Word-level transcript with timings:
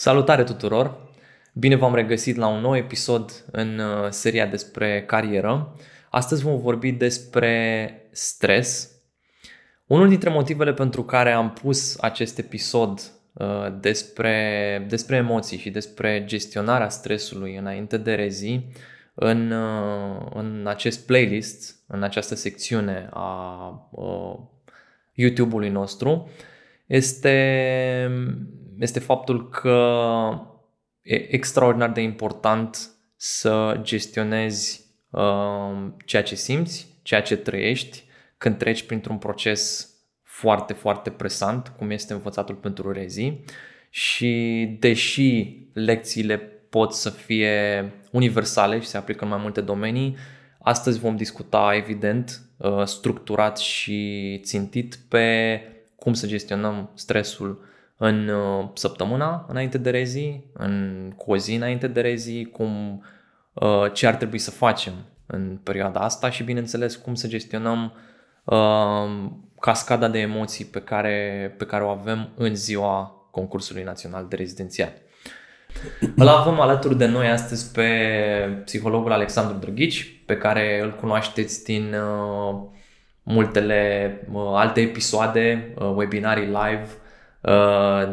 Salutare 0.00 0.44
tuturor! 0.44 0.96
Bine 1.52 1.76
v-am 1.76 1.94
regăsit 1.94 2.36
la 2.36 2.46
un 2.46 2.60
nou 2.60 2.76
episod 2.76 3.44
în 3.50 3.78
uh, 3.78 4.10
seria 4.10 4.46
despre 4.46 5.04
carieră. 5.06 5.76
Astăzi 6.10 6.42
vom 6.42 6.60
vorbi 6.60 6.92
despre 6.92 7.92
stres. 8.10 8.90
Unul 9.86 10.08
dintre 10.08 10.30
motivele 10.30 10.72
pentru 10.72 11.04
care 11.04 11.32
am 11.32 11.52
pus 11.52 11.96
acest 12.00 12.38
episod 12.38 13.00
uh, 13.32 13.46
despre, 13.80 14.86
despre 14.88 15.16
emoții 15.16 15.58
și 15.58 15.70
despre 15.70 16.24
gestionarea 16.24 16.88
stresului 16.88 17.56
înainte 17.56 17.96
de 17.96 18.14
rezi 18.14 18.60
în, 19.14 19.50
uh, 19.50 20.26
în 20.34 20.66
acest 20.66 21.06
playlist, 21.06 21.76
în 21.86 22.02
această 22.02 22.34
secțiune 22.34 23.08
a 23.12 23.90
YouTube-ului 25.14 25.68
nostru, 25.68 26.30
este, 26.88 28.10
este 28.78 28.98
faptul 28.98 29.48
că 29.48 30.00
e 31.02 31.34
extraordinar 31.34 31.90
de 31.90 32.00
important 32.00 32.90
să 33.16 33.78
gestionezi 33.82 34.84
uh, 35.10 35.86
ceea 36.04 36.22
ce 36.22 36.34
simți, 36.34 36.86
ceea 37.02 37.22
ce 37.22 37.36
trăiești 37.36 38.04
când 38.38 38.56
treci 38.56 38.82
printr-un 38.82 39.18
proces 39.18 39.92
foarte, 40.22 40.72
foarte 40.72 41.10
presant, 41.10 41.72
cum 41.78 41.90
este 41.90 42.12
învățatul 42.12 42.54
pentru 42.54 42.92
rezi. 42.92 43.32
Și 43.90 44.76
deși 44.80 45.56
lecțiile 45.72 46.36
pot 46.70 46.92
să 46.92 47.10
fie 47.10 47.92
universale 48.10 48.80
și 48.80 48.86
se 48.86 48.96
aplică 48.96 49.24
în 49.24 49.30
mai 49.30 49.40
multe 49.42 49.60
domenii, 49.60 50.16
astăzi 50.58 50.98
vom 50.98 51.16
discuta 51.16 51.74
evident 51.74 52.40
uh, 52.56 52.84
structurat 52.84 53.58
și 53.58 54.40
țintit 54.42 54.98
pe 55.08 55.60
cum 55.96 56.12
să 56.12 56.26
gestionăm 56.26 56.90
stresul 56.94 57.66
în 57.98 58.28
uh, 58.28 58.68
săptămâna 58.74 59.44
înainte 59.48 59.78
de 59.78 59.90
rezi, 59.90 60.40
în 60.52 61.12
cu 61.16 61.30
o 61.30 61.36
zi 61.36 61.54
înainte 61.54 61.86
de 61.86 62.00
rezi, 62.00 62.44
cum, 62.44 63.04
uh, 63.52 63.92
ce 63.92 64.06
ar 64.06 64.14
trebui 64.14 64.38
să 64.38 64.50
facem 64.50 64.92
în 65.26 65.58
perioada 65.62 66.00
asta 66.00 66.30
și 66.30 66.42
bineînțeles 66.42 66.96
cum 66.96 67.14
să 67.14 67.26
gestionăm 67.26 67.92
uh, 68.44 69.30
cascada 69.60 70.08
de 70.08 70.18
emoții 70.18 70.64
pe 70.64 70.80
care, 70.80 71.54
pe 71.58 71.64
care 71.64 71.84
o 71.84 71.88
avem 71.88 72.28
în 72.36 72.54
ziua 72.54 73.28
concursului 73.30 73.82
național 73.82 74.26
de 74.28 74.36
rezidențiat. 74.36 74.96
Îl 76.16 76.28
avem 76.28 76.60
alături 76.60 76.96
de 76.96 77.06
noi 77.06 77.28
astăzi 77.28 77.72
pe 77.72 77.88
psihologul 78.64 79.12
Alexandru 79.12 79.56
Drăghici, 79.56 80.24
pe 80.26 80.36
care 80.36 80.80
îl 80.82 80.94
cunoașteți 80.94 81.64
din 81.64 81.94
uh, 81.94 82.60
multele 83.22 84.12
uh, 84.32 84.42
alte 84.54 84.80
episoade, 84.80 85.74
uh, 85.78 85.92
webinarii 85.94 86.46
live, 86.46 86.86
uh, 86.86 87.07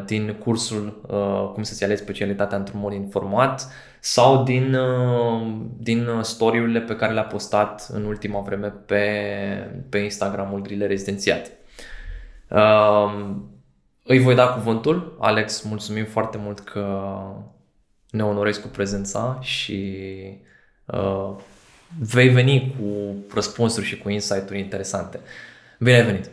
din 0.06 0.34
cursul 0.34 1.02
uh, 1.08 1.52
cum 1.54 1.64
să-ți 1.64 1.84
alegi 1.84 2.02
specialitatea 2.02 2.58
într-un 2.58 2.80
mod 2.80 2.94
informat 2.94 3.68
sau 4.00 4.44
din, 4.44 4.74
uh, 4.74 5.56
din 5.78 6.08
story-urile 6.22 6.80
pe 6.80 6.96
care 6.96 7.14
le-a 7.14 7.24
postat 7.24 7.88
în 7.92 8.06
ultima 8.06 8.40
vreme 8.40 8.68
pe, 8.68 9.04
pe 9.90 9.98
Instagramul 9.98 10.62
Grile 10.62 10.86
Rezidențiat. 10.88 11.52
Uh, 12.50 13.36
îi 14.04 14.20
voi 14.20 14.36
da 14.36 14.48
cuvântul. 14.48 15.18
Alex, 15.20 15.62
mulțumim 15.62 16.06
foarte 16.06 16.38
mult 16.38 16.60
că 16.60 17.14
ne 18.10 18.24
onorezi 18.24 18.62
cu 18.62 18.68
prezența 18.68 19.38
și 19.42 20.00
uh, 20.86 21.36
vei 22.00 22.30
veni 22.30 22.76
cu 22.80 23.16
răspunsuri 23.34 23.86
și 23.86 23.98
cu 23.98 24.10
insight-uri 24.10 24.60
interesante. 24.60 25.20
Bine 25.80 25.96
ai 25.96 26.06
venit! 26.06 26.30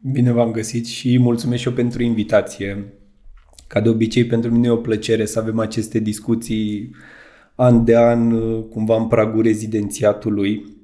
Bine 0.00 0.32
v-am 0.32 0.50
găsit 0.50 0.86
și 0.86 1.18
mulțumesc 1.18 1.60
și 1.60 1.68
eu 1.68 1.74
pentru 1.74 2.02
invitație. 2.02 2.92
Ca 3.66 3.80
de 3.80 3.88
obicei, 3.88 4.24
pentru 4.24 4.50
mine 4.50 4.66
e 4.66 4.70
o 4.70 4.76
plăcere 4.76 5.24
să 5.24 5.38
avem 5.38 5.58
aceste 5.58 5.98
discuții 5.98 6.90
an 7.54 7.84
de 7.84 7.96
an, 7.96 8.30
cumva 8.62 8.96
în 8.96 9.06
pragul 9.06 9.42
rezidențiatului. 9.42 10.76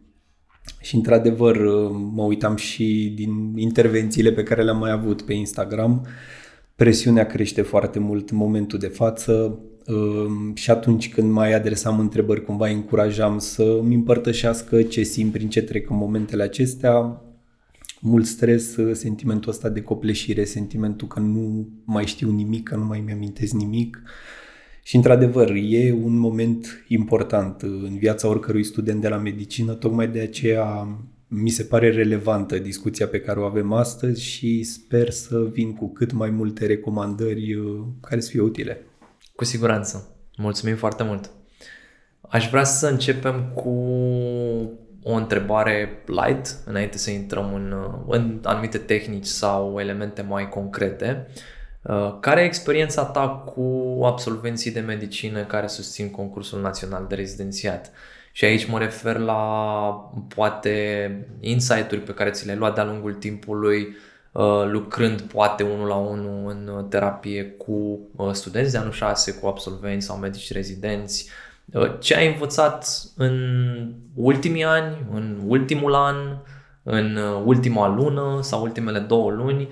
Și 0.81 0.95
într-adevăr 0.95 1.59
mă 1.91 2.23
uitam 2.23 2.57
și 2.57 3.13
din 3.17 3.53
intervențiile 3.57 4.33
pe 4.33 4.43
care 4.43 4.63
le-am 4.63 4.79
mai 4.79 4.91
avut 4.91 5.23
pe 5.23 5.33
Instagram. 5.33 6.07
Presiunea 6.77 7.27
crește 7.27 7.63
foarte 7.63 7.99
mult 7.99 8.31
în 8.31 8.37
momentul 8.37 8.79
de 8.79 8.87
față 8.87 9.59
și 10.55 10.71
atunci 10.71 11.13
când 11.13 11.31
mai 11.31 11.53
adresam 11.53 11.99
întrebări, 11.99 12.45
cumva 12.45 12.69
încurajam 12.69 13.39
să 13.39 13.79
îmi 13.83 13.95
împărtășească 13.95 14.83
ce 14.83 15.03
simt 15.03 15.33
prin 15.33 15.49
ce 15.49 15.63
trec 15.63 15.91
în 15.91 15.97
momentele 15.97 16.43
acestea. 16.43 17.23
Mult 18.07 18.27
stres, 18.27 18.77
sentimentul 18.93 19.51
ăsta 19.51 19.69
de 19.69 19.83
copleșire, 19.83 20.45
sentimentul 20.45 21.09
că 21.09 21.21
nu 21.21 21.69
mai 21.85 22.07
știu 22.07 22.31
nimic, 22.31 22.69
că 22.69 22.77
nu 22.77 22.85
mai 22.85 23.01
mi-amintesc 23.01 23.53
nimic. 23.53 24.03
Și 24.83 24.97
într-adevăr, 24.97 25.51
e 25.51 25.93
un 25.93 26.17
moment 26.17 26.85
important 26.89 27.63
în 27.63 27.97
viața 27.99 28.29
oricărui 28.29 28.65
student 28.65 29.01
de 29.01 29.09
la 29.09 29.17
medicină, 29.17 29.73
tocmai 29.73 30.09
de 30.09 30.21
aceea 30.21 30.99
mi 31.29 31.51
se 31.51 31.63
pare 31.63 31.91
relevantă 31.91 32.59
discuția 32.59 33.07
pe 33.07 33.21
care 33.21 33.41
o 33.41 33.45
avem 33.45 33.73
astăzi 33.73 34.23
și 34.23 34.63
sper 34.63 35.11
să 35.11 35.49
vin 35.53 35.75
cu 35.75 35.93
cât 35.93 36.13
mai 36.13 36.31
multe 36.31 36.67
recomandări 36.67 37.55
uh, 37.55 37.81
care 38.01 38.21
să 38.21 38.31
fie 38.31 38.41
utile. 38.41 38.87
Cu 39.35 39.45
siguranță. 39.45 40.17
Mulțumim 40.37 40.77
foarte 40.77 41.03
mult. 41.03 41.31
Aș 42.21 42.49
vrea 42.49 42.65
să 42.65 42.87
începem 42.87 43.53
cu 43.55 43.71
o 45.07 45.13
întrebare 45.13 46.03
light, 46.07 46.57
înainte 46.65 46.99
să 46.99 47.11
intrăm 47.11 47.55
în, 47.55 47.75
în 48.09 48.41
anumite 48.43 48.79
tehnici 48.79 49.27
sau 49.27 49.81
elemente 49.81 50.23
mai 50.23 50.49
concrete. 50.49 51.27
Uh, 51.83 52.17
care 52.21 52.41
e 52.41 52.45
experiența 52.45 53.05
ta 53.05 53.29
cu 53.29 54.01
absolvenții 54.05 54.71
de 54.71 54.81
medicină 54.81 55.45
care 55.45 55.67
susțin 55.67 56.11
concursul 56.11 56.61
național 56.61 57.07
de 57.09 57.15
rezidențiat? 57.15 57.91
Și 58.33 58.45
aici 58.45 58.67
mă 58.67 58.79
refer 58.79 59.19
la 59.19 59.43
poate 60.35 61.11
insight-uri 61.41 62.01
pe 62.01 62.15
care 62.15 62.31
ți 62.31 62.45
le-ai 62.45 62.59
luat 62.59 62.75
de-a 62.75 62.85
lungul 62.85 63.15
timpului, 63.15 63.97
Uh, 64.35 64.65
lucrând 64.67 65.21
poate 65.21 65.63
unul 65.63 65.87
la 65.87 65.95
unul 65.95 66.51
în 66.51 66.69
uh, 66.69 66.85
terapie 66.89 67.45
cu 67.45 68.01
uh, 68.17 68.33
studenți 68.33 68.73
de 68.73 68.79
anul 68.79 68.93
6, 68.93 69.35
cu 69.35 69.47
absolvenți 69.47 70.07
sau 70.07 70.17
medici 70.17 70.53
rezidenți. 70.53 71.29
Ce 71.99 72.17
ai 72.17 72.27
învățat 72.27 73.03
în 73.17 73.37
ultimii 74.15 74.65
ani, 74.65 75.07
în 75.13 75.41
ultimul 75.47 75.95
an, 75.95 76.17
în 76.83 77.19
ultima 77.45 77.89
lună 77.89 78.39
sau 78.43 78.63
ultimele 78.63 78.99
două 78.99 79.31
luni, 79.31 79.69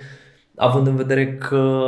având 0.57 0.87
în 0.87 0.97
vedere 0.97 1.35
că 1.35 1.83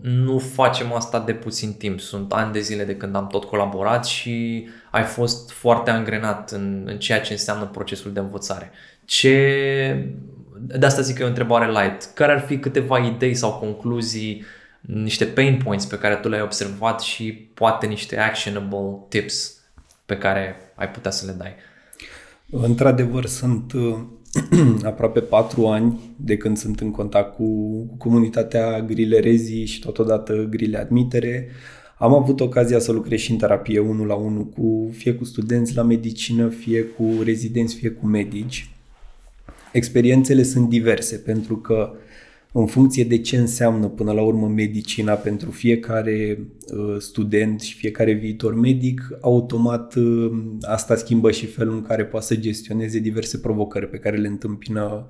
nu 0.00 0.38
facem 0.38 0.92
asta 0.92 1.20
de 1.20 1.32
puțin 1.32 1.72
timp. 1.72 2.00
Sunt 2.00 2.32
ani 2.32 2.52
de 2.52 2.60
zile 2.60 2.84
de 2.84 2.96
când 2.96 3.16
am 3.16 3.26
tot 3.26 3.44
colaborat 3.44 4.06
și 4.06 4.68
ai 4.90 5.02
fost 5.02 5.50
foarte 5.50 5.90
angrenat 5.90 6.50
în, 6.50 6.82
în 6.86 6.98
ceea 6.98 7.20
ce 7.20 7.32
înseamnă 7.32 7.64
procesul 7.64 8.12
de 8.12 8.20
învățare. 8.20 8.70
Ce 9.04 10.12
de 10.60 10.86
asta 10.86 11.00
zic 11.00 11.16
că 11.16 11.22
e 11.22 11.24
o 11.24 11.28
întrebare 11.28 11.70
light. 11.70 12.10
Care 12.14 12.32
ar 12.32 12.40
fi 12.40 12.58
câteva 12.58 12.98
idei 12.98 13.34
sau 13.34 13.52
concluzii, 13.52 14.44
niște 14.94 15.24
pain 15.24 15.60
points 15.64 15.84
pe 15.84 15.98
care 15.98 16.14
tu 16.14 16.28
le-ai 16.28 16.42
observat 16.42 17.00
și 17.00 17.32
poate 17.32 17.86
niște 17.86 18.18
actionable 18.18 19.06
tips 19.08 19.60
pe 20.06 20.16
care 20.16 20.56
ai 20.74 20.88
putea 20.88 21.10
să 21.10 21.26
le 21.26 21.32
dai? 21.32 21.54
Într-adevăr, 22.50 23.26
sunt 23.26 23.72
uh, 23.72 23.98
aproape 24.82 25.20
patru 25.20 25.66
ani 25.66 26.00
de 26.16 26.36
când 26.36 26.56
sunt 26.56 26.80
în 26.80 26.90
contact 26.90 27.34
cu 27.34 27.46
comunitatea 27.98 28.80
Grile 28.80 29.18
Rezi 29.18 29.62
și 29.64 29.80
totodată 29.80 30.46
Grile 30.50 30.78
Admitere. 30.78 31.48
Am 31.98 32.14
avut 32.14 32.40
ocazia 32.40 32.78
să 32.78 32.92
lucrez 32.92 33.18
și 33.18 33.30
în 33.30 33.38
terapie 33.38 33.78
unul 33.78 34.06
la 34.06 34.14
unul 34.14 34.44
cu 34.44 34.90
fie 34.92 35.14
cu 35.14 35.24
studenți 35.24 35.76
la 35.76 35.82
medicină, 35.82 36.48
fie 36.48 36.82
cu 36.82 37.22
rezidenți, 37.24 37.74
fie 37.74 37.90
cu 37.90 38.06
medici 38.06 38.70
experiențele 39.72 40.42
sunt 40.42 40.68
diverse 40.68 41.16
pentru 41.16 41.56
că 41.56 41.92
în 42.52 42.66
funcție 42.66 43.04
de 43.04 43.18
ce 43.20 43.36
înseamnă 43.36 43.88
până 43.88 44.12
la 44.12 44.22
urmă 44.22 44.46
medicina 44.46 45.14
pentru 45.14 45.50
fiecare 45.50 46.38
uh, 46.72 46.96
student 46.98 47.60
și 47.60 47.74
fiecare 47.74 48.12
viitor 48.12 48.54
medic, 48.54 49.08
automat 49.20 49.94
uh, 49.94 50.30
asta 50.60 50.96
schimbă 50.96 51.30
și 51.30 51.46
felul 51.46 51.74
în 51.74 51.82
care 51.82 52.04
poate 52.04 52.26
să 52.26 52.36
gestioneze 52.36 52.98
diverse 52.98 53.38
provocări 53.38 53.88
pe 53.88 53.98
care 53.98 54.16
le 54.16 54.28
întâmpină 54.28 55.06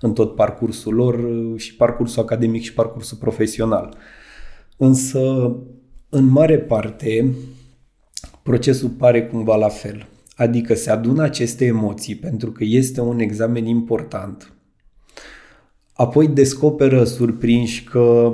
în 0.00 0.12
tot 0.12 0.34
parcursul 0.34 0.94
lor 0.94 1.14
uh, 1.14 1.60
și 1.60 1.74
parcursul 1.76 2.22
academic 2.22 2.62
și 2.62 2.72
parcursul 2.72 3.18
profesional. 3.18 3.96
Însă, 4.76 5.56
în 6.08 6.24
mare 6.24 6.58
parte, 6.58 7.34
procesul 8.42 8.88
pare 8.88 9.26
cumva 9.26 9.56
la 9.56 9.68
fel. 9.68 10.08
Adică 10.36 10.74
se 10.74 10.90
adună 10.90 11.22
aceste 11.22 11.64
emoții 11.64 12.14
pentru 12.14 12.52
că 12.52 12.64
este 12.64 13.00
un 13.00 13.18
examen 13.18 13.66
important. 13.66 14.52
Apoi 16.00 16.28
descoperă 16.28 17.04
surprinși 17.04 17.84
că 17.84 18.32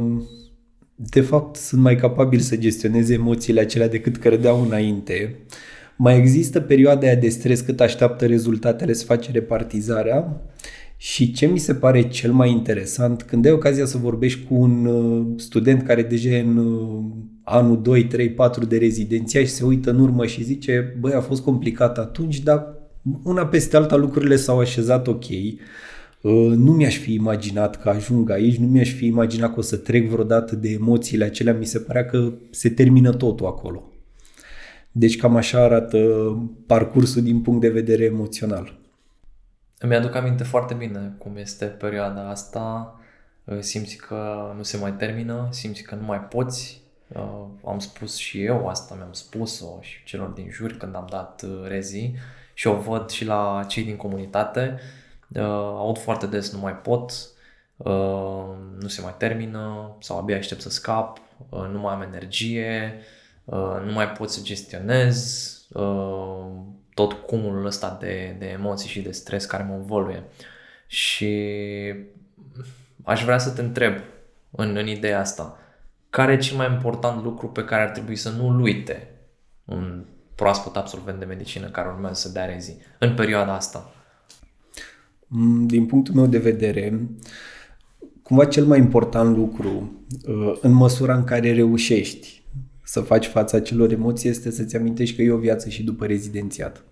de 0.94 1.20
fapt 1.20 1.56
sunt 1.56 1.80
mai 1.80 1.96
capabili 1.96 2.42
să 2.42 2.56
gestioneze 2.56 3.14
emoțiile 3.14 3.60
acelea 3.60 3.88
decât 3.88 4.16
credeau 4.16 4.62
înainte. 4.62 5.38
Mai 5.96 6.18
există 6.18 6.60
perioada 6.60 7.14
de 7.14 7.28
stres 7.28 7.60
cât 7.60 7.80
așteaptă 7.80 8.26
rezultatele 8.26 8.92
să 8.92 9.04
face 9.04 9.30
repartizarea 9.30 10.42
și 10.96 11.32
ce 11.32 11.46
mi 11.46 11.58
se 11.58 11.74
pare 11.74 12.08
cel 12.08 12.32
mai 12.32 12.50
interesant, 12.50 13.22
când 13.22 13.46
ai 13.46 13.52
ocazia 13.52 13.84
să 13.84 13.98
vorbești 13.98 14.44
cu 14.44 14.54
un 14.54 14.86
uh, 14.86 15.26
student 15.36 15.82
care 15.82 16.02
deja 16.02 16.28
e 16.28 16.40
în 16.40 16.56
uh, 16.56 17.04
anul 17.42 17.82
2, 17.82 18.04
3, 18.04 18.30
4 18.30 18.64
de 18.64 18.78
rezidenția 18.78 19.40
și 19.40 19.46
se 19.46 19.64
uită 19.64 19.90
în 19.90 20.00
urmă 20.00 20.26
și 20.26 20.44
zice, 20.44 20.96
băi, 21.00 21.12
a 21.12 21.20
fost 21.20 21.42
complicat 21.42 21.98
atunci, 21.98 22.40
dar 22.40 22.74
una 23.24 23.46
peste 23.46 23.76
alta 23.76 23.96
lucrurile 23.96 24.36
s-au 24.36 24.58
așezat 24.58 25.06
ok. 25.06 25.24
Uh, 26.26 26.56
nu 26.56 26.73
mi-aș 26.73 26.96
fi 26.96 27.12
imaginat 27.12 27.82
că 27.82 27.88
ajung 27.88 28.31
aici, 28.31 28.56
nu 28.56 28.67
mi-aș 28.67 28.93
fi 28.93 29.06
imaginat 29.06 29.52
că 29.52 29.58
o 29.58 29.62
să 29.62 29.76
trec 29.76 30.08
vreodată 30.08 30.56
de 30.56 30.69
emoțiile 30.69 31.25
acelea, 31.25 31.55
mi 31.55 31.64
se 31.64 31.78
părea 31.78 32.05
că 32.05 32.32
se 32.50 32.70
termină 32.70 33.12
totul 33.12 33.46
acolo. 33.46 33.82
Deci 34.93 35.17
cam 35.17 35.37
așa 35.37 35.62
arată 35.62 35.99
parcursul 36.67 37.23
din 37.23 37.40
punct 37.40 37.61
de 37.61 37.69
vedere 37.69 38.05
emoțional. 38.05 38.78
Îmi 39.78 39.94
aduc 39.94 40.14
aminte 40.14 40.44
foarte 40.44 40.75
bine 40.75 41.14
cum 41.19 41.37
este 41.37 41.64
perioada 41.64 42.28
asta. 42.28 42.94
Uh, 43.44 43.58
simți 43.61 43.96
că 43.96 44.52
nu 44.56 44.62
se 44.62 44.76
mai 44.76 44.93
termină, 44.93 45.49
simți 45.50 45.82
că 45.82 45.94
nu 45.94 46.05
mai 46.05 46.20
poți. 46.20 46.81
Uh, 47.08 47.44
am 47.64 47.78
spus 47.78 48.17
și 48.17 48.43
eu 48.43 48.69
asta, 48.69 48.94
mi-am 48.94 49.12
spus-o 49.12 49.78
și 49.81 50.05
celor 50.05 50.28
din 50.28 50.49
jur 50.50 50.73
când 50.73 50.94
am 50.94 51.06
dat 51.11 51.44
rezi 51.69 52.12
și 52.55 52.67
o 52.67 52.75
văd 52.75 53.11
și 53.11 53.25
la 53.25 53.64
cei 53.69 53.84
din 53.84 53.96
comunitate 53.96 54.78
Uh, 55.34 55.43
aud 55.76 55.99
foarte 55.99 56.26
des, 56.26 56.52
nu 56.52 56.58
mai 56.58 56.76
pot, 56.76 57.12
uh, 57.76 58.44
nu 58.81 58.88
se 58.88 59.00
mai 59.00 59.14
termină 59.19 59.96
sau 60.00 60.19
abia 60.19 60.37
aștept 60.37 60.61
să 60.61 60.70
scap, 60.70 61.19
uh, 61.49 61.69
nu 61.73 61.78
mai 61.78 61.94
am 61.94 62.02
energie, 62.02 63.00
uh, 63.44 63.82
nu 63.84 63.93
mai 63.93 64.08
pot 64.08 64.31
să 64.31 64.40
gestionez 64.43 65.50
uh, 65.73 66.46
tot 66.94 67.12
cumulul 67.12 67.67
ăsta 67.67 67.96
de, 68.00 68.37
de 68.38 68.46
emoții 68.46 68.88
și 68.88 69.00
de 69.00 69.11
stres 69.11 69.44
care 69.44 69.62
mă 69.62 69.75
învăluie. 69.75 70.23
Și 70.87 71.55
aș 73.05 73.25
vrea 73.25 73.38
să 73.38 73.50
te 73.50 73.61
întreb 73.61 73.94
în, 74.50 74.76
în 74.76 74.87
ideea 74.87 75.20
asta, 75.20 75.58
care 76.11 76.32
e 76.32 76.37
cel 76.37 76.56
mai 76.56 76.73
important 76.73 77.23
lucru 77.23 77.49
pe 77.49 77.64
care 77.64 77.82
ar 77.82 77.90
trebui 77.90 78.17
să 78.17 78.31
nu-l 78.31 78.61
uite 78.61 79.11
un 79.64 80.05
proaspăt 80.34 80.76
absolvent 80.76 81.19
de 81.19 81.25
medicină 81.25 81.69
care 81.69 81.88
urmează 81.88 82.28
să 82.28 82.32
dea 82.32 82.44
rezi 82.44 82.76
în 82.99 83.14
perioada 83.14 83.55
asta? 83.55 83.90
Mm, 85.28 85.67
din 85.67 85.87
punctul 85.87 86.14
meu 86.14 86.26
de 86.26 86.38
vedere, 86.38 87.08
cumva 88.23 88.44
cel 88.44 88.64
mai 88.64 88.78
important 88.78 89.37
lucru 89.37 89.93
uh, 90.26 90.58
în 90.61 90.73
măsura 90.73 91.17
în 91.17 91.25
care 91.25 91.52
reușești 91.52 92.43
să 92.84 93.00
faci 93.00 93.26
fața 93.26 93.56
acelor 93.56 93.93
emoții 93.93 94.28
este 94.28 94.50
să-ți 94.50 94.76
amintești 94.76 95.17
că 95.17 95.23
e 95.23 95.31
o 95.31 95.38
viață 95.38 95.69
și 95.69 95.82
după 95.82 96.06
rezidențiat. 96.06 96.84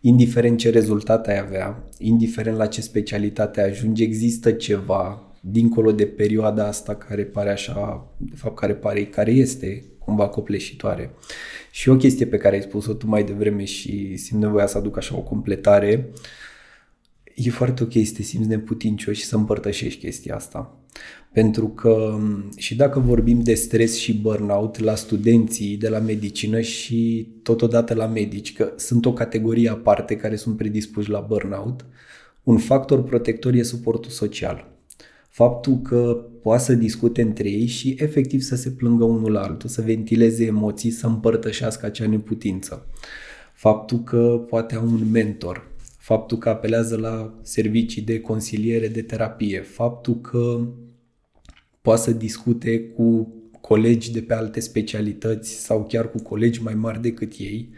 Indiferent 0.00 0.58
ce 0.58 0.70
rezultat 0.70 1.26
ai 1.26 1.38
avea, 1.38 1.88
indiferent 1.98 2.56
la 2.56 2.66
ce 2.66 2.80
specialitate 2.80 3.60
ajungi, 3.60 4.02
există 4.02 4.50
ceva 4.50 5.22
dincolo 5.40 5.92
de 5.92 6.06
perioada 6.06 6.66
asta 6.66 6.94
care 6.94 7.24
pare 7.24 7.50
așa, 7.50 8.06
de 8.16 8.36
fapt 8.36 8.58
care 8.58 8.74
pare, 8.74 9.04
care 9.04 9.30
este 9.30 9.84
cumva 9.98 10.28
copleșitoare. 10.28 11.10
Și 11.70 11.88
o 11.88 11.96
chestie 11.96 12.26
pe 12.26 12.36
care 12.36 12.54
ai 12.56 12.62
spus-o 12.62 12.92
tu 12.92 13.06
mai 13.06 13.24
devreme 13.24 13.64
și 13.64 14.16
simt 14.16 14.40
nevoia 14.40 14.66
să 14.66 14.78
aduc 14.78 14.96
așa 14.96 15.16
o 15.16 15.22
completare, 15.22 16.08
uh, 16.12 16.18
e 17.46 17.50
foarte 17.50 17.82
ok 17.82 17.92
să 17.92 18.12
te 18.16 18.22
simți 18.22 18.48
neputincios 18.48 19.16
și 19.16 19.24
să 19.24 19.36
împărtășești 19.36 20.04
chestia 20.04 20.34
asta. 20.34 20.74
Pentru 21.32 21.68
că 21.68 22.18
și 22.56 22.76
dacă 22.76 23.00
vorbim 23.00 23.42
de 23.42 23.54
stres 23.54 23.96
și 23.96 24.20
burnout 24.20 24.78
la 24.78 24.94
studenții 24.94 25.76
de 25.76 25.88
la 25.88 25.98
medicină 25.98 26.60
și 26.60 27.28
totodată 27.42 27.94
la 27.94 28.06
medici, 28.06 28.52
că 28.52 28.72
sunt 28.76 29.06
o 29.06 29.12
categorie 29.12 29.68
aparte 29.68 30.16
care 30.16 30.36
sunt 30.36 30.56
predispuși 30.56 31.10
la 31.10 31.20
burnout, 31.20 31.84
un 32.42 32.58
factor 32.58 33.02
protector 33.02 33.54
e 33.54 33.62
suportul 33.62 34.10
social. 34.10 34.68
Faptul 35.28 35.80
că 35.82 36.24
poate 36.42 36.62
să 36.62 36.74
discute 36.74 37.22
între 37.22 37.48
ei 37.48 37.66
și 37.66 37.96
efectiv 37.98 38.40
să 38.40 38.56
se 38.56 38.70
plângă 38.70 39.04
unul 39.04 39.32
la 39.32 39.40
altul, 39.40 39.68
să 39.68 39.82
ventileze 39.82 40.44
emoții, 40.44 40.90
să 40.90 41.06
împărtășească 41.06 41.86
acea 41.86 42.06
neputință. 42.06 42.86
Faptul 43.54 44.02
că 44.02 44.44
poate 44.48 44.74
au 44.74 44.84
un 44.84 45.10
mentor, 45.10 45.69
faptul 46.10 46.38
că 46.38 46.48
apelează 46.48 46.96
la 46.96 47.38
servicii 47.42 48.02
de 48.02 48.20
consiliere, 48.20 48.88
de 48.88 49.02
terapie, 49.02 49.60
faptul 49.60 50.20
că 50.20 50.68
poate 51.80 52.00
să 52.00 52.12
discute 52.12 52.80
cu 52.80 53.34
colegi 53.60 54.12
de 54.12 54.22
pe 54.22 54.34
alte 54.34 54.60
specialități 54.60 55.50
sau 55.50 55.84
chiar 55.84 56.10
cu 56.10 56.22
colegi 56.22 56.62
mai 56.62 56.74
mari 56.74 57.00
decât 57.00 57.32
ei, 57.38 57.70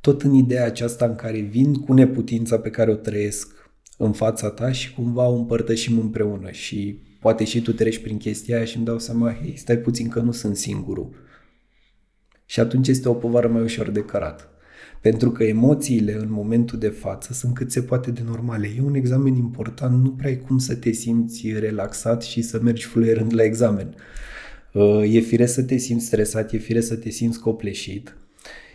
tot 0.00 0.22
în 0.22 0.34
ideea 0.34 0.64
aceasta 0.64 1.06
în 1.06 1.14
care 1.14 1.40
vin 1.40 1.74
cu 1.74 1.92
neputința 1.92 2.58
pe 2.58 2.70
care 2.70 2.90
o 2.90 2.94
trăiesc 2.94 3.72
în 3.98 4.12
fața 4.12 4.50
ta 4.50 4.72
și 4.72 4.94
cumva 4.94 5.28
o 5.28 5.34
împărtășim 5.34 5.98
împreună 5.98 6.50
și 6.50 6.98
poate 7.20 7.44
și 7.44 7.62
tu 7.62 7.72
treci 7.72 7.98
prin 7.98 8.16
chestia 8.16 8.56
aia 8.56 8.64
și 8.64 8.76
îmi 8.76 8.86
dau 8.86 8.98
seama, 8.98 9.34
hei, 9.42 9.56
stai 9.56 9.78
puțin 9.78 10.08
că 10.08 10.20
nu 10.20 10.32
sunt 10.32 10.56
singurul. 10.56 11.10
Și 12.46 12.60
atunci 12.60 12.88
este 12.88 13.08
o 13.08 13.14
povară 13.14 13.48
mai 13.48 13.62
ușor 13.62 13.90
de 13.90 14.04
cărat. 14.04 14.49
Pentru 15.00 15.30
că 15.30 15.44
emoțiile 15.44 16.14
în 16.14 16.30
momentul 16.30 16.78
de 16.78 16.88
față 16.88 17.32
sunt 17.32 17.54
cât 17.54 17.72
se 17.72 17.82
poate 17.82 18.10
de 18.10 18.22
normale. 18.24 18.70
E 18.76 18.80
un 18.80 18.94
examen 18.94 19.34
important, 19.34 20.02
nu 20.02 20.10
prea 20.10 20.28
ai 20.28 20.38
cum 20.38 20.58
să 20.58 20.74
te 20.74 20.90
simți 20.90 21.52
relaxat 21.52 22.22
și 22.22 22.42
să 22.42 22.60
mergi 22.62 22.84
fluierând 22.84 23.34
la 23.34 23.42
examen. 23.42 23.94
Uh, 24.72 25.14
e 25.14 25.20
fire 25.20 25.46
să 25.46 25.62
te 25.62 25.76
simți 25.76 26.04
stresat, 26.04 26.52
e 26.52 26.58
fire 26.58 26.80
să 26.80 26.96
te 26.96 27.10
simți 27.10 27.40
copleșit. 27.40 28.16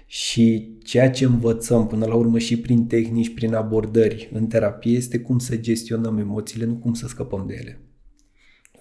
Și 0.05 0.77
ceea 0.83 1.09
ce 1.09 1.25
învățăm 1.25 1.87
până 1.87 2.05
la 2.05 2.15
urmă 2.15 2.39
și 2.39 2.59
prin 2.59 2.87
tehnici, 2.87 3.33
prin 3.33 3.53
abordări 3.53 4.29
în 4.33 4.47
terapie 4.47 4.95
este 4.95 5.19
cum 5.19 5.39
să 5.39 5.55
gestionăm 5.55 6.17
emoțiile, 6.17 6.65
nu 6.65 6.75
cum 6.75 6.93
să 6.93 7.07
scăpăm 7.07 7.47
de 7.47 7.55
ele. 7.59 7.79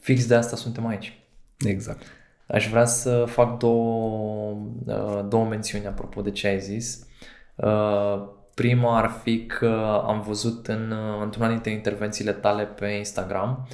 Fix 0.01 0.27
de 0.27 0.35
asta 0.35 0.57
suntem 0.57 0.87
aici. 0.87 1.13
Exact. 1.59 2.03
Aș 2.47 2.69
vrea 2.69 2.85
să 2.85 3.25
fac 3.29 3.59
două, 3.59 4.69
uh, 4.87 5.27
două 5.29 5.45
mențiuni 5.45 5.87
apropo 5.87 6.21
de 6.21 6.31
ce 6.31 6.47
ai 6.47 6.61
zis. 6.61 7.07
Uh, 7.55 8.23
prima 8.55 8.99
ar 8.99 9.09
fi 9.23 9.47
că 9.47 10.03
am 10.07 10.21
văzut 10.21 10.67
în, 10.67 10.91
uh, 10.91 11.23
într-una 11.23 11.49
dintre 11.49 11.71
intervențiile 11.71 12.33
tale 12.33 12.65
pe 12.65 12.87
Instagram 12.87 13.69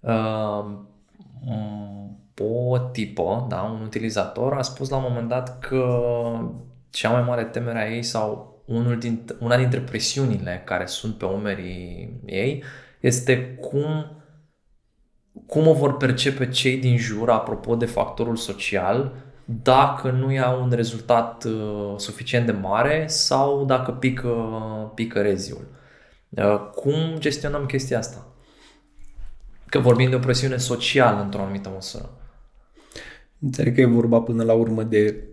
uh, 0.00 0.64
o 2.40 2.78
tipă, 2.78 3.46
da, 3.48 3.62
un 3.62 3.80
utilizator, 3.80 4.52
a 4.52 4.62
spus 4.62 4.88
la 4.88 4.96
un 4.96 5.04
moment 5.08 5.28
dat 5.28 5.58
că 5.58 6.00
cea 6.90 7.10
mai 7.10 7.22
mare 7.22 7.44
temere 7.44 7.78
a 7.78 7.90
ei 7.94 8.02
sau 8.02 8.56
unul 8.64 8.98
din, 8.98 9.24
una 9.40 9.56
dintre 9.56 9.80
presiunile 9.80 10.62
care 10.64 10.86
sunt 10.86 11.14
pe 11.14 11.24
umerii 11.24 12.20
ei 12.26 12.62
este 13.00 13.54
cum, 13.54 14.22
cum 15.46 15.66
o 15.66 15.72
vor 15.72 15.96
percepe 15.96 16.48
cei 16.48 16.76
din 16.76 16.96
jur 16.96 17.30
apropo 17.30 17.76
de 17.76 17.86
factorul 17.86 18.36
social 18.36 19.12
dacă 19.50 20.10
nu 20.10 20.32
ia 20.32 20.50
un 20.50 20.70
rezultat 20.70 21.44
uh, 21.44 21.94
suficient 21.96 22.46
de 22.46 22.52
mare 22.52 23.04
sau 23.06 23.64
dacă 23.64 23.90
pică, 23.90 24.34
pică 24.94 25.20
reziul. 25.20 25.66
Uh, 26.28 26.70
cum 26.74 26.94
gestionăm 27.18 27.66
chestia 27.66 27.98
asta? 27.98 28.26
Că 29.66 29.78
vorbim 29.78 30.10
de 30.10 30.14
o 30.14 30.18
presiune 30.18 30.56
socială 30.56 31.22
într-o 31.22 31.40
anumită 31.40 31.70
măsură. 31.74 32.10
Înțeleg 33.38 33.74
că 33.74 33.80
e 33.80 33.86
vorba 33.86 34.20
până 34.20 34.42
la 34.42 34.52
urmă 34.52 34.82
de, 34.82 35.28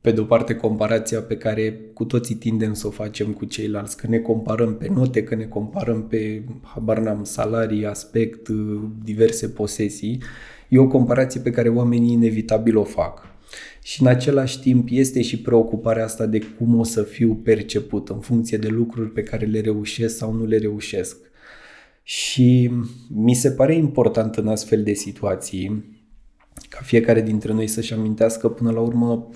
pe 0.00 0.10
de 0.10 0.20
o 0.20 0.24
parte, 0.24 0.54
comparația 0.54 1.20
pe 1.20 1.36
care 1.36 1.80
cu 1.94 2.04
toții 2.04 2.34
tindem 2.34 2.74
să 2.74 2.86
o 2.86 2.90
facem 2.90 3.32
cu 3.32 3.44
ceilalți, 3.44 3.96
că 3.96 4.06
ne 4.06 4.18
comparăm 4.18 4.76
pe 4.76 4.88
note, 4.88 5.22
că 5.22 5.34
ne 5.34 5.44
comparăm 5.44 6.06
pe, 6.06 6.44
habar 6.62 6.98
n-am, 6.98 7.24
salarii, 7.24 7.86
aspect, 7.86 8.48
uh, 8.48 8.82
diverse 9.02 9.48
posesii. 9.48 10.22
E 10.68 10.78
o 10.78 10.86
comparație 10.86 11.40
pe 11.40 11.50
care 11.50 11.68
oamenii 11.68 12.12
inevitabil 12.12 12.76
o 12.76 12.84
fac 12.84 13.29
și 13.82 14.00
în 14.00 14.06
același 14.06 14.60
timp 14.60 14.88
este 14.90 15.22
și 15.22 15.40
preocuparea 15.40 16.04
asta 16.04 16.26
de 16.26 16.38
cum 16.58 16.78
o 16.78 16.84
să 16.84 17.02
fiu 17.02 17.34
perceput 17.34 18.08
în 18.08 18.20
funcție 18.20 18.58
de 18.58 18.68
lucruri 18.68 19.10
pe 19.10 19.22
care 19.22 19.46
le 19.46 19.60
reușesc 19.60 20.16
sau 20.16 20.32
nu 20.32 20.44
le 20.44 20.58
reușesc. 20.58 21.16
Și 22.02 22.70
mi 23.08 23.34
se 23.34 23.50
pare 23.50 23.74
important 23.74 24.36
în 24.36 24.48
astfel 24.48 24.82
de 24.82 24.92
situații 24.92 25.98
ca 26.68 26.78
fiecare 26.82 27.22
dintre 27.22 27.52
noi 27.52 27.66
să-și 27.66 27.92
amintească 27.92 28.48
până 28.48 28.70
la 28.70 28.80
urmă 28.80 29.28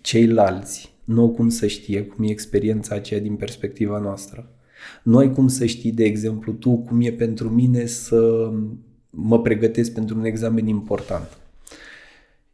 ceilalți 0.00 0.96
nu 1.04 1.20
au 1.20 1.30
cum 1.30 1.48
să 1.48 1.66
știe 1.66 2.02
cum 2.02 2.24
e 2.24 2.30
experiența 2.30 2.94
aceea 2.94 3.20
din 3.20 3.34
perspectiva 3.36 3.98
noastră. 3.98 4.50
Nu 5.02 5.18
ai 5.18 5.32
cum 5.32 5.48
să 5.48 5.66
știi, 5.66 5.92
de 5.92 6.04
exemplu, 6.04 6.52
tu 6.52 6.76
cum 6.76 7.00
e 7.00 7.12
pentru 7.12 7.48
mine 7.48 7.86
să 7.86 8.50
mă 9.10 9.40
pregătesc 9.40 9.92
pentru 9.92 10.18
un 10.18 10.24
examen 10.24 10.66
important. 10.66 11.38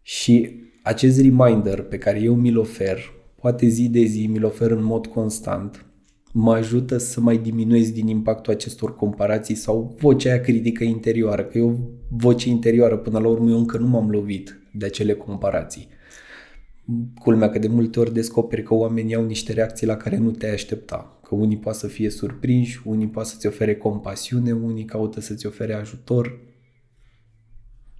Și 0.02 0.63
acest 0.84 1.20
reminder 1.20 1.82
pe 1.82 1.98
care 1.98 2.20
eu 2.20 2.34
mi-l 2.34 2.58
ofer, 2.58 2.98
poate 3.40 3.66
zi 3.66 3.88
de 3.88 4.02
zi, 4.02 4.26
mi-l 4.26 4.44
ofer 4.44 4.70
în 4.70 4.84
mod 4.84 5.06
constant, 5.06 5.86
mă 6.32 6.52
ajută 6.52 6.96
să 6.96 7.20
mai 7.20 7.38
diminuez 7.38 7.90
din 7.90 8.06
impactul 8.06 8.52
acestor 8.52 8.96
comparații 8.96 9.54
sau 9.54 9.96
vocea 9.98 10.30
aia 10.30 10.40
critică 10.40 10.84
interioară, 10.84 11.44
că 11.44 11.58
e 11.58 11.62
o 11.62 11.72
voce 12.10 12.48
interioară, 12.48 12.96
până 12.96 13.18
la 13.18 13.28
urmă 13.28 13.50
eu 13.50 13.58
încă 13.58 13.78
nu 13.78 13.86
m-am 13.86 14.10
lovit 14.10 14.60
de 14.72 14.86
acele 14.86 15.14
comparații. 15.14 15.88
Culmea 17.18 17.50
că 17.50 17.58
de 17.58 17.68
multe 17.68 18.00
ori 18.00 18.12
descoperi 18.12 18.62
că 18.62 18.74
oamenii 18.74 19.14
au 19.14 19.24
niște 19.24 19.52
reacții 19.52 19.86
la 19.86 19.96
care 19.96 20.16
nu 20.16 20.30
te-ai 20.30 20.52
aștepta. 20.52 21.18
Că 21.22 21.34
unii 21.34 21.58
poate 21.58 21.78
să 21.78 21.86
fie 21.86 22.10
surprinși, 22.10 22.80
unii 22.84 23.08
poate 23.08 23.28
să-ți 23.28 23.46
ofere 23.46 23.76
compasiune, 23.76 24.52
unii 24.52 24.84
caută 24.84 25.20
să-ți 25.20 25.46
ofere 25.46 25.74
ajutor. 25.74 26.38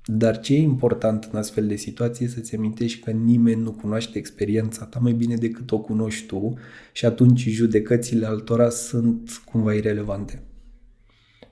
Dar 0.06 0.40
ce 0.40 0.54
e 0.54 0.58
important 0.58 1.28
în 1.32 1.38
astfel 1.38 1.66
de 1.66 1.76
situații 1.76 2.24
e 2.24 2.28
să-ți 2.28 2.56
amintești 2.56 3.00
că 3.00 3.10
nimeni 3.10 3.62
nu 3.62 3.72
cunoaște 3.72 4.18
experiența 4.18 4.84
ta 4.84 4.98
mai 4.98 5.12
bine 5.12 5.36
decât 5.36 5.70
o 5.70 5.78
cunoști 5.78 6.26
tu 6.26 6.58
și 6.92 7.04
atunci 7.04 7.40
judecățile 7.48 8.26
altora 8.26 8.68
sunt 8.68 9.42
cumva 9.44 9.74
irelevante. 9.74 10.42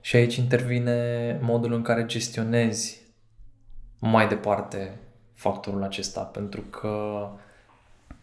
Și 0.01 0.15
aici 0.15 0.35
intervine 0.35 1.39
modul 1.41 1.73
în 1.73 1.81
care 1.81 2.05
gestionezi 2.05 3.01
mai 3.99 4.27
departe 4.27 4.99
factorul 5.33 5.83
acesta, 5.83 6.21
pentru 6.21 6.61
că 6.61 7.27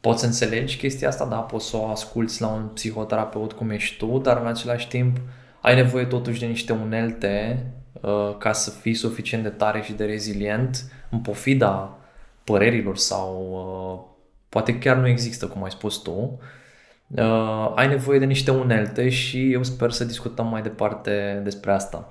poți 0.00 0.20
să 0.20 0.26
înțelegi 0.26 0.76
chestia 0.76 1.08
asta, 1.08 1.26
da, 1.26 1.36
poți 1.36 1.68
să 1.68 1.76
o 1.76 1.86
asculți 1.86 2.40
la 2.40 2.48
un 2.48 2.66
psihoterapeut 2.74 3.52
cum 3.52 3.70
ești 3.70 3.96
tu, 3.96 4.18
dar 4.18 4.40
în 4.40 4.46
același 4.46 4.88
timp 4.88 5.20
ai 5.60 5.74
nevoie 5.74 6.04
totuși 6.04 6.40
de 6.40 6.46
niște 6.46 6.72
unelte 6.72 7.62
uh, 7.64 7.79
ca 8.38 8.52
să 8.52 8.70
fii 8.70 8.94
suficient 8.94 9.42
de 9.42 9.48
tare 9.48 9.82
și 9.82 9.92
de 9.92 10.04
rezilient 10.04 10.84
în 11.10 11.18
pofida 11.18 11.98
părerilor 12.44 12.96
sau 12.96 13.48
uh, 13.52 14.18
poate 14.48 14.78
chiar 14.78 14.96
nu 14.96 15.08
există, 15.08 15.46
cum 15.46 15.62
ai 15.62 15.70
spus 15.70 15.96
tu, 15.96 16.40
uh, 17.08 17.72
ai 17.74 17.88
nevoie 17.88 18.18
de 18.18 18.24
niște 18.24 18.50
unelte 18.50 19.08
și 19.08 19.52
eu 19.52 19.62
sper 19.62 19.90
să 19.90 20.04
discutăm 20.04 20.46
mai 20.46 20.62
departe 20.62 21.40
despre 21.44 21.72
asta. 21.72 22.08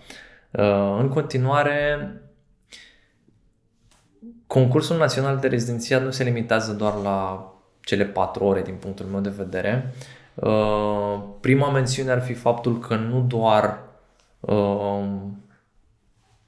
Uh, 0.51 0.97
în 0.99 1.07
continuare, 1.07 2.11
concursul 4.47 4.97
național 4.97 5.37
de 5.37 5.47
rezidențiat 5.47 6.03
nu 6.03 6.11
se 6.11 6.23
limitează 6.23 6.73
doar 6.73 6.93
la 6.93 7.47
cele 7.81 8.05
patru 8.05 8.43
ore 8.43 8.61
din 8.61 8.75
punctul 8.75 9.05
meu 9.05 9.19
de 9.19 9.33
vedere. 9.37 9.93
Uh, 10.33 11.23
prima 11.39 11.71
mențiune 11.71 12.11
ar 12.11 12.21
fi 12.21 12.33
faptul 12.33 12.79
că 12.79 12.95
nu 12.95 13.21
doar 13.21 13.79
uh, 14.39 15.03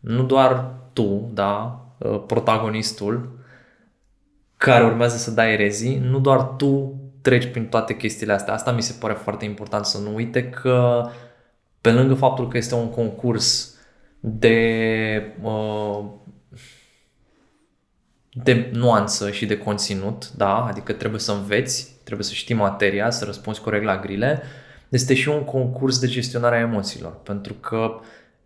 nu 0.02 0.24
doar 0.24 0.74
tu, 0.94 1.30
da, 1.34 1.86
uh, 1.98 2.24
protagonistul 2.28 3.40
care 4.58 4.84
urmează 4.84 5.18
să 5.18 5.32
dai 5.32 5.54
erezii, 5.54 5.98
nu 5.98 6.20
doar 6.20 6.42
tu 6.42 6.96
treci 7.22 7.52
prin 7.52 7.66
toate 7.66 7.96
chestiile 7.96 8.34
astea. 8.34 8.54
Asta 8.54 8.72
mi 8.72 8.82
se 8.82 8.96
pare 9.00 9.14
foarte 9.14 9.46
important 9.46 9.86
să 9.86 9.98
nu 9.98 10.16
uite 10.16 10.50
că 10.50 11.10
pe 11.82 11.92
lângă 11.92 12.14
faptul 12.14 12.48
că 12.48 12.58
este 12.58 12.76
un 12.76 12.90
concurs 12.90 13.76
de 14.20 15.36
uh, 15.42 16.04
de 18.34 18.70
nuanță 18.74 19.32
și 19.32 19.46
de 19.46 19.58
conținut, 19.58 20.32
da, 20.32 20.66
adică 20.66 20.94
trebuie 20.94 21.20
să 21.20 21.32
înveți, 21.32 21.96
trebuie 22.04 22.26
să 22.26 22.34
știi 22.34 22.56
materia, 22.56 23.10
să 23.10 23.26
răspunzi 23.26 23.62
corect 23.62 23.84
la 23.84 24.00
grile, 24.00 24.42
este 24.90 25.14
și 25.14 25.30
un 25.30 25.44
concurs 25.44 26.00
de 26.00 26.08
gestionare 26.08 26.56
a 26.56 26.60
emoțiilor, 26.60 27.12
pentru 27.24 27.54
că 27.54 28.00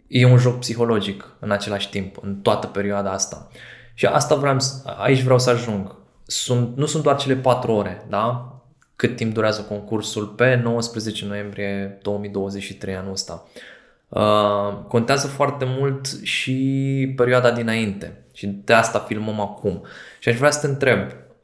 e 0.07 0.25
un 0.25 0.37
joc 0.37 0.59
psihologic 0.59 1.35
în 1.39 1.51
același 1.51 1.89
timp, 1.89 2.17
în 2.21 2.35
toată 2.35 2.67
perioada 2.67 3.11
asta. 3.11 3.47
Și 3.93 4.05
asta 4.05 4.35
vreau, 4.35 4.57
aici 4.97 5.21
vreau 5.21 5.39
să 5.39 5.49
ajung. 5.49 5.95
Sunt, 6.25 6.77
nu 6.77 6.85
sunt 6.85 7.03
doar 7.03 7.15
cele 7.15 7.35
patru 7.35 7.71
ore, 7.71 8.05
da? 8.09 8.49
Cât 8.95 9.15
timp 9.15 9.33
durează 9.33 9.61
concursul 9.61 10.25
pe 10.25 10.55
19 10.63 11.25
noiembrie 11.25 11.99
2023 12.01 12.95
anul 12.95 13.11
ăsta. 13.11 13.47
Uh, 14.09 14.85
contează 14.87 15.27
foarte 15.27 15.65
mult 15.67 16.05
și 16.23 17.13
perioada 17.15 17.51
dinainte. 17.51 18.23
Și 18.33 18.47
de 18.47 18.73
asta 18.73 18.99
filmăm 18.99 19.39
acum. 19.39 19.85
Și 20.19 20.29
aș 20.29 20.35
vrea 20.35 20.51
să 20.51 20.59
te 20.59 20.67
întreb, 20.67 20.99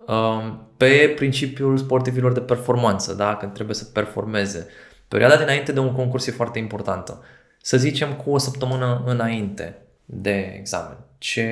um, 0.08 0.68
pe 0.78 1.14
principiul 1.16 1.78
sportivilor 1.78 2.32
de 2.32 2.40
performanță, 2.40 3.14
da? 3.14 3.36
când 3.36 3.54
trebuie 3.54 3.76
să 3.76 3.86
performeze, 3.86 4.68
perioada 5.08 5.36
dinainte 5.36 5.72
de 5.72 5.80
un 5.80 5.94
concurs 5.94 6.28
e 6.28 6.32
foarte 6.32 6.60
importantă. 6.60 7.22
Să 7.62 7.78
zicem 7.78 8.14
cu 8.16 8.30
o 8.30 8.38
săptămână 8.38 9.04
înainte 9.06 9.76
de 10.06 10.56
examen. 10.60 10.98
Ce 11.18 11.50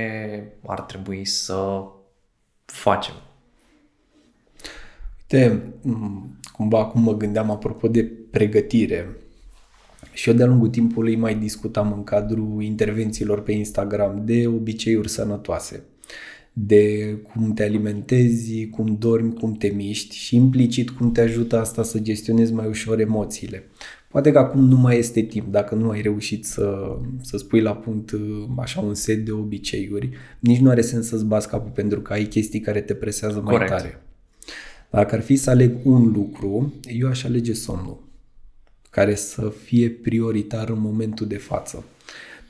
ar 0.66 0.82
trebui 0.82 1.25
să 1.25 1.82
facem? 2.66 3.13
Uite, 5.20 5.63
cumva 6.51 6.80
acum 6.80 7.01
mă 7.01 7.18
gândeam 7.18 7.51
apropo 7.51 7.88
de 7.88 8.04
pregătire 8.32 9.18
și 10.13 10.30
eu 10.30 10.36
de-a 10.36 10.46
lungul 10.46 10.70
timpului 10.70 11.16
mai 11.16 11.36
discutam 11.36 11.94
în 11.94 12.04
cadrul 12.04 12.62
intervențiilor 12.62 13.42
pe 13.42 13.51
Instagram 13.51 14.25
de 14.25 14.48
obiceiuri 14.48 15.10
sănătoase, 15.10 15.84
de 16.54 17.13
cum 17.34 17.54
te 17.54 17.63
alimentezi, 17.63 18.68
cum 18.68 18.96
dormi, 19.00 19.34
cum 19.34 19.54
te 19.54 19.68
miști 19.68 20.16
și 20.16 20.36
implicit 20.36 20.89
cum 20.89 21.12
te 21.12 21.22
ajută 21.22 21.60
asta 21.60 21.84
să 21.84 22.00
gestionezi 22.00 22.54
mai 22.54 22.68
ușor 22.68 23.00
emoțiile. 23.00 23.63
Poate 24.12 24.32
că 24.32 24.38
acum 24.38 24.63
nu 24.68 24.75
mai 24.75 24.98
este 24.98 25.22
timp, 25.22 25.51
dacă 25.51 25.75
nu 25.75 25.89
ai 25.89 26.01
reușit 26.01 26.46
să, 26.46 26.98
să 27.22 27.38
spui 27.38 27.62
la 27.62 27.75
punct 27.75 28.16
așa 28.58 28.82
un 28.82 28.94
set 28.94 29.25
de 29.25 29.32
obiceiuri, 29.32 30.10
nici 30.39 30.60
nu 30.60 30.70
are 30.70 30.82
sens 30.82 31.08
să-ți 31.08 31.25
bați 31.25 31.50
capul 31.50 31.72
pentru 31.72 32.01
că 32.01 32.13
ai 32.13 32.24
chestii 32.24 32.60
care 32.60 32.82
te 32.82 32.94
presează 32.94 33.42
mai 33.42 33.54
Corect. 33.54 33.72
tare. 33.72 34.01
Dacă 34.89 35.16
ar 35.16 35.22
fi 35.22 35.36
să 35.36 35.50
aleg 35.50 35.72
un 35.84 36.12
lucru, 36.12 36.74
eu 36.82 37.08
aș 37.08 37.24
alege 37.24 37.54
somnul 37.54 38.08
care 38.89 39.16
să 39.16 39.54
fie 39.63 39.89
prioritar 39.89 40.70
în 40.70 40.80
momentul 40.80 41.28
de 41.28 41.38
față. 41.38 41.84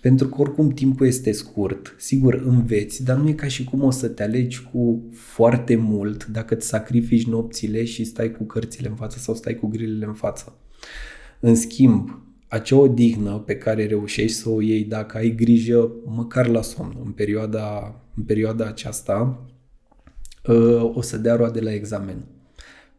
Pentru 0.02 0.28
că 0.28 0.42
oricum 0.42 0.70
timpul 0.70 1.08
este 1.08 1.32
scurt, 1.32 1.96
sigur 1.98 2.34
înveți, 2.34 3.04
dar 3.04 3.18
nu 3.18 3.30
e 3.30 3.34
ca 3.34 3.48
și 3.48 3.64
cum 3.64 3.84
o 3.84 3.92
să 3.92 4.08
te 4.08 4.24
alegi 4.24 4.64
cu 4.72 5.04
foarte 5.14 5.76
mult 5.76 6.26
dacă 6.26 6.56
îți 6.56 6.68
sacrifici 6.68 7.28
nopțile 7.28 7.84
și 7.84 8.04
stai 8.04 8.32
cu 8.32 8.44
cărțile 8.44 8.88
în 8.88 8.96
față 8.96 9.18
sau 9.20 9.36
stai 9.36 9.56
cu 9.56 9.68
grilele 9.68 10.06
în 10.06 10.14
față. 10.14 10.58
În 11.42 11.56
schimb, 11.56 12.22
acea 12.48 12.78
odihnă 12.78 13.44
pe 13.46 13.56
care 13.56 13.86
reușești 13.86 14.38
să 14.38 14.50
o 14.50 14.62
iei 14.62 14.84
dacă 14.84 15.18
ai 15.18 15.36
grijă 15.36 15.92
măcar 16.06 16.48
la 16.48 16.62
somn 16.62 16.98
în 17.06 17.12
perioada, 17.12 17.96
în 18.16 18.24
perioada 18.24 18.66
aceasta, 18.66 19.46
ă, 20.48 20.92
o 20.94 21.02
să 21.02 21.18
dea 21.18 21.36
roade 21.36 21.60
la 21.60 21.74
examen. 21.74 22.26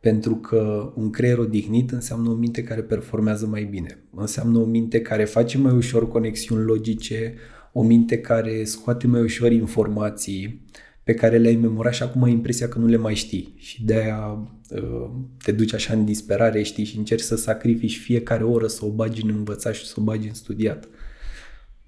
Pentru 0.00 0.34
că 0.36 0.92
un 0.96 1.10
creier 1.10 1.38
odihnit 1.38 1.90
înseamnă 1.90 2.30
o 2.30 2.34
minte 2.34 2.62
care 2.62 2.82
performează 2.82 3.46
mai 3.46 3.64
bine. 3.64 3.98
Înseamnă 4.14 4.58
o 4.58 4.64
minte 4.64 5.00
care 5.00 5.24
face 5.24 5.58
mai 5.58 5.72
ușor 5.72 6.08
conexiuni 6.08 6.64
logice, 6.64 7.34
o 7.72 7.82
minte 7.82 8.18
care 8.18 8.64
scoate 8.64 9.06
mai 9.06 9.22
ușor 9.22 9.52
informații 9.52 10.66
pe 11.04 11.14
care 11.14 11.36
le-ai 11.36 11.56
memorat 11.56 11.94
și 11.94 12.02
acum 12.02 12.22
ai 12.22 12.30
impresia 12.30 12.68
că 12.68 12.78
nu 12.78 12.86
le 12.86 12.96
mai 12.96 13.14
știi. 13.14 13.54
Și 13.56 13.84
de-aia 13.84 14.48
uh, 14.70 15.10
te 15.42 15.52
duci 15.52 15.74
așa 15.74 15.92
în 15.92 16.04
disperare, 16.04 16.62
știi, 16.62 16.84
și 16.84 16.96
încerci 16.96 17.22
să 17.22 17.36
sacrifici 17.36 17.98
fiecare 17.98 18.44
oră 18.44 18.66
să 18.66 18.84
o 18.84 18.88
bagi 18.88 19.22
în 19.22 19.28
învățat 19.28 19.74
și 19.74 19.86
să 19.86 19.94
o 19.98 20.02
bagi 20.02 20.28
în 20.28 20.34
studiat. 20.34 20.88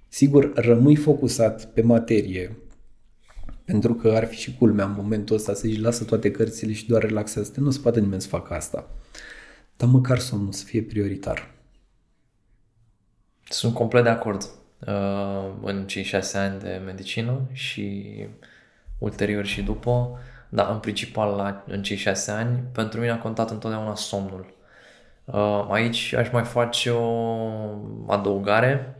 Sigur, 0.09 0.53
rămâi 0.55 0.97
focusat 0.97 1.73
pe 1.73 1.83
materie, 1.83 2.57
pentru 3.65 3.95
că 3.95 4.09
ar 4.09 4.25
fi 4.25 4.37
și 4.37 4.57
culmea 4.57 4.85
în 4.85 4.95
momentul 4.97 5.37
ăsta 5.37 5.55
să 5.55 5.69
zici 5.69 5.81
lasă 5.81 6.05
toate 6.05 6.31
cărțile 6.31 6.73
și 6.73 6.87
doar 6.87 7.03
relaxează-te. 7.03 7.61
Nu 7.61 7.71
se 7.71 7.81
poate 7.83 8.01
nimeni 8.01 8.21
să 8.21 8.29
facă 8.29 8.55
asta. 8.55 8.91
Dar 9.77 9.89
măcar 9.89 10.19
somnul 10.19 10.53
să 10.53 10.65
fie 10.65 10.83
prioritar. 10.83 11.55
Sunt 13.49 13.75
complet 13.75 14.03
de 14.03 14.09
acord. 14.09 14.49
Uh, 14.87 15.53
în 15.63 15.87
cei 15.87 16.03
șase 16.03 16.39
ani 16.39 16.61
de 16.61 16.83
medicină 16.85 17.49
și 17.53 18.15
ulterior 19.03 19.45
și 19.45 19.63
după, 19.63 20.19
dar 20.49 20.71
în 20.71 20.79
principal 20.79 21.37
la, 21.37 21.65
în 21.67 21.83
cei 21.83 21.97
șase 21.97 22.31
ani, 22.31 22.63
pentru 22.73 23.01
mine 23.01 23.13
a 23.13 23.19
contat 23.19 23.51
întotdeauna 23.51 23.95
somnul. 23.95 24.55
Uh, 25.25 25.67
aici 25.71 26.13
aș 26.13 26.31
mai 26.31 26.45
face 26.45 26.91
o 26.91 27.07
adăugare 28.07 28.97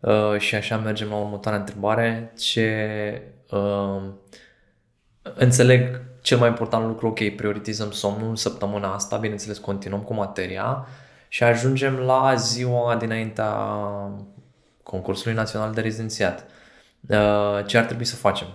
uh, 0.00 0.38
și 0.38 0.54
așa 0.54 0.76
mergem 0.76 1.08
la 1.08 1.16
următoarea 1.16 1.60
întrebare. 1.60 2.32
Ce 2.38 3.22
uh, 3.50 4.02
înțeleg 5.34 6.00
cel 6.20 6.38
mai 6.38 6.48
important 6.48 6.86
lucru, 6.86 7.06
ok, 7.06 7.28
prioritizăm 7.28 7.90
somnul 7.90 8.36
săptămâna 8.36 8.94
asta, 8.94 9.16
bineînțeles 9.16 9.58
continuăm 9.58 10.00
cu 10.00 10.14
materia 10.14 10.86
și 11.28 11.42
ajungem 11.42 11.96
la 11.96 12.34
ziua 12.34 12.96
dinaintea 12.96 13.54
concursului 14.82 15.36
național 15.36 15.72
de 15.72 15.80
rezidențiat. 15.80 16.44
Uh, 17.08 17.66
ce 17.66 17.78
ar 17.78 17.84
trebui 17.84 18.04
să 18.04 18.16
facem? 18.16 18.46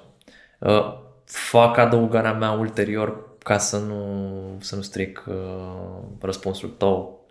Uh, 0.59 1.05
fac 1.25 1.77
adăugarea 1.77 2.33
mea 2.33 2.51
ulterior 2.51 3.37
ca 3.43 3.57
să 3.57 3.77
nu, 3.77 4.31
să 4.59 4.75
nu 4.75 4.81
stric 4.81 5.25
uh, 5.27 6.03
răspunsul 6.19 6.69
tău. 6.69 7.25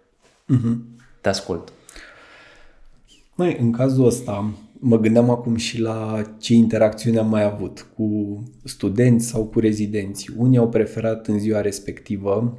Uh-huh. 0.55 0.77
Te 1.21 1.29
ascult. 1.29 1.73
Mai, 3.35 3.57
în 3.61 3.73
cazul 3.73 4.07
ăsta, 4.07 4.53
mă 4.79 4.99
gândeam 4.99 5.31
acum 5.31 5.57
și 5.57 5.81
la 5.81 6.23
ce 6.39 6.55
interacțiune 6.55 7.19
am 7.19 7.29
mai 7.29 7.43
avut 7.43 7.87
cu 7.97 8.43
studenți 8.65 9.27
sau 9.27 9.45
cu 9.45 9.61
rezidenți. 9.61 10.31
Unii 10.37 10.59
au 10.59 10.69
preferat 10.69 11.27
în 11.27 11.39
ziua 11.39 11.61
respectivă 11.61 12.59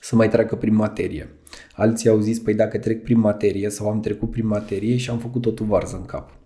să 0.00 0.16
mai 0.16 0.28
treacă 0.28 0.56
prin 0.56 0.74
materie. 0.74 1.28
Alții 1.72 2.08
au 2.08 2.18
zis, 2.18 2.38
păi 2.38 2.54
dacă 2.54 2.78
trec 2.78 3.02
prin 3.02 3.18
materie 3.18 3.68
sau 3.68 3.88
am 3.88 4.00
trecut 4.00 4.30
prin 4.30 4.46
materie 4.46 4.96
și 4.96 5.10
am 5.10 5.18
făcut 5.18 5.42
totul 5.42 5.66
varză 5.66 5.96
în 5.96 6.04
cap. 6.04 6.41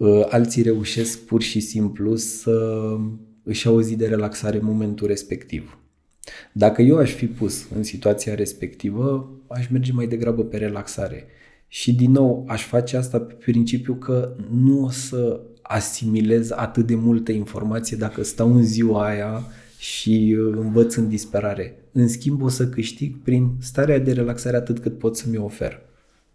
Uh, 0.00 0.26
alții 0.28 0.62
reușesc 0.62 1.18
pur 1.18 1.42
și 1.42 1.60
simplu 1.60 2.16
să 2.16 2.80
își 3.42 3.66
au 3.66 3.74
o 3.74 3.82
zi 3.82 3.96
de 3.96 4.06
relaxare 4.06 4.58
în 4.58 4.64
momentul 4.64 5.06
respectiv. 5.06 5.78
Dacă 6.52 6.82
eu 6.82 6.96
aș 6.96 7.12
fi 7.12 7.26
pus 7.26 7.66
în 7.74 7.82
situația 7.82 8.34
respectivă, 8.34 9.30
aș 9.48 9.68
merge 9.68 9.92
mai 9.92 10.06
degrabă 10.06 10.44
pe 10.44 10.56
relaxare. 10.56 11.26
Și 11.68 11.94
din 11.94 12.10
nou 12.10 12.44
aș 12.48 12.66
face 12.66 12.96
asta 12.96 13.20
pe 13.20 13.32
principiu 13.32 13.94
că 13.94 14.36
nu 14.50 14.84
o 14.84 14.90
să 14.90 15.40
asimilez 15.62 16.50
atât 16.50 16.86
de 16.86 16.94
multă 16.94 17.32
informație 17.32 17.96
dacă 17.96 18.22
stau 18.22 18.54
în 18.54 18.64
ziua 18.64 19.06
aia 19.06 19.42
și 19.78 20.36
uh, 20.38 20.56
învăț 20.56 20.94
în 20.94 21.08
disperare. 21.08 21.84
În 21.92 22.08
schimb, 22.08 22.42
o 22.42 22.48
să 22.48 22.68
câștig 22.68 23.16
prin 23.22 23.50
starea 23.58 23.98
de 23.98 24.12
relaxare 24.12 24.56
atât 24.56 24.78
cât 24.78 24.98
pot 24.98 25.16
să 25.16 25.24
mi-o 25.28 25.44
ofer. 25.44 25.80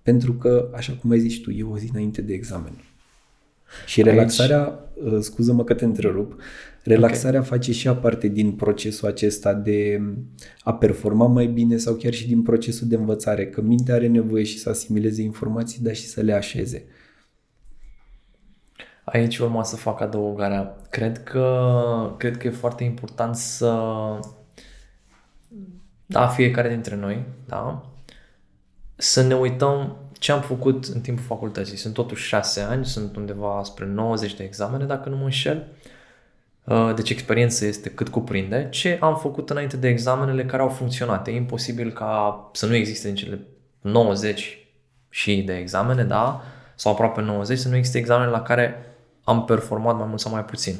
Pentru 0.01 0.33
că, 0.33 0.69
așa 0.75 0.93
cum 0.93 1.09
ai 1.09 1.19
zis 1.19 1.37
tu, 1.37 1.51
e 1.51 1.63
o 1.63 1.77
zi 1.77 1.89
înainte 1.91 2.21
de 2.21 2.33
examen. 2.33 2.73
Și 3.85 4.01
relaxarea, 4.01 4.59
Aici... 4.63 5.13
Uh, 5.13 5.19
scuză-mă 5.19 5.63
că 5.63 5.73
te 5.73 5.85
întrerup, 5.85 6.35
relaxarea 6.83 7.39
okay. 7.39 7.49
face 7.49 7.71
și 7.71 7.89
parte 7.89 8.27
din 8.27 8.51
procesul 8.51 9.07
acesta 9.07 9.53
de 9.53 10.01
a 10.63 10.73
performa 10.73 11.27
mai 11.27 11.45
bine 11.45 11.77
sau 11.77 11.93
chiar 11.93 12.13
și 12.13 12.27
din 12.27 12.41
procesul 12.41 12.87
de 12.87 12.95
învățare, 12.95 13.47
că 13.47 13.61
mintea 13.61 13.95
are 13.95 14.07
nevoie 14.07 14.43
și 14.43 14.59
să 14.59 14.69
asimileze 14.69 15.21
informații, 15.21 15.83
dar 15.83 15.95
și 15.95 16.05
să 16.05 16.21
le 16.21 16.33
așeze. 16.33 16.85
Aici 19.03 19.37
urma 19.37 19.63
să 19.63 19.75
fac 19.75 20.01
adăugarea. 20.01 20.77
Cred 20.89 21.23
că, 21.23 22.15
cred 22.17 22.37
că 22.37 22.47
e 22.47 22.51
foarte 22.51 22.83
important 22.83 23.35
să 23.35 23.79
da, 26.05 26.27
fiecare 26.27 26.69
dintre 26.69 26.95
noi, 26.95 27.25
da, 27.45 27.89
să 28.95 29.21
ne 29.21 29.35
uităm 29.35 29.97
ce 30.19 30.31
am 30.31 30.41
făcut 30.41 30.85
în 30.85 31.01
timpul 31.01 31.23
facultății. 31.23 31.77
Sunt 31.77 31.93
totuși 31.93 32.27
șase 32.27 32.61
ani, 32.61 32.85
sunt 32.85 33.15
undeva 33.15 33.61
spre 33.63 33.85
90 33.85 34.33
de 34.33 34.43
examene, 34.43 34.85
dacă 34.85 35.09
nu 35.09 35.15
mă 35.15 35.23
înșel. 35.23 35.67
Uh, 36.63 36.91
deci 36.95 37.09
experiența 37.09 37.65
este 37.65 37.89
cât 37.89 38.09
cuprinde. 38.09 38.67
Ce 38.71 38.97
am 39.01 39.17
făcut 39.17 39.49
înainte 39.49 39.77
de 39.77 39.87
examenele 39.87 40.45
care 40.45 40.61
au 40.61 40.69
funcționat. 40.69 41.27
E 41.27 41.31
imposibil 41.31 41.91
ca 41.91 42.49
să 42.53 42.65
nu 42.65 42.75
existe 42.75 43.09
în 43.09 43.15
cele 43.15 43.39
90 43.81 44.67
și 45.09 45.41
de 45.41 45.57
examene, 45.57 46.03
da, 46.03 46.41
sau 46.75 46.91
aproape 46.91 47.21
90, 47.21 47.57
să 47.57 47.69
nu 47.69 47.75
existe 47.75 47.97
examene 47.97 48.29
la 48.29 48.41
care 48.41 48.95
am 49.23 49.45
performat 49.45 49.97
mai 49.97 50.05
mult 50.07 50.19
sau 50.19 50.31
mai 50.31 50.45
puțin. 50.45 50.75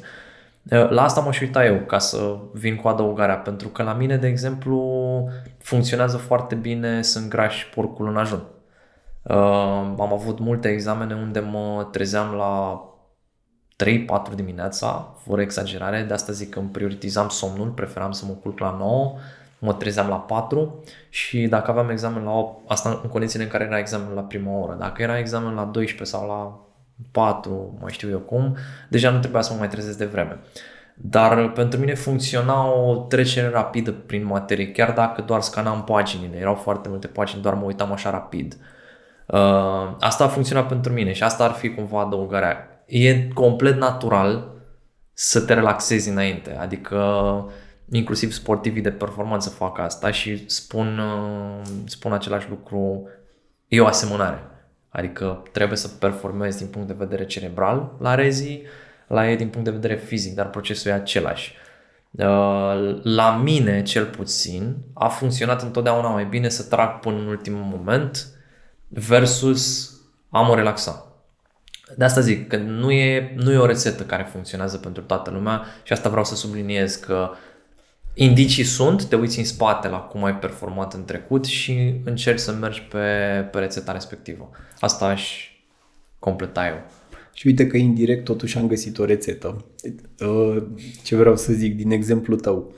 Uh, 0.72 0.90
la 0.90 1.04
asta 1.04 1.22
m-aș 1.22 1.40
uita 1.40 1.66
eu 1.66 1.78
ca 1.78 2.00
să 2.00 2.38
vin 2.54 2.76
cu 2.76 2.88
adăugarea, 2.88 3.38
pentru 3.38 3.68
că 3.68 3.84
la 3.84 3.94
mine, 3.94 4.18
de 4.18 4.28
exemplu, 4.28 5.30
funcționează 5.58 6.18
foarte 6.18 6.56
bine 6.56 7.02
să 7.02 7.20
îngrași 7.20 7.70
porcul 7.70 8.08
în 8.08 8.18
ajun. 8.18 8.44
Uh, 9.30 9.36
am 9.98 10.14
avut 10.14 10.40
multe 10.40 10.70
examene 10.70 11.14
unde 11.14 11.40
mă 11.40 11.88
trezeam 11.92 12.34
la 12.34 12.84
3-4 14.32 14.36
dimineața, 14.36 15.16
fără 15.26 15.42
exagerare, 15.42 16.02
de 16.02 16.14
asta 16.14 16.32
zic 16.32 16.50
că 16.50 16.60
îmi 16.60 16.70
prioritizam 16.70 17.30
somnul, 17.30 17.68
preferam 17.68 18.12
să 18.12 18.26
mă 18.26 18.34
culc 18.34 18.60
la 18.60 18.76
9, 18.80 19.16
mă 19.60 19.74
trezeam 19.74 20.08
la 20.08 20.16
4 20.16 20.84
și 21.10 21.48
dacă 21.48 21.72
aveam 21.72 21.90
examen 21.90 22.24
la 22.24 22.32
8, 22.32 22.72
asta 22.72 23.00
în 23.04 23.10
condițiile 23.10 23.44
în 23.44 23.50
care 23.50 23.64
era 23.64 23.78
examen 23.78 24.14
la 24.14 24.22
prima 24.22 24.60
oră, 24.60 24.76
dacă 24.80 25.02
era 25.02 25.20
examen 25.20 25.54
la 25.54 25.64
12 25.64 26.18
sau 26.18 26.28
la 26.28 26.60
4, 27.12 27.78
mai 27.82 27.92
știu 27.92 28.10
eu 28.10 28.20
cum, 28.20 28.56
deja 28.90 29.10
nu 29.10 29.20
trebuia 29.20 29.42
să 29.42 29.54
mă 29.54 29.60
mai 29.60 29.70
trezesc 29.70 29.98
de 29.98 30.06
vreme. 30.06 30.40
Dar 30.96 31.52
pentru 31.52 31.80
mine 31.80 31.94
funcționa 31.94 32.74
o 32.74 32.96
trecere 32.96 33.50
rapidă 33.50 33.92
prin 33.92 34.26
materie, 34.26 34.72
chiar 34.72 34.92
dacă 34.92 35.22
doar 35.22 35.42
scanam 35.42 35.84
paginile, 35.84 36.38
erau 36.38 36.56
foarte 36.56 36.90
multe 36.90 37.08
pagini, 37.08 37.42
doar 37.42 37.54
mă 37.54 37.64
uitam 37.64 37.92
așa 37.92 38.10
rapid. 38.10 38.58
Uh, 38.60 38.74
asta 40.00 40.24
a 40.24 40.28
funcționat 40.28 40.68
pentru 40.68 40.94
mine 40.94 41.14
și 41.14 41.24
asta 41.24 41.44
ar 41.44 41.52
fi 41.52 41.70
cumva 41.70 42.02
adăugarea. 42.02 42.84
E 42.86 43.28
complet 43.28 43.78
natural 43.78 44.54
să 45.14 45.42
te 45.42 45.54
relaxezi 45.54 46.10
înainte, 46.10 46.56
adică 46.60 47.00
inclusiv 47.92 48.32
sportivii 48.32 48.82
de 48.82 48.92
performanță 48.92 49.50
fac 49.50 49.80
asta 49.80 50.12
și 50.12 50.50
spun, 50.50 50.98
uh, 50.98 51.62
spun 51.86 52.14
același 52.14 52.50
lucru, 52.50 53.08
e 53.68 53.82
o 53.82 53.86
asemănare. 53.86 54.44
Adică 54.90 55.44
trebuie 55.52 55.78
să 55.78 55.88
performezi 55.88 56.58
din 56.58 56.68
punct 56.68 56.88
de 56.88 56.96
vedere 56.98 57.26
cerebral 57.26 57.96
la 58.00 58.16
rezi, 58.16 58.62
la 59.08 59.30
ei 59.30 59.36
din 59.36 59.48
punct 59.48 59.66
de 59.66 59.74
vedere 59.74 59.96
fizic, 59.96 60.36
dar 60.36 60.50
procesul 60.50 60.92
e 60.92 60.94
același. 60.94 61.54
Uh, 62.12 63.00
la 63.04 63.42
mine, 63.44 63.82
cel 63.82 64.06
puțin, 64.06 64.78
a 64.94 65.08
funcționat 65.08 65.62
întotdeauna 65.62 66.10
mai 66.10 66.26
bine 66.26 66.50
să 66.50 66.64
trag 66.64 67.00
până 67.00 67.18
în 67.18 67.28
ultimul 67.28 67.64
moment 67.64 68.28
versus 68.96 69.92
a 70.30 70.42
mă 70.42 70.56
relaxa. 70.56 71.10
De 71.98 72.04
asta 72.04 72.22
zic 72.22 72.48
că 72.48 72.58
nu 72.58 72.92
e, 72.92 73.34
nu 73.36 73.52
e 73.52 73.58
o 73.58 73.66
rețetă 73.66 74.04
care 74.04 74.28
funcționează 74.32 74.78
pentru 74.78 75.02
toată 75.02 75.30
lumea 75.30 75.64
și 75.84 75.94
asta 75.94 76.10
vreau 76.10 76.26
să 76.26 76.36
subliniez 76.36 76.96
că 76.96 77.30
indicii 78.14 78.64
sunt, 78.64 79.06
te 79.06 79.16
uiți 79.16 79.40
în 79.40 79.46
spate 79.46 79.88
la 79.88 79.98
cum 79.98 80.24
ai 80.24 80.38
performat 80.38 80.94
în 80.94 81.06
trecut 81.06 81.46
și 81.46 81.94
încerci 82.04 82.40
să 82.40 82.52
mergi 82.52 82.82
pe, 82.82 83.08
pe 83.52 83.60
rețeta 83.60 83.92
respectivă. 83.92 84.50
Asta 84.80 85.06
aș 85.06 85.50
completa 86.20 86.68
eu. 86.68 86.86
Și 87.34 87.48
uite 87.48 87.68
că 87.68 87.78
indirect 87.78 88.24
totuși 88.24 88.58
am 88.58 88.68
găsit 88.68 88.98
o 88.98 89.06
rețetă. 89.06 89.66
Uh, 90.20 90.64
ce 91.04 91.16
vreau 91.16 91.38
să 91.38 91.54
zic 91.54 91.76
din 91.76 91.92
exemplu 91.92 92.36
tău. 92.36 92.74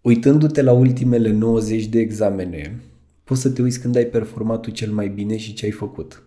Uitându-te 0.00 0.62
la 0.62 0.72
ultimele 0.72 1.30
90 1.30 1.84
de 1.84 1.98
examene, 1.98 2.80
poți 3.32 3.44
să 3.44 3.50
te 3.50 3.62
uiți 3.62 3.80
când 3.80 3.96
ai 3.96 4.04
performat 4.04 4.60
tu 4.60 4.70
cel 4.70 4.92
mai 4.92 5.08
bine 5.08 5.36
și 5.36 5.52
ce 5.52 5.64
ai 5.64 5.70
făcut. 5.70 6.22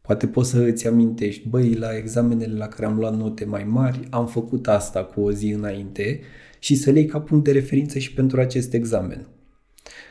Poate 0.00 0.26
poți 0.26 0.50
să 0.50 0.58
îți 0.58 0.86
amintești, 0.86 1.48
băi, 1.48 1.74
la 1.74 1.96
examenele 1.96 2.56
la 2.56 2.66
care 2.68 2.86
am 2.86 2.98
luat 2.98 3.16
note 3.16 3.44
mai 3.44 3.64
mari, 3.64 4.00
am 4.10 4.26
făcut 4.26 4.68
asta 4.68 5.04
cu 5.04 5.20
o 5.20 5.32
zi 5.32 5.48
înainte 5.48 6.20
și 6.58 6.74
să 6.74 6.90
le 6.90 6.98
iei 6.98 7.08
ca 7.08 7.20
punct 7.20 7.44
de 7.44 7.52
referință 7.52 7.98
și 7.98 8.12
pentru 8.12 8.40
acest 8.40 8.74
examen. 8.74 9.26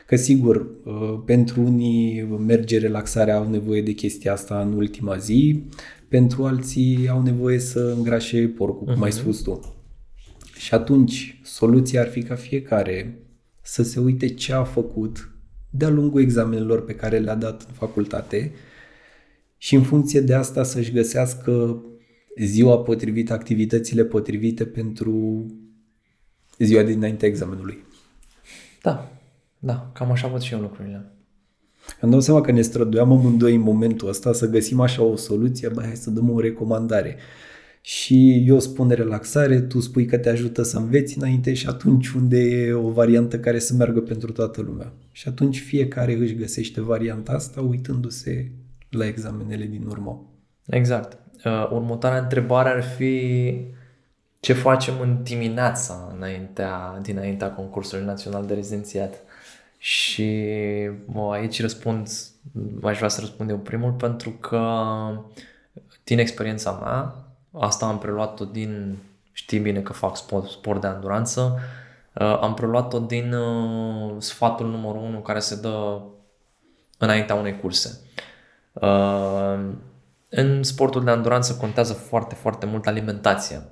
Că 0.06 0.16
sigur, 0.16 0.56
uh, 0.84 1.22
pentru 1.24 1.60
unii 1.60 2.22
merge 2.22 2.78
relaxarea, 2.78 3.36
au 3.36 3.50
nevoie 3.50 3.82
de 3.82 3.92
chestia 3.92 4.32
asta 4.32 4.60
în 4.60 4.72
ultima 4.72 5.16
zi, 5.16 5.62
pentru 6.08 6.44
alții 6.44 7.08
au 7.08 7.22
nevoie 7.22 7.58
să 7.58 7.94
îngrașe 7.96 8.46
porcul, 8.46 8.86
cum 8.86 8.96
uh-huh. 8.96 9.04
ai 9.04 9.10
mhm. 9.14 9.18
spus 9.18 9.40
tu. 9.40 9.74
Și 10.56 10.74
atunci, 10.74 11.40
soluția 11.42 12.00
ar 12.00 12.08
fi 12.08 12.22
ca 12.22 12.34
fiecare 12.34 13.18
să 13.62 13.82
se 13.82 14.00
uite 14.00 14.28
ce 14.28 14.52
a 14.52 14.64
făcut 14.64 15.29
de-a 15.70 15.88
lungul 15.88 16.20
examenelor 16.20 16.84
pe 16.84 16.94
care 16.94 17.18
le-a 17.18 17.34
dat 17.34 17.62
în 17.68 17.72
facultate 17.72 18.52
și 19.56 19.74
în 19.74 19.82
funcție 19.82 20.20
de 20.20 20.34
asta 20.34 20.62
să-și 20.62 20.92
găsească 20.92 21.82
ziua 22.36 22.78
potrivită, 22.78 23.32
activitățile 23.32 24.04
potrivite 24.04 24.64
pentru 24.64 25.46
ziua 26.58 26.82
dinainte 26.82 27.26
examenului. 27.26 27.84
Da, 28.82 29.12
da, 29.58 29.90
cam 29.94 30.10
așa 30.10 30.28
văd 30.28 30.40
și 30.40 30.52
eu 30.52 30.60
lucrurile. 30.60 31.12
Îmi 32.00 32.10
dau 32.10 32.20
seama 32.20 32.40
că 32.40 32.52
ne 32.52 32.60
străduiam 32.60 33.12
amândoi 33.12 33.54
în 33.54 33.60
momentul 33.60 34.08
ăsta 34.08 34.32
să 34.32 34.46
găsim 34.46 34.80
așa 34.80 35.02
o 35.02 35.16
soluție, 35.16 35.68
băi, 35.68 35.84
hai 35.84 35.96
să 35.96 36.10
dăm 36.10 36.30
o 36.30 36.40
recomandare. 36.40 37.16
Și 37.80 38.44
eu 38.46 38.58
spun 38.58 38.88
relaxare, 38.88 39.60
tu 39.60 39.80
spui 39.80 40.06
că 40.06 40.18
te 40.18 40.28
ajută 40.28 40.62
să 40.62 40.78
înveți 40.78 41.18
înainte 41.18 41.54
și 41.54 41.66
atunci 41.66 42.08
unde 42.08 42.38
e 42.38 42.72
o 42.72 42.90
variantă 42.90 43.38
care 43.38 43.58
să 43.58 43.74
meargă 43.74 44.00
pentru 44.00 44.32
toată 44.32 44.60
lumea. 44.60 44.92
Și 45.12 45.28
atunci 45.28 45.60
fiecare 45.60 46.14
își 46.14 46.34
găsește 46.34 46.80
varianta 46.80 47.32
asta 47.32 47.60
uitându-se 47.60 48.50
la 48.90 49.06
examenele 49.06 49.64
din 49.64 49.86
urmă. 49.88 50.30
Exact. 50.66 51.18
Uh, 51.44 51.70
următoarea 51.72 52.18
întrebare 52.18 52.68
ar 52.68 52.82
fi 52.82 53.54
ce 54.40 54.52
facem 54.52 55.00
în 55.00 55.22
dimineața 55.22 56.12
înaintea, 56.16 56.98
dinaintea 57.02 57.52
concursului 57.52 58.04
național 58.04 58.46
de 58.46 58.54
rezidențiat. 58.54 59.14
Și 59.78 60.46
mă, 61.04 61.30
aici 61.32 61.60
răspund, 61.60 62.08
aș 62.82 62.96
vrea 62.96 63.08
să 63.08 63.20
răspund 63.20 63.50
eu 63.50 63.58
primul 63.58 63.92
pentru 63.92 64.30
că 64.30 64.68
din 66.04 66.18
experiența 66.18 66.70
mea, 66.82 67.29
asta 67.58 67.86
am 67.86 67.98
preluat-o 67.98 68.44
din, 68.44 68.98
știi 69.32 69.58
bine 69.58 69.80
că 69.80 69.92
fac 69.92 70.16
sport, 70.16 70.50
sport 70.50 70.80
de 70.80 70.86
anduranță, 70.86 71.58
uh, 72.14 72.38
am 72.40 72.54
preluat-o 72.54 72.98
din 72.98 73.32
uh, 73.32 74.14
sfatul 74.18 74.68
numărul 74.68 75.02
1 75.02 75.20
care 75.20 75.38
se 75.38 75.60
dă 75.60 76.00
înaintea 76.98 77.34
unei 77.34 77.58
curse. 77.60 78.00
Uh, 78.72 79.58
în 80.28 80.62
sportul 80.62 81.04
de 81.04 81.10
anduranță 81.10 81.54
contează 81.54 81.92
foarte, 81.92 82.34
foarte 82.34 82.66
mult 82.66 82.86
alimentația. 82.86 83.64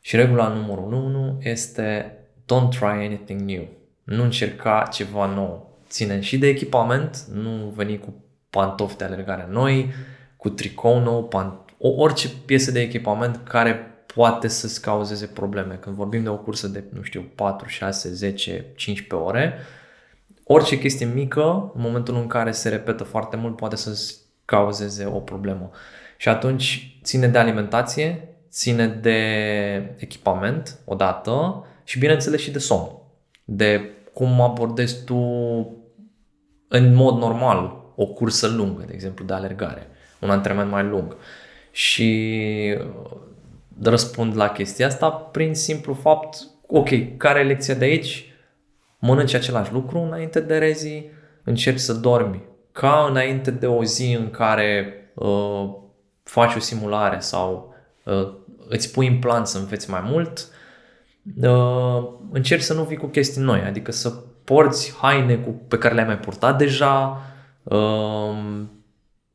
Și 0.00 0.16
regula 0.16 0.48
numărul 0.48 0.92
1 0.92 1.38
este 1.42 2.18
don't 2.42 2.68
try 2.70 3.04
anything 3.06 3.40
new. 3.40 3.68
Nu 4.04 4.22
încerca 4.22 4.88
ceva 4.92 5.26
nou. 5.26 5.78
Ține 5.88 6.20
și 6.20 6.38
de 6.38 6.46
echipament, 6.46 7.24
nu 7.32 7.72
veni 7.74 7.98
cu 7.98 8.14
pantofi 8.50 8.96
de 8.96 9.04
alergare 9.04 9.46
noi, 9.50 9.92
cu 10.36 10.48
tricou 10.48 11.00
nou, 11.00 11.24
pant- 11.24 11.67
o, 11.78 11.88
orice 11.88 12.28
piesă 12.44 12.70
de 12.70 12.80
echipament 12.80 13.40
care 13.48 13.98
poate 14.14 14.48
să-ți 14.48 14.80
cauzeze 14.80 15.26
probleme. 15.26 15.74
Când 15.74 15.96
vorbim 15.96 16.22
de 16.22 16.28
o 16.28 16.36
cursă 16.36 16.68
de, 16.68 16.84
nu 16.92 17.02
știu, 17.02 17.30
4, 17.34 17.68
6, 17.68 18.12
10, 18.12 18.64
15 18.76 19.26
ore, 19.28 19.58
orice 20.44 20.78
chestie 20.78 21.06
mică, 21.06 21.72
în 21.74 21.80
momentul 21.80 22.14
în 22.14 22.26
care 22.26 22.50
se 22.50 22.68
repetă 22.68 23.04
foarte 23.04 23.36
mult, 23.36 23.56
poate 23.56 23.76
să-ți 23.76 24.16
cauzeze 24.44 25.04
o 25.04 25.18
problemă. 25.18 25.70
Și 26.16 26.28
atunci 26.28 26.98
ține 27.02 27.28
de 27.28 27.38
alimentație, 27.38 28.28
ține 28.50 28.86
de 28.86 29.94
echipament, 29.96 30.78
odată, 30.84 31.64
și 31.84 31.98
bineînțeles 31.98 32.40
și 32.40 32.50
de 32.50 32.58
somn. 32.58 32.90
De 33.44 33.90
cum 34.12 34.40
abordezi 34.40 35.04
tu 35.04 35.16
în 36.68 36.94
mod 36.94 37.18
normal 37.18 37.76
o 37.96 38.06
cursă 38.06 38.46
lungă, 38.46 38.82
de 38.86 38.92
exemplu, 38.94 39.24
de 39.24 39.32
alergare, 39.32 39.86
un 40.18 40.30
antrenament 40.30 40.70
mai 40.70 40.84
lung. 40.84 41.16
Și 41.78 42.74
uh, 42.78 43.16
răspund 43.82 44.36
la 44.36 44.48
chestia 44.48 44.86
asta 44.86 45.10
prin 45.10 45.54
simplu 45.54 45.94
fapt, 45.94 46.36
ok, 46.66 47.16
care 47.16 47.40
e 47.40 47.42
lecția 47.42 47.74
de 47.74 47.84
aici? 47.84 48.32
Mănânci 48.98 49.34
același 49.34 49.72
lucru 49.72 49.98
înainte 49.98 50.40
de 50.40 50.58
rezi, 50.58 51.04
încerci 51.44 51.78
să 51.78 51.92
dormi 51.92 52.42
ca 52.72 53.06
înainte 53.08 53.50
de 53.50 53.66
o 53.66 53.84
zi 53.84 54.16
în 54.18 54.30
care 54.30 54.94
uh, 55.14 55.70
faci 56.22 56.54
o 56.54 56.58
simulare 56.58 57.18
sau 57.18 57.74
uh, 58.04 58.34
îți 58.68 58.92
pui 58.92 59.06
în 59.06 59.18
plan 59.18 59.44
să 59.44 59.58
înveți 59.58 59.90
mai 59.90 60.02
mult, 60.04 60.48
uh, 61.42 62.08
încerci 62.30 62.62
să 62.62 62.74
nu 62.74 62.82
vii 62.82 62.96
cu 62.96 63.06
chestii 63.06 63.42
noi, 63.42 63.60
adică 63.60 63.92
să 63.92 64.10
porți 64.44 64.94
haine 64.96 65.36
cu, 65.36 65.50
pe 65.50 65.78
care 65.78 65.94
le-ai 65.94 66.06
mai 66.06 66.18
purtat 66.18 66.58
deja 66.58 67.22
uh, 67.62 68.62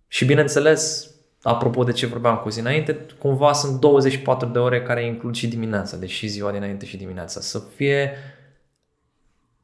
și 0.07 0.25
bineînțeles, 0.25 1.12
apropo 1.43 1.83
de 1.83 1.91
ce 1.91 2.05
vorbeam 2.05 2.37
cu 2.37 2.49
zi 2.49 2.59
înainte, 2.59 3.05
cumva 3.19 3.53
sunt 3.53 3.79
24 3.79 4.47
de 4.47 4.59
ore 4.59 4.81
care 4.81 5.05
includ 5.05 5.35
și 5.35 5.47
dimineața, 5.47 5.97
deci 5.97 6.11
și 6.11 6.27
ziua 6.27 6.51
dinainte 6.51 6.85
și 6.85 6.97
dimineața, 6.97 7.41
să 7.41 7.61
fie 7.75 8.11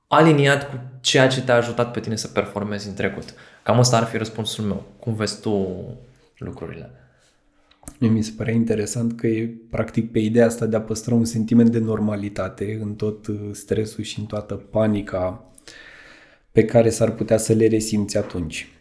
aliniat 0.08 0.70
cu 0.70 0.80
ceea 1.02 1.28
ce 1.28 1.42
te-a 1.42 1.56
ajutat 1.56 1.92
pe 1.92 2.00
tine 2.00 2.16
să 2.16 2.28
performezi 2.28 2.88
în 2.88 2.94
trecut. 2.94 3.34
Cam 3.64 3.80
asta 3.80 3.98
ar 3.98 4.04
fi 4.04 4.18
răspunsul 4.18 4.66
meu. 4.66 4.84
Cum 5.00 5.14
vezi 5.14 5.42
tu 5.42 5.78
lucrurile? 6.38 6.92
Mi 7.98 8.24
se 8.24 8.34
pare 8.38 8.54
interesant 8.54 9.20
că 9.20 9.28
e 9.28 9.54
practic 9.70 10.12
pe 10.12 10.20
ideea 10.20 10.46
asta 10.46 10.66
de 10.66 10.76
a 10.76 10.82
păstra 10.82 11.16
un 11.16 11.26
sentiment 11.26 11.70
de 11.70 11.80
normalitate 11.80 12.80
în 12.82 12.96
tot 12.96 13.28
uh, 13.28 13.36
stresul 13.52 14.04
și 14.04 14.20
în 14.20 14.26
toată 14.26 14.56
panica 14.56 15.44
pe 16.52 16.66
care 16.66 16.90
s-ar 16.90 17.12
putea 17.12 17.38
să 17.38 17.54
le 17.54 17.68
resimți 17.68 18.18
atunci. 18.18 18.79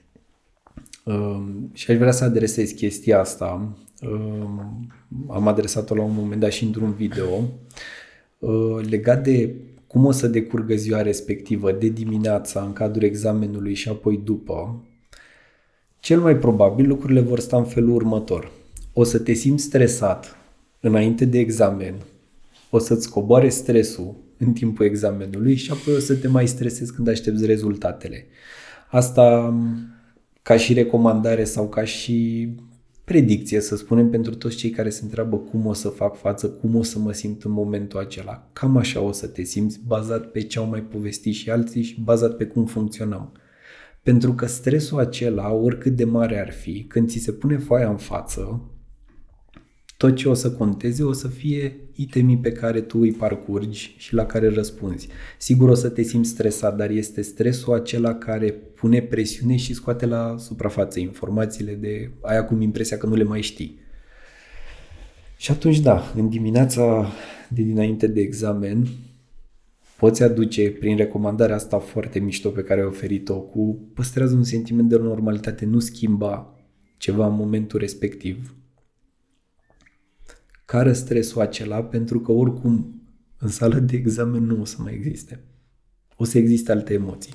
Um, 1.08 1.70
și 1.72 1.90
aș 1.90 1.96
vrea 1.96 2.10
să 2.10 2.24
adresez 2.24 2.70
chestia 2.70 3.20
asta. 3.20 3.76
Um, 4.02 4.86
am 5.30 5.48
adresat-o 5.48 5.94
la 5.94 6.02
un 6.02 6.14
moment 6.14 6.40
dat 6.40 6.50
și 6.50 6.64
într-un 6.64 6.92
video 6.92 7.42
uh, 8.38 8.86
legat 8.88 9.22
de 9.22 9.54
cum 9.86 10.04
o 10.04 10.10
să 10.10 10.26
decurgă 10.26 10.74
ziua 10.74 11.02
respectivă 11.02 11.72
de 11.72 11.88
dimineața 11.88 12.62
în 12.62 12.72
cadrul 12.72 13.02
examenului 13.02 13.74
și 13.74 13.88
apoi 13.88 14.20
după. 14.24 14.84
Cel 16.00 16.20
mai 16.20 16.36
probabil 16.36 16.86
lucrurile 16.86 17.20
vor 17.20 17.40
sta 17.40 17.56
în 17.56 17.64
felul 17.64 17.94
următor. 17.94 18.50
O 18.92 19.04
să 19.04 19.18
te 19.18 19.32
simți 19.32 19.64
stresat 19.64 20.36
înainte 20.80 21.24
de 21.24 21.38
examen, 21.38 21.94
o 22.70 22.78
să-ți 22.78 23.10
coboare 23.10 23.48
stresul 23.48 24.14
în 24.38 24.52
timpul 24.52 24.84
examenului 24.84 25.54
și 25.54 25.70
apoi 25.70 25.94
o 25.94 25.98
să 25.98 26.14
te 26.14 26.28
mai 26.28 26.48
stresezi 26.48 26.92
când 26.92 27.08
aștepți 27.08 27.46
rezultatele. 27.46 28.26
Asta 28.90 29.54
ca 30.48 30.56
și 30.56 30.72
recomandare 30.72 31.44
sau 31.44 31.68
ca 31.68 31.84
și 31.84 32.48
predicție, 33.04 33.60
să 33.60 33.76
spunem, 33.76 34.10
pentru 34.10 34.34
toți 34.34 34.56
cei 34.56 34.70
care 34.70 34.90
se 34.90 35.00
întreabă 35.04 35.36
cum 35.36 35.66
o 35.66 35.72
să 35.72 35.88
fac 35.88 36.16
față, 36.16 36.48
cum 36.48 36.74
o 36.74 36.82
să 36.82 36.98
mă 36.98 37.12
simt 37.12 37.42
în 37.42 37.50
momentul 37.50 37.98
acela. 37.98 38.48
Cam 38.52 38.76
așa 38.76 39.00
o 39.00 39.12
să 39.12 39.26
te 39.26 39.42
simți, 39.42 39.80
bazat 39.86 40.30
pe 40.30 40.42
ce 40.42 40.58
au 40.58 40.66
mai 40.66 40.82
povestit 40.82 41.34
și 41.34 41.50
alții 41.50 41.82
și 41.82 42.00
bazat 42.00 42.36
pe 42.36 42.44
cum 42.46 42.66
funcționăm. 42.66 43.32
Pentru 44.02 44.32
că 44.32 44.46
stresul 44.46 44.98
acela, 44.98 45.52
oricât 45.52 45.96
de 45.96 46.04
mare 46.04 46.40
ar 46.40 46.52
fi, 46.52 46.84
când 46.84 47.08
ți 47.08 47.18
se 47.18 47.32
pune 47.32 47.58
foaia 47.58 47.88
în 47.88 47.96
față, 47.96 48.70
tot 49.96 50.16
ce 50.16 50.28
o 50.28 50.34
să 50.34 50.52
conteze 50.52 51.02
o 51.02 51.12
să 51.12 51.28
fie 51.28 51.87
itemii 52.00 52.38
pe 52.38 52.52
care 52.52 52.80
tu 52.80 52.98
îi 52.98 53.12
parcurgi 53.12 53.94
și 53.96 54.14
la 54.14 54.26
care 54.26 54.48
răspunzi. 54.48 55.08
Sigur 55.38 55.68
o 55.68 55.74
să 55.74 55.88
te 55.88 56.02
simți 56.02 56.30
stresat, 56.30 56.76
dar 56.76 56.90
este 56.90 57.20
stresul 57.20 57.74
acela 57.74 58.14
care 58.14 58.50
pune 58.50 59.00
presiune 59.00 59.56
și 59.56 59.74
scoate 59.74 60.06
la 60.06 60.34
suprafață 60.38 61.00
informațiile 61.00 61.74
de 61.74 62.10
aia 62.20 62.44
cum 62.44 62.60
impresia 62.60 62.98
că 62.98 63.06
nu 63.06 63.14
le 63.14 63.22
mai 63.22 63.40
știi. 63.40 63.78
Și 65.36 65.50
atunci, 65.50 65.80
da, 65.80 66.12
în 66.16 66.28
dimineața 66.28 67.06
de 67.48 67.62
dinainte 67.62 68.06
de 68.06 68.20
examen, 68.20 68.86
poți 69.96 70.22
aduce 70.22 70.70
prin 70.70 70.96
recomandarea 70.96 71.54
asta 71.54 71.78
foarte 71.78 72.18
mișto 72.18 72.48
pe 72.48 72.62
care 72.62 72.80
ai 72.80 72.86
oferit-o 72.86 73.40
cu 73.40 73.78
păstrează 73.94 74.34
un 74.34 74.44
sentiment 74.44 74.88
de 74.88 74.96
normalitate, 74.96 75.64
nu 75.64 75.78
schimba 75.78 76.54
ceva 76.96 77.26
în 77.26 77.34
momentul 77.34 77.78
respectiv, 77.78 78.57
care 80.68 80.92
stresul 80.92 81.40
acela, 81.40 81.82
pentru 81.82 82.20
că 82.20 82.32
oricum 82.32 83.02
în 83.38 83.48
sală 83.48 83.78
de 83.78 83.96
examen 83.96 84.44
nu 84.44 84.60
o 84.60 84.64
să 84.64 84.76
mai 84.78 84.92
existe. 84.92 85.40
O 86.16 86.24
să 86.24 86.38
existe 86.38 86.72
alte 86.72 86.92
emoții. 86.92 87.34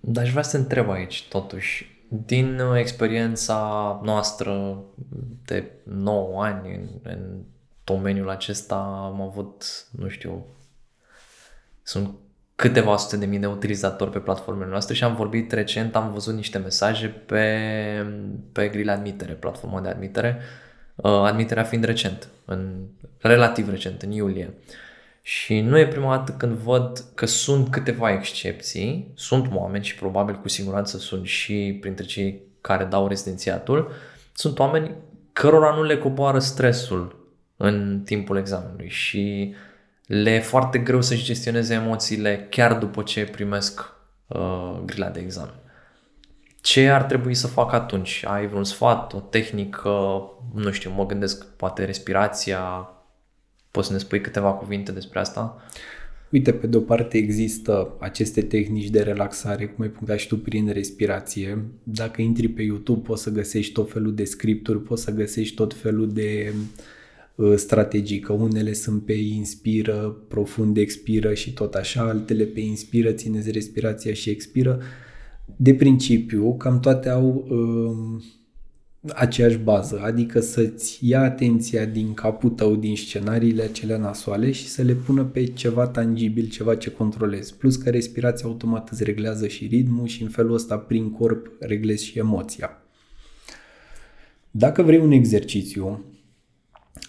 Dar 0.00 0.24
aș 0.24 0.30
vrea 0.30 0.42
să 0.42 0.56
întreb 0.56 0.90
aici, 0.90 1.26
totuși, 1.28 2.00
din 2.08 2.60
experiența 2.74 4.00
noastră 4.04 4.84
de 5.44 5.70
9 5.84 6.42
ani 6.44 6.74
în, 6.74 6.88
în 7.02 7.42
domeniul 7.84 8.30
acesta, 8.30 9.10
am 9.12 9.20
avut, 9.20 9.86
nu 9.90 10.08
știu, 10.08 10.46
sunt 11.82 12.14
câteva 12.54 12.96
sute 12.96 13.16
de 13.16 13.26
mii 13.26 13.38
de 13.38 13.46
utilizatori 13.46 14.10
pe 14.10 14.18
platformele 14.18 14.70
noastre 14.70 14.94
și 14.94 15.04
am 15.04 15.14
vorbit 15.14 15.52
recent, 15.52 15.96
am 15.96 16.12
văzut 16.12 16.34
niște 16.34 16.58
mesaje 16.58 17.06
pe, 17.06 17.46
pe 18.52 18.68
Grill 18.68 18.88
Admitere, 18.88 19.32
platforma 19.32 19.80
de 19.80 19.88
admitere, 19.88 20.38
Uh, 20.38 20.65
admiterea 21.02 21.62
fiind 21.62 21.84
recent, 21.84 22.28
în, 22.44 22.86
relativ 23.18 23.70
recent, 23.70 24.02
în 24.02 24.10
iulie. 24.10 24.54
Și 25.22 25.60
nu 25.60 25.78
e 25.78 25.86
prima 25.86 26.16
dată 26.16 26.32
când 26.32 26.52
văd 26.52 27.04
că 27.14 27.26
sunt 27.26 27.70
câteva 27.70 28.12
excepții, 28.12 29.12
sunt 29.14 29.48
oameni 29.54 29.84
și 29.84 29.94
probabil 29.94 30.34
cu 30.34 30.48
siguranță 30.48 30.98
sunt 30.98 31.26
și 31.26 31.78
printre 31.80 32.04
cei 32.04 32.42
care 32.60 32.84
dau 32.84 33.06
rezidențiatul, 33.08 33.92
sunt 34.32 34.58
oameni 34.58 34.94
cărora 35.32 35.74
nu 35.74 35.82
le 35.82 35.98
coboară 35.98 36.38
stresul 36.38 37.30
în 37.56 38.02
timpul 38.04 38.36
examenului 38.36 38.88
și 38.88 39.54
le 40.06 40.30
e 40.30 40.40
foarte 40.40 40.78
greu 40.78 41.00
să-și 41.00 41.24
gestioneze 41.24 41.74
emoțiile 41.74 42.46
chiar 42.50 42.74
după 42.74 43.02
ce 43.02 43.24
primesc 43.24 43.92
uh, 44.26 44.80
grila 44.84 45.08
de 45.08 45.20
examen 45.20 45.54
ce 46.66 46.88
ar 46.88 47.02
trebui 47.02 47.34
să 47.34 47.46
fac 47.46 47.72
atunci? 47.72 48.24
Ai 48.26 48.46
vreun 48.46 48.64
sfat, 48.64 49.12
o 49.12 49.18
tehnică, 49.18 49.90
nu 50.54 50.70
știu, 50.70 50.90
mă 50.90 51.06
gândesc, 51.06 51.46
poate 51.46 51.84
respirația, 51.84 52.60
poți 53.70 53.86
să 53.86 53.92
ne 53.92 53.98
spui 53.98 54.20
câteva 54.20 54.52
cuvinte 54.52 54.92
despre 54.92 55.18
asta? 55.18 55.56
Uite, 56.30 56.52
pe 56.52 56.66
de 56.66 56.76
o 56.76 56.80
parte 56.80 57.16
există 57.16 57.96
aceste 58.00 58.42
tehnici 58.42 58.88
de 58.88 59.02
relaxare, 59.02 59.66
cum 59.66 59.84
ai 59.84 59.90
punctat 59.90 60.18
și 60.18 60.26
tu 60.26 60.38
prin 60.38 60.72
respirație. 60.72 61.64
Dacă 61.82 62.22
intri 62.22 62.48
pe 62.48 62.62
YouTube 62.62 63.06
poți 63.06 63.22
să 63.22 63.30
găsești 63.30 63.72
tot 63.72 63.92
felul 63.92 64.14
de 64.14 64.24
scripturi, 64.24 64.82
poți 64.82 65.02
să 65.02 65.10
găsești 65.10 65.54
tot 65.54 65.74
felul 65.74 66.12
de 66.12 66.52
uh, 67.34 67.54
strategii, 67.56 68.20
că 68.20 68.32
unele 68.32 68.72
sunt 68.72 69.04
pe 69.04 69.12
inspiră, 69.12 70.16
profund 70.28 70.76
expiră 70.76 71.34
și 71.34 71.52
tot 71.52 71.74
așa, 71.74 72.02
altele 72.02 72.44
pe 72.44 72.60
inspiră, 72.60 73.12
țineți 73.12 73.50
respirația 73.50 74.12
și 74.12 74.30
expiră 74.30 74.82
de 75.56 75.74
principiu, 75.74 76.54
cam 76.54 76.80
toate 76.80 77.08
au 77.08 77.46
uh, 77.48 78.22
aceeași 79.14 79.56
bază, 79.56 80.00
adică 80.04 80.40
să-ți 80.40 81.08
ia 81.08 81.22
atenția 81.22 81.84
din 81.84 82.14
capul 82.14 82.50
tău, 82.50 82.76
din 82.76 82.96
scenariile 82.96 83.62
acelea 83.62 83.96
nasoale 83.98 84.50
și 84.50 84.66
să 84.66 84.82
le 84.82 84.92
pună 84.92 85.24
pe 85.24 85.44
ceva 85.44 85.86
tangibil, 85.86 86.48
ceva 86.48 86.74
ce 86.74 86.90
controlezi. 86.90 87.54
Plus 87.54 87.76
că 87.76 87.90
respirația 87.90 88.46
automat 88.46 88.90
îți 88.90 89.04
reglează 89.04 89.46
și 89.46 89.66
ritmul 89.66 90.06
și 90.06 90.22
în 90.22 90.28
felul 90.28 90.54
ăsta 90.54 90.78
prin 90.78 91.10
corp 91.10 91.50
reglezi 91.58 92.04
și 92.04 92.18
emoția. 92.18 92.70
Dacă 94.50 94.82
vrei 94.82 94.98
un 94.98 95.10
exercițiu 95.10 96.04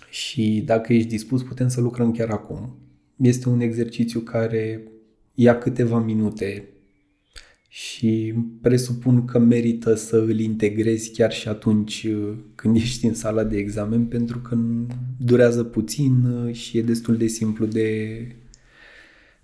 și 0.10 0.64
dacă 0.66 0.94
ești 0.94 1.10
dispus, 1.10 1.44
putem 1.44 1.68
să 1.68 1.82
lucrăm 1.82 2.12
chiar 2.12 2.30
acum. 2.30 2.78
Este 3.16 3.50
un 3.50 3.60
exercițiu 3.60 4.20
care 4.20 4.84
ia 5.34 5.58
câteva 5.58 6.00
minute 6.00 6.77
și 7.78 8.34
presupun 8.62 9.26
că 9.26 9.40
merită 9.40 9.96
să 9.96 10.18
îl 10.18 10.40
integrezi 10.40 11.12
chiar 11.12 11.32
și 11.32 11.48
atunci 11.48 12.04
uh, 12.04 12.34
când 12.56 12.76
ești 12.76 13.06
în 13.06 13.14
sala 13.14 13.44
de 13.44 13.58
examen 13.58 14.06
pentru 14.06 14.40
că 14.40 14.58
durează 15.18 15.64
puțin 15.64 16.26
uh, 16.26 16.54
și 16.54 16.78
e 16.78 16.82
destul 16.82 17.18
de 17.18 17.28
simplu 17.28 17.66
de, 17.66 18.18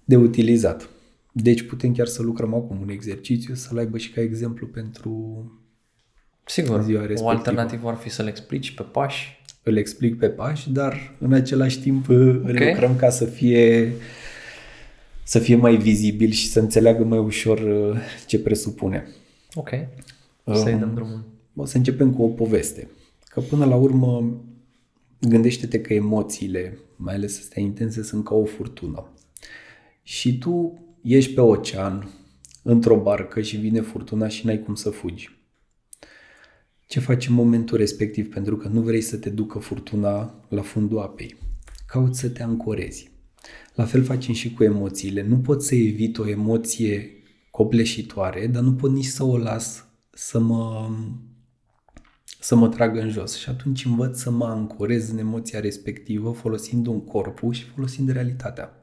de 0.03 0.15
utilizat. 0.15 0.89
Deci 1.31 1.61
putem 1.61 1.93
chiar 1.93 2.07
să 2.07 2.21
lucrăm 2.21 2.53
acum 2.53 2.81
un 2.81 2.89
exercițiu, 2.89 3.53
să-l 3.53 3.77
aibă 3.77 3.97
și 3.97 4.11
ca 4.11 4.21
exemplu 4.21 4.67
pentru 4.67 5.11
Sigur, 6.45 6.81
ziua 6.81 6.99
respectivă. 6.99 7.29
o 7.29 7.37
alternativă 7.37 7.89
ar 7.89 7.95
fi 7.95 8.09
să-l 8.09 8.27
explici 8.27 8.71
pe 8.71 8.83
pași. 8.83 9.41
Îl 9.63 9.77
explic 9.77 10.17
pe 10.17 10.29
pași, 10.29 10.71
dar 10.71 11.15
în 11.19 11.33
același 11.33 11.79
timp 11.79 12.09
uh, 12.09 12.17
okay. 12.17 12.53
îl 12.53 12.65
lucrăm 12.65 12.95
ca 12.95 13.09
să 13.09 13.25
fie 13.25 13.93
să 15.23 15.39
fie 15.39 15.55
mai 15.55 15.77
vizibil 15.77 16.31
și 16.31 16.47
să 16.47 16.59
înțeleagă 16.59 17.03
mai 17.03 17.17
ușor 17.17 17.59
uh, 17.59 17.97
ce 18.27 18.39
presupune. 18.39 19.07
Ok. 19.53 19.69
Să-i 20.53 20.73
dăm 20.73 20.93
drumul. 20.93 21.23
O 21.55 21.65
să 21.65 21.77
începem 21.77 22.13
cu 22.13 22.23
o 22.23 22.27
poveste. 22.27 22.89
Că 23.29 23.39
până 23.39 23.65
la 23.65 23.75
urmă 23.75 24.41
gândește-te 25.19 25.81
că 25.81 25.93
emoțiile, 25.93 26.77
mai 26.95 27.13
ales 27.13 27.37
astea 27.39 27.61
intense, 27.61 28.03
sunt 28.03 28.23
ca 28.23 28.35
o 28.35 28.45
furtună. 28.45 29.07
Și 30.03 30.37
tu 30.37 30.73
ești 31.01 31.33
pe 31.33 31.41
ocean, 31.41 32.09
într-o 32.63 33.01
barcă 33.01 33.41
și 33.41 33.57
vine 33.57 33.81
furtuna 33.81 34.27
și 34.27 34.45
n-ai 34.45 34.59
cum 34.59 34.75
să 34.75 34.89
fugi. 34.89 35.37
Ce 36.85 36.99
faci 36.99 37.27
în 37.27 37.33
momentul 37.33 37.77
respectiv 37.77 38.29
pentru 38.29 38.57
că 38.57 38.67
nu 38.67 38.81
vrei 38.81 39.01
să 39.01 39.17
te 39.17 39.29
ducă 39.29 39.59
furtuna 39.59 40.45
la 40.49 40.61
fundul 40.61 40.99
apei? 40.99 41.35
Cauți 41.87 42.19
să 42.19 42.29
te 42.29 42.43
ancorezi. 42.43 43.11
La 43.75 43.85
fel 43.85 44.03
facem 44.03 44.33
și 44.33 44.53
cu 44.53 44.63
emoțiile. 44.63 45.23
Nu 45.27 45.37
pot 45.37 45.63
să 45.63 45.75
evit 45.75 46.17
o 46.17 46.29
emoție 46.29 47.11
copleșitoare, 47.49 48.47
dar 48.47 48.63
nu 48.63 48.73
pot 48.73 48.91
nici 48.91 49.05
să 49.05 49.23
o 49.23 49.37
las 49.37 49.85
să 50.09 50.39
mă, 50.39 50.89
să 52.39 52.55
mă 52.55 52.69
tragă 52.69 53.01
în 53.01 53.09
jos. 53.09 53.37
Și 53.37 53.49
atunci 53.49 53.85
învăț 53.85 54.19
să 54.19 54.31
mă 54.31 54.45
ancorez 54.45 55.09
în 55.09 55.17
emoția 55.17 55.59
respectivă 55.59 56.31
folosind 56.31 56.87
un 56.87 57.03
corpul 57.03 57.53
și 57.53 57.63
folosind 57.63 58.11
realitatea. 58.11 58.77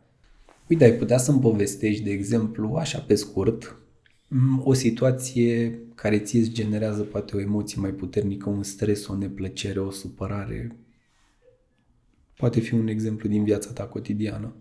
Uite, 0.68 0.84
ai 0.84 0.92
putea 0.92 1.18
să-mi 1.18 1.40
povestești, 1.40 2.02
de 2.02 2.10
exemplu, 2.10 2.74
așa 2.74 2.98
pe 2.98 3.14
scurt, 3.14 3.76
o 4.58 4.72
situație 4.72 5.78
care 5.94 6.18
ție 6.18 6.40
îți 6.40 6.50
generează 6.50 7.02
poate 7.02 7.36
o 7.36 7.40
emoție 7.40 7.80
mai 7.80 7.90
puternică, 7.90 8.48
un 8.48 8.62
stres, 8.62 9.06
o 9.06 9.16
neplăcere, 9.16 9.80
o 9.80 9.90
supărare. 9.90 10.76
Poate 12.40 12.60
fi 12.60 12.74
un 12.74 12.86
exemplu 12.86 13.28
din 13.28 13.44
viața 13.44 13.70
ta 13.72 13.84
cotidiană. 13.84 14.52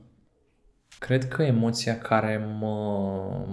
Cred 1.00 1.28
că 1.28 1.44
emoția 1.44 1.98
care 1.98 2.38
mă... 2.60 3.46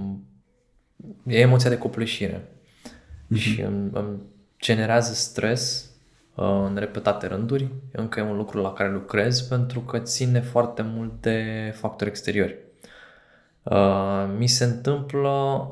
e 1.26 1.38
emoția 1.38 1.70
de 1.70 1.78
copleșire. 1.78 2.38
Mm-hmm. 2.38 3.36
Și 3.36 3.60
îmi, 3.60 3.90
îmi 3.92 4.18
generează 4.60 5.12
stres 5.12 5.90
uh, 6.34 6.44
în 6.44 6.76
repetate 6.76 7.26
rânduri. 7.26 7.68
Încă 7.92 8.20
e 8.20 8.22
un 8.22 8.36
lucru 8.36 8.60
la 8.60 8.72
care 8.72 8.92
lucrez 8.92 9.40
pentru 9.40 9.80
că 9.80 9.98
ține 9.98 10.40
foarte 10.40 10.82
mult 10.82 11.20
de 11.20 11.72
factori 11.74 12.10
exteriori. 12.10 12.56
Uh, 13.62 14.34
mi 14.36 14.46
se 14.46 14.64
întâmplă 14.64 15.68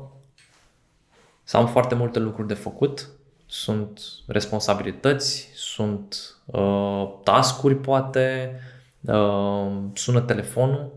să 1.43 1.57
am 1.57 1.67
foarte 1.67 1.95
multe 1.95 2.19
lucruri 2.19 2.47
de 2.47 2.53
făcut, 2.53 3.09
sunt 3.45 3.99
responsabilități, 4.27 5.49
sunt 5.75 6.35
uh, 6.45 7.13
tascuri 7.23 7.75
poate, 7.75 8.59
uh, 9.01 9.71
sună 9.93 10.19
telefonul. 10.19 10.91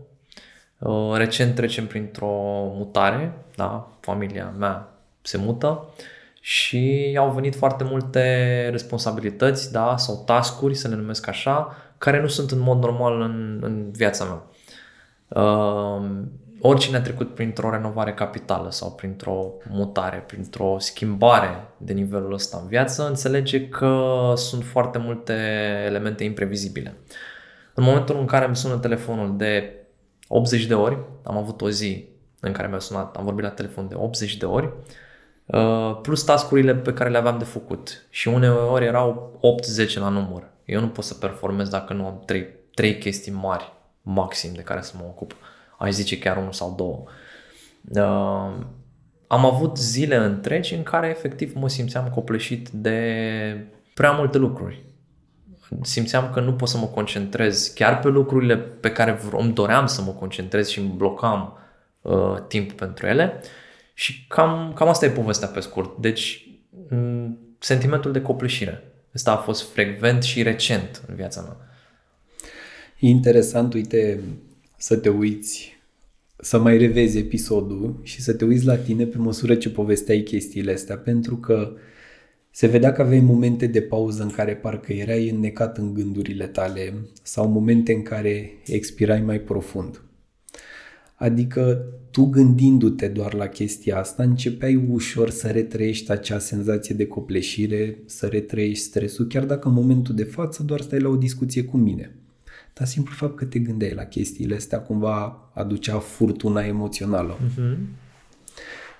Uh, 0.77 1.13
recent 1.15 1.55
trecem 1.55 1.87
printr-o 1.87 2.27
mutare, 2.75 3.33
da, 3.55 3.87
familia 3.99 4.53
mea 4.57 4.87
se 5.21 5.37
mută 5.37 5.85
și 6.41 7.15
au 7.19 7.31
venit 7.31 7.55
foarte 7.55 7.83
multe 7.83 8.67
responsabilități, 8.71 9.71
da, 9.71 9.97
sau 9.97 10.23
tascuri, 10.25 10.75
să 10.75 10.87
le 10.87 10.95
numesc 10.95 11.27
așa, 11.27 11.75
care 11.97 12.21
nu 12.21 12.27
sunt 12.27 12.51
în 12.51 12.59
mod 12.59 12.83
normal 12.83 13.21
în, 13.21 13.59
în 13.61 13.91
viața 13.91 14.25
mea. 14.25 14.43
Uh, 15.43 16.01
oricine 16.61 16.97
a 16.97 17.01
trecut 17.01 17.35
printr-o 17.35 17.69
renovare 17.69 18.13
capitală 18.13 18.71
sau 18.71 18.91
printr-o 18.91 19.51
mutare, 19.69 20.17
printr-o 20.17 20.75
schimbare 20.79 21.67
de 21.77 21.93
nivelul 21.93 22.33
ăsta 22.33 22.59
în 22.61 22.67
viață, 22.67 23.07
înțelege 23.07 23.67
că 23.69 24.33
sunt 24.35 24.63
foarte 24.63 24.97
multe 24.97 25.33
elemente 25.85 26.23
imprevizibile. 26.23 26.97
În 27.73 27.83
momentul 27.83 28.17
în 28.19 28.25
care 28.25 28.45
îmi 28.45 28.55
sună 28.55 28.77
telefonul 28.77 29.37
de 29.37 29.73
80 30.27 30.65
de 30.65 30.73
ori, 30.73 30.97
am 31.23 31.37
avut 31.37 31.61
o 31.61 31.69
zi 31.69 32.07
în 32.39 32.51
care 32.51 32.67
mi-a 32.67 32.79
sunat, 32.79 33.15
am 33.15 33.23
vorbit 33.23 33.43
la 33.43 33.49
telefon 33.49 33.87
de 33.87 33.95
80 33.97 34.37
de 34.37 34.45
ori, 34.45 34.69
uh, 35.45 35.99
plus 36.01 36.23
tascurile 36.23 36.75
pe 36.75 36.93
care 36.93 37.09
le 37.09 37.17
aveam 37.17 37.37
de 37.37 37.43
făcut. 37.43 38.07
Și 38.09 38.27
uneori 38.27 38.85
erau 38.85 39.39
8-10 39.91 39.93
la 39.99 40.09
număr. 40.09 40.47
Eu 40.65 40.79
nu 40.79 40.87
pot 40.87 41.03
să 41.03 41.13
performez 41.13 41.69
dacă 41.69 41.93
nu 41.93 42.05
am 42.05 42.23
3, 42.25 42.47
3 42.73 42.97
chestii 42.97 43.31
mari 43.31 43.73
maxim 44.01 44.53
de 44.53 44.61
care 44.61 44.81
să 44.81 44.93
mă 44.97 45.03
ocup 45.07 45.35
aș 45.79 45.91
zice 45.91 46.19
chiar 46.19 46.37
unul 46.37 46.51
sau 46.51 46.73
două. 46.77 47.03
Uh, 47.89 48.65
am 49.27 49.45
avut 49.45 49.77
zile 49.77 50.15
întregi 50.15 50.73
în 50.73 50.83
care 50.83 51.07
efectiv 51.07 51.53
mă 51.55 51.69
simțeam 51.69 52.09
copleșit 52.09 52.69
de 52.69 53.67
prea 53.93 54.11
multe 54.11 54.37
lucruri. 54.37 54.83
Simțeam 55.81 56.31
că 56.33 56.39
nu 56.39 56.53
pot 56.53 56.67
să 56.67 56.77
mă 56.77 56.85
concentrez 56.85 57.67
chiar 57.67 57.99
pe 57.99 58.07
lucrurile 58.07 58.57
pe 58.57 58.91
care 58.91 59.19
îmi 59.31 59.53
doream 59.53 59.85
să 59.85 60.01
mă 60.01 60.11
concentrez 60.11 60.67
și 60.67 60.79
îmi 60.79 60.93
blocam 60.97 61.57
uh, 62.01 62.37
timp 62.47 62.71
pentru 62.71 63.07
ele. 63.07 63.41
Și 63.93 64.25
cam, 64.27 64.73
cam 64.75 64.87
asta 64.87 65.05
e 65.05 65.09
povestea 65.09 65.47
pe 65.47 65.59
scurt. 65.59 65.97
Deci, 65.97 66.49
m- 66.87 67.29
sentimentul 67.59 68.11
de 68.11 68.21
copleșire. 68.21 68.83
Ăsta 69.15 69.31
a 69.31 69.37
fost 69.37 69.71
frecvent 69.71 70.23
și 70.23 70.43
recent 70.43 71.01
în 71.07 71.15
viața 71.15 71.41
mea. 71.41 71.57
E 72.99 73.07
interesant, 73.07 73.73
uite, 73.73 74.19
să 74.81 74.97
te 74.97 75.09
uiți, 75.09 75.77
să 76.37 76.59
mai 76.59 76.77
revezi 76.77 77.17
episodul 77.17 77.99
și 78.03 78.21
să 78.21 78.33
te 78.33 78.45
uiți 78.45 78.65
la 78.65 78.77
tine 78.77 79.05
pe 79.05 79.17
măsură 79.17 79.55
ce 79.55 79.69
povesteai 79.69 80.21
chestiile 80.21 80.71
astea, 80.71 80.97
pentru 80.97 81.37
că 81.37 81.73
se 82.51 82.67
vedea 82.67 82.91
că 82.91 83.01
aveai 83.01 83.19
momente 83.19 83.67
de 83.67 83.81
pauză 83.81 84.23
în 84.23 84.29
care 84.29 84.55
parcă 84.55 84.93
erai 84.93 85.29
înnecat 85.29 85.77
în 85.77 85.93
gândurile 85.93 86.47
tale 86.47 86.93
sau 87.23 87.47
momente 87.47 87.93
în 87.93 88.01
care 88.01 88.51
expirai 88.65 89.21
mai 89.21 89.39
profund. 89.39 90.01
Adică 91.15 91.85
tu 92.11 92.25
gândindu-te 92.25 93.07
doar 93.07 93.33
la 93.33 93.47
chestia 93.47 93.97
asta, 93.97 94.23
începeai 94.23 94.75
ușor 94.75 95.29
să 95.29 95.47
retrăiești 95.47 96.11
acea 96.11 96.39
senzație 96.39 96.95
de 96.95 97.07
copleșire, 97.07 97.97
să 98.05 98.25
retrăiești 98.25 98.83
stresul, 98.83 99.27
chiar 99.27 99.45
dacă 99.45 99.67
în 99.67 99.73
momentul 99.73 100.15
de 100.15 100.23
față 100.23 100.63
doar 100.63 100.81
stai 100.81 100.99
la 100.99 101.09
o 101.09 101.15
discuție 101.15 101.63
cu 101.63 101.77
mine 101.77 102.18
dar 102.73 102.87
simplu 102.87 103.13
fapt 103.13 103.35
că 103.35 103.45
te 103.45 103.59
gândeai 103.59 103.93
la 103.93 104.03
chestiile 104.03 104.55
astea 104.55 104.81
cumva 104.81 105.49
aducea 105.53 105.99
furtuna 105.99 106.61
emoțională. 106.61 107.37
Uh-huh. 107.37 107.77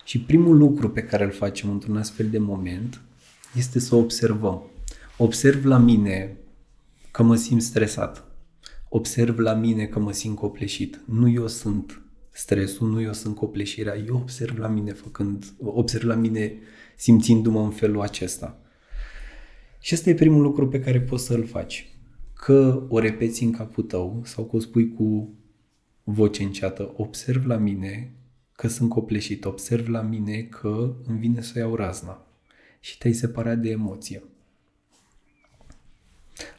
Și 0.04 0.20
primul 0.20 0.58
lucru 0.58 0.90
pe 0.90 1.04
care 1.04 1.24
îl 1.24 1.32
facem 1.32 1.70
într-un 1.70 1.98
astfel 1.98 2.30
de 2.30 2.38
moment 2.38 3.02
este 3.56 3.80
să 3.80 3.96
observăm. 3.96 4.62
Observ 5.18 5.66
la 5.66 5.78
mine 5.78 6.38
că 7.12 7.24
mă 7.24 7.36
simt 7.36 7.62
stresat. 7.62 8.24
Observ 8.90 9.38
la 9.38 9.54
mine 9.54 9.86
că 9.86 10.00
mă 10.00 10.12
simt 10.12 10.36
copleșit. 10.36 11.02
Nu 11.06 11.30
eu 11.30 11.48
sunt 11.48 12.02
stresul, 12.32 12.90
nu 12.90 13.02
eu 13.02 13.14
sunt 13.14 13.36
copleșirea. 13.36 13.98
Eu 13.98 14.16
observ 14.16 14.58
la 14.58 14.68
mine 14.68 14.92
făcând, 14.92 15.46
observ 15.58 16.04
la 16.04 16.16
mine 16.16 16.54
simțindu-mă 16.96 17.62
în 17.62 17.72
felul 17.72 18.02
acesta. 18.02 18.62
Și 19.80 19.94
ăsta 19.94 20.10
e 20.10 20.14
primul 20.14 20.42
lucru 20.42 20.68
pe 20.68 20.80
care 20.80 21.02
poți 21.02 21.26
să-l 21.26 21.46
faci 21.46 21.94
că 22.40 22.84
o 22.90 23.00
repeți 23.00 23.44
în 23.44 23.52
capul 23.52 23.84
tău 23.84 24.22
sau 24.26 24.46
că 24.46 24.56
o 24.56 24.60
spui 24.60 24.94
cu 24.94 25.30
voce 26.04 26.44
înceată, 26.44 26.94
observ 26.98 27.46
la 27.46 27.58
mine 27.58 28.12
că 28.52 28.68
sunt 28.68 28.90
copleșit, 28.90 29.46
observ 29.46 29.88
la 29.88 30.02
mine 30.02 30.42
că 30.42 30.96
îmi 31.08 31.20
vine 31.20 31.42
să 31.42 31.60
iau 31.60 31.76
razna 31.76 32.26
și 32.80 32.98
te-ai 32.98 33.14
separat 33.14 33.60
de 33.60 33.70
emoție. 33.70 34.24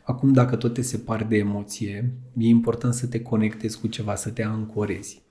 Acum, 0.02 0.32
dacă 0.32 0.56
tot 0.56 0.74
te 0.74 0.82
separi 0.82 1.28
de 1.28 1.36
emoție, 1.36 2.12
e 2.36 2.46
important 2.46 2.94
să 2.94 3.06
te 3.06 3.22
conectezi 3.22 3.80
cu 3.80 3.86
ceva, 3.86 4.14
să 4.14 4.30
te 4.30 4.42
ancorezi. 4.42 5.22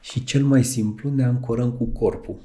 Și 0.00 0.24
cel 0.24 0.44
mai 0.44 0.64
simplu, 0.64 1.14
ne 1.14 1.24
ancorăm 1.24 1.72
cu 1.72 1.84
corpul. 1.84 2.40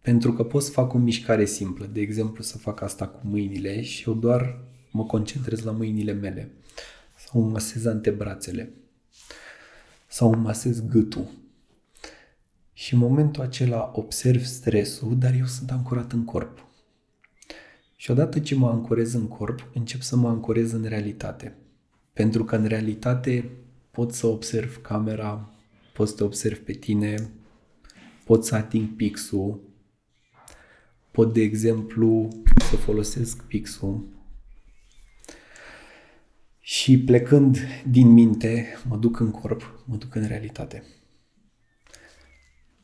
Pentru 0.00 0.32
că 0.32 0.44
pot 0.44 0.62
să 0.62 0.70
fac 0.70 0.94
o 0.94 0.98
mișcare 0.98 1.44
simplă, 1.44 1.88
de 1.92 2.00
exemplu 2.00 2.42
să 2.42 2.58
fac 2.58 2.80
asta 2.80 3.06
cu 3.06 3.20
mâinile 3.22 3.82
și 3.82 4.08
eu 4.08 4.14
doar 4.14 4.71
mă 4.92 5.04
concentrez 5.04 5.62
la 5.62 5.70
mâinile 5.70 6.12
mele 6.12 6.50
sau 7.16 7.42
îmi 7.42 7.52
masez 7.52 7.84
antebrațele 7.84 8.72
sau 10.06 10.32
îmi 10.32 10.42
masez 10.42 10.86
gâtul. 10.86 11.26
Și 12.72 12.94
în 12.94 13.00
momentul 13.00 13.42
acela 13.42 13.90
observ 13.94 14.44
stresul, 14.44 15.18
dar 15.18 15.34
eu 15.34 15.46
sunt 15.46 15.70
ancorat 15.70 16.12
în 16.12 16.24
corp. 16.24 16.66
Și 17.96 18.10
odată 18.10 18.40
ce 18.40 18.54
mă 18.54 18.68
ancorez 18.68 19.12
în 19.12 19.28
corp, 19.28 19.70
încep 19.74 20.00
să 20.00 20.16
mă 20.16 20.28
ancorez 20.28 20.72
în 20.72 20.84
realitate. 20.84 21.56
Pentru 22.12 22.44
că 22.44 22.56
în 22.56 22.64
realitate 22.64 23.50
pot 23.90 24.12
să 24.12 24.26
observ 24.26 24.80
camera, 24.80 25.50
pot 25.92 26.08
să 26.08 26.14
te 26.14 26.24
observ 26.24 26.58
pe 26.58 26.72
tine, 26.72 27.30
pot 28.24 28.44
să 28.44 28.54
ating 28.54 28.88
pixul, 28.96 29.60
pot 31.10 31.32
de 31.32 31.40
exemplu 31.40 32.28
să 32.70 32.76
folosesc 32.76 33.42
pixul 33.42 34.11
și 36.64 36.98
plecând 36.98 37.58
din 37.88 38.08
minte, 38.08 38.66
mă 38.88 38.96
duc 38.96 39.20
în 39.20 39.30
corp, 39.30 39.84
mă 39.84 39.96
duc 39.96 40.14
în 40.14 40.26
realitate. 40.26 40.82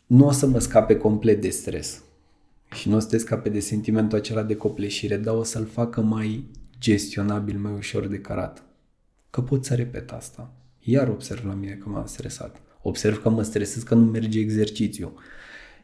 Nu 0.07 0.27
o 0.27 0.31
să 0.31 0.47
mă 0.47 0.59
scape 0.59 0.97
complet 0.97 1.41
de 1.41 1.51
stres 1.51 2.03
și 2.75 2.89
nu 2.89 2.97
o 2.97 2.99
să 2.99 3.09
te 3.09 3.19
scape 3.19 3.49
de 3.49 3.61
sentimentul 3.61 4.19
acela 4.19 4.43
de 4.43 4.57
copleșire, 4.57 5.17
dar 5.17 5.35
o 5.35 5.43
să-l 5.43 5.67
facă 5.67 6.01
mai 6.01 6.51
gestionabil, 6.79 7.59
mai 7.59 7.73
ușor 7.73 8.07
de 8.07 8.19
carat. 8.19 8.65
Că 9.31 9.43
pot 9.43 9.65
să 9.65 9.75
repet 9.75 10.11
asta. 10.13 10.53
Iar 10.81 11.09
observ 11.09 11.47
la 11.47 11.55
mine 11.55 11.73
că 11.73 11.89
m-am 11.89 12.07
stresat. 12.07 12.61
Observ 12.83 13.23
că 13.23 13.29
mă 13.29 13.43
stresez 13.43 13.83
că 13.83 13.95
nu 13.95 14.05
merge 14.05 14.39
exercițiu. 14.39 15.15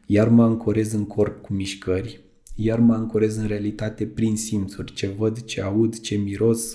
Iar 0.05 0.27
mă 0.27 0.43
ancorez 0.43 0.91
în 0.91 1.05
corp 1.05 1.41
cu 1.41 1.53
mișcări 1.53 2.24
iar 2.55 2.79
mă 2.79 2.93
ancorez 2.93 3.37
în 3.37 3.47
realitate 3.47 4.05
prin 4.05 4.37
simțuri, 4.37 4.93
ce 4.93 5.07
văd, 5.07 5.43
ce 5.43 5.61
aud, 5.61 5.99
ce 5.99 6.15
miros, 6.15 6.73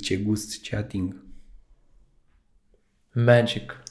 ce 0.00 0.16
gust, 0.16 0.60
ce 0.60 0.76
ating. 0.76 1.16
Magic. 3.12 3.82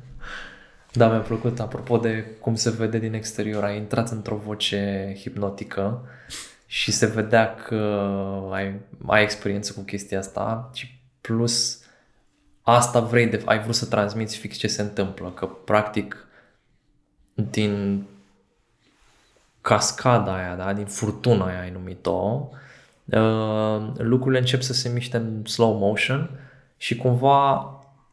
da, 0.92 1.08
mi-a 1.08 1.20
plăcut. 1.20 1.60
Apropo 1.60 1.98
de 1.98 2.24
cum 2.40 2.54
se 2.54 2.70
vede 2.70 2.98
din 2.98 3.14
exterior, 3.14 3.64
ai 3.64 3.76
intrat 3.76 4.10
într-o 4.10 4.36
voce 4.36 5.14
hipnotică 5.18 6.08
și 6.66 6.92
se 6.92 7.06
vedea 7.06 7.54
că 7.54 7.74
ai, 8.52 8.80
ai 9.06 9.22
experiență 9.22 9.72
cu 9.72 9.80
chestia 9.80 10.18
asta 10.18 10.70
și 10.74 11.00
plus 11.20 11.80
asta 12.62 13.00
vrei, 13.00 13.26
de, 13.26 13.42
ai 13.44 13.62
vrut 13.62 13.74
să 13.74 13.86
transmiți 13.86 14.36
fix 14.36 14.56
ce 14.56 14.66
se 14.66 14.82
întâmplă, 14.82 15.30
că 15.30 15.46
practic 15.46 16.26
din 17.34 18.04
cascada 19.66 20.34
aia, 20.34 20.54
da? 20.54 20.72
din 20.72 20.86
furtuna 20.86 21.46
aia 21.46 21.60
ai 21.60 21.70
numit-o, 21.70 22.48
uh, 23.04 23.92
lucrurile 23.96 24.38
încep 24.38 24.62
să 24.62 24.72
se 24.72 24.88
miște 24.88 25.16
în 25.16 25.44
slow 25.44 25.78
motion 25.78 26.30
și 26.76 26.96
cumva 26.96 27.70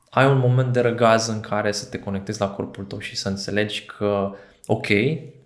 ai 0.09 0.27
un 0.27 0.37
moment 0.37 0.73
de 0.73 0.79
răgaz 0.79 1.27
în 1.27 1.39
care 1.39 1.71
să 1.71 1.85
te 1.85 1.99
conectezi 1.99 2.39
la 2.39 2.49
corpul 2.49 2.83
tău 2.83 2.99
și 2.99 3.15
să 3.15 3.29
înțelegi 3.29 3.85
că, 3.85 4.31
ok, 4.65 4.87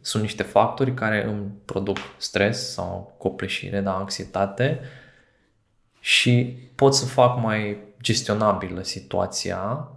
sunt 0.02 0.24
niște 0.24 0.44
factori 0.44 0.94
care 0.94 1.26
îmi 1.26 1.52
produc 1.66 1.98
stres 2.18 2.72
sau 2.72 3.16
copleșire, 3.18 3.82
da, 3.82 3.96
anxietate 3.96 4.80
și 6.00 6.58
pot 6.76 6.96
să 6.96 7.06
fac 7.06 7.42
mai 7.42 7.78
gestionabilă 8.02 8.84
situația 8.84 9.92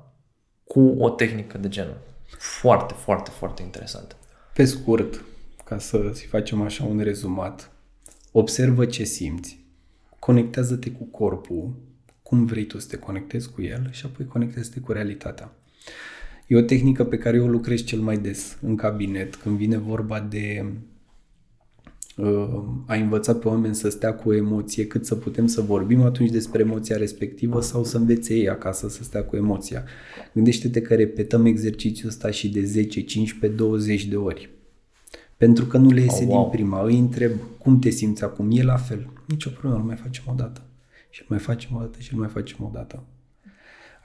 cu 0.65 0.97
o 0.99 1.11
tehnică 1.11 1.59
de 1.59 1.69
genul. 1.69 1.99
Foarte, 2.39 2.95
foarte, 2.95 3.31
foarte 3.31 3.63
interesant. 3.63 4.17
Pe 4.55 4.65
scurt, 4.65 5.25
ca 5.71 5.79
să-ți 5.79 6.27
facem 6.27 6.63
așa 6.63 6.85
un 6.85 7.01
rezumat, 7.01 7.73
observă 8.33 8.87
ce 8.87 9.05
simți, 9.05 9.65
conectează-te 10.19 10.91
cu 10.91 11.05
corpul, 11.05 11.75
cum 12.23 12.45
vrei 12.45 12.65
tu 12.65 12.79
să 12.79 12.87
te 12.89 12.97
conectezi 12.97 13.51
cu 13.51 13.63
el 13.63 13.89
și 13.91 14.07
apoi 14.07 14.27
conectează-te 14.27 14.81
cu 14.81 14.93
realitatea. 14.93 15.53
E 16.47 16.57
o 16.57 16.61
tehnică 16.61 17.05
pe 17.05 17.19
care 17.19 17.37
eu 17.37 17.47
lucrez 17.47 17.85
cel 17.85 17.99
mai 17.99 18.19
des 18.19 18.59
în 18.63 18.77
cabinet, 18.77 19.35
când 19.35 19.57
vine 19.57 19.77
vorba 19.77 20.21
de 20.21 20.65
uh, 22.17 22.63
a 22.87 22.95
învăța 22.95 23.35
pe 23.35 23.49
oameni 23.49 23.75
să 23.75 23.89
stea 23.89 24.15
cu 24.15 24.29
o 24.29 24.35
emoție, 24.35 24.87
cât 24.87 25.07
să 25.07 25.15
putem 25.15 25.47
să 25.47 25.61
vorbim 25.61 26.03
atunci 26.03 26.31
despre 26.31 26.61
emoția 26.61 26.97
respectivă 26.97 27.61
sau 27.61 27.85
să 27.85 27.97
învețe 27.97 28.35
ei 28.35 28.49
acasă 28.49 28.89
să 28.89 29.03
stea 29.03 29.25
cu 29.25 29.37
emoția. 29.37 29.85
Gândește-te 30.35 30.81
că 30.81 30.95
repetăm 30.95 31.45
exercițiul 31.45 32.09
ăsta 32.09 32.31
și 32.31 32.49
de 32.49 32.65
10, 32.65 33.01
15, 33.03 33.59
20 33.59 34.05
de 34.05 34.17
ori. 34.17 34.60
Pentru 35.41 35.65
că 35.65 35.79
nu 35.79 35.91
le 35.91 36.01
iese 36.01 36.25
oh, 36.25 36.29
wow. 36.29 36.41
din 36.41 36.51
prima. 36.51 36.83
Îi 36.83 36.99
întreb 36.99 37.33
cum 37.59 37.79
te 37.79 37.91
simți 37.91 38.25
acum. 38.25 38.51
E 38.51 38.63
la 38.63 38.77
fel. 38.77 39.11
Nici 39.27 39.45
o 39.45 39.51
problemă, 39.51 39.77
nu 39.77 39.85
mai 39.85 39.97
facem 39.97 40.25
o 40.27 40.33
dată. 40.35 40.63
Și 41.11 41.25
mai 41.29 41.39
facem 41.39 41.71
o 41.77 41.79
dată 41.79 41.99
și 41.99 42.17
mai 42.17 42.29
facem 42.29 42.57
o 42.61 42.71
dată. 42.73 43.03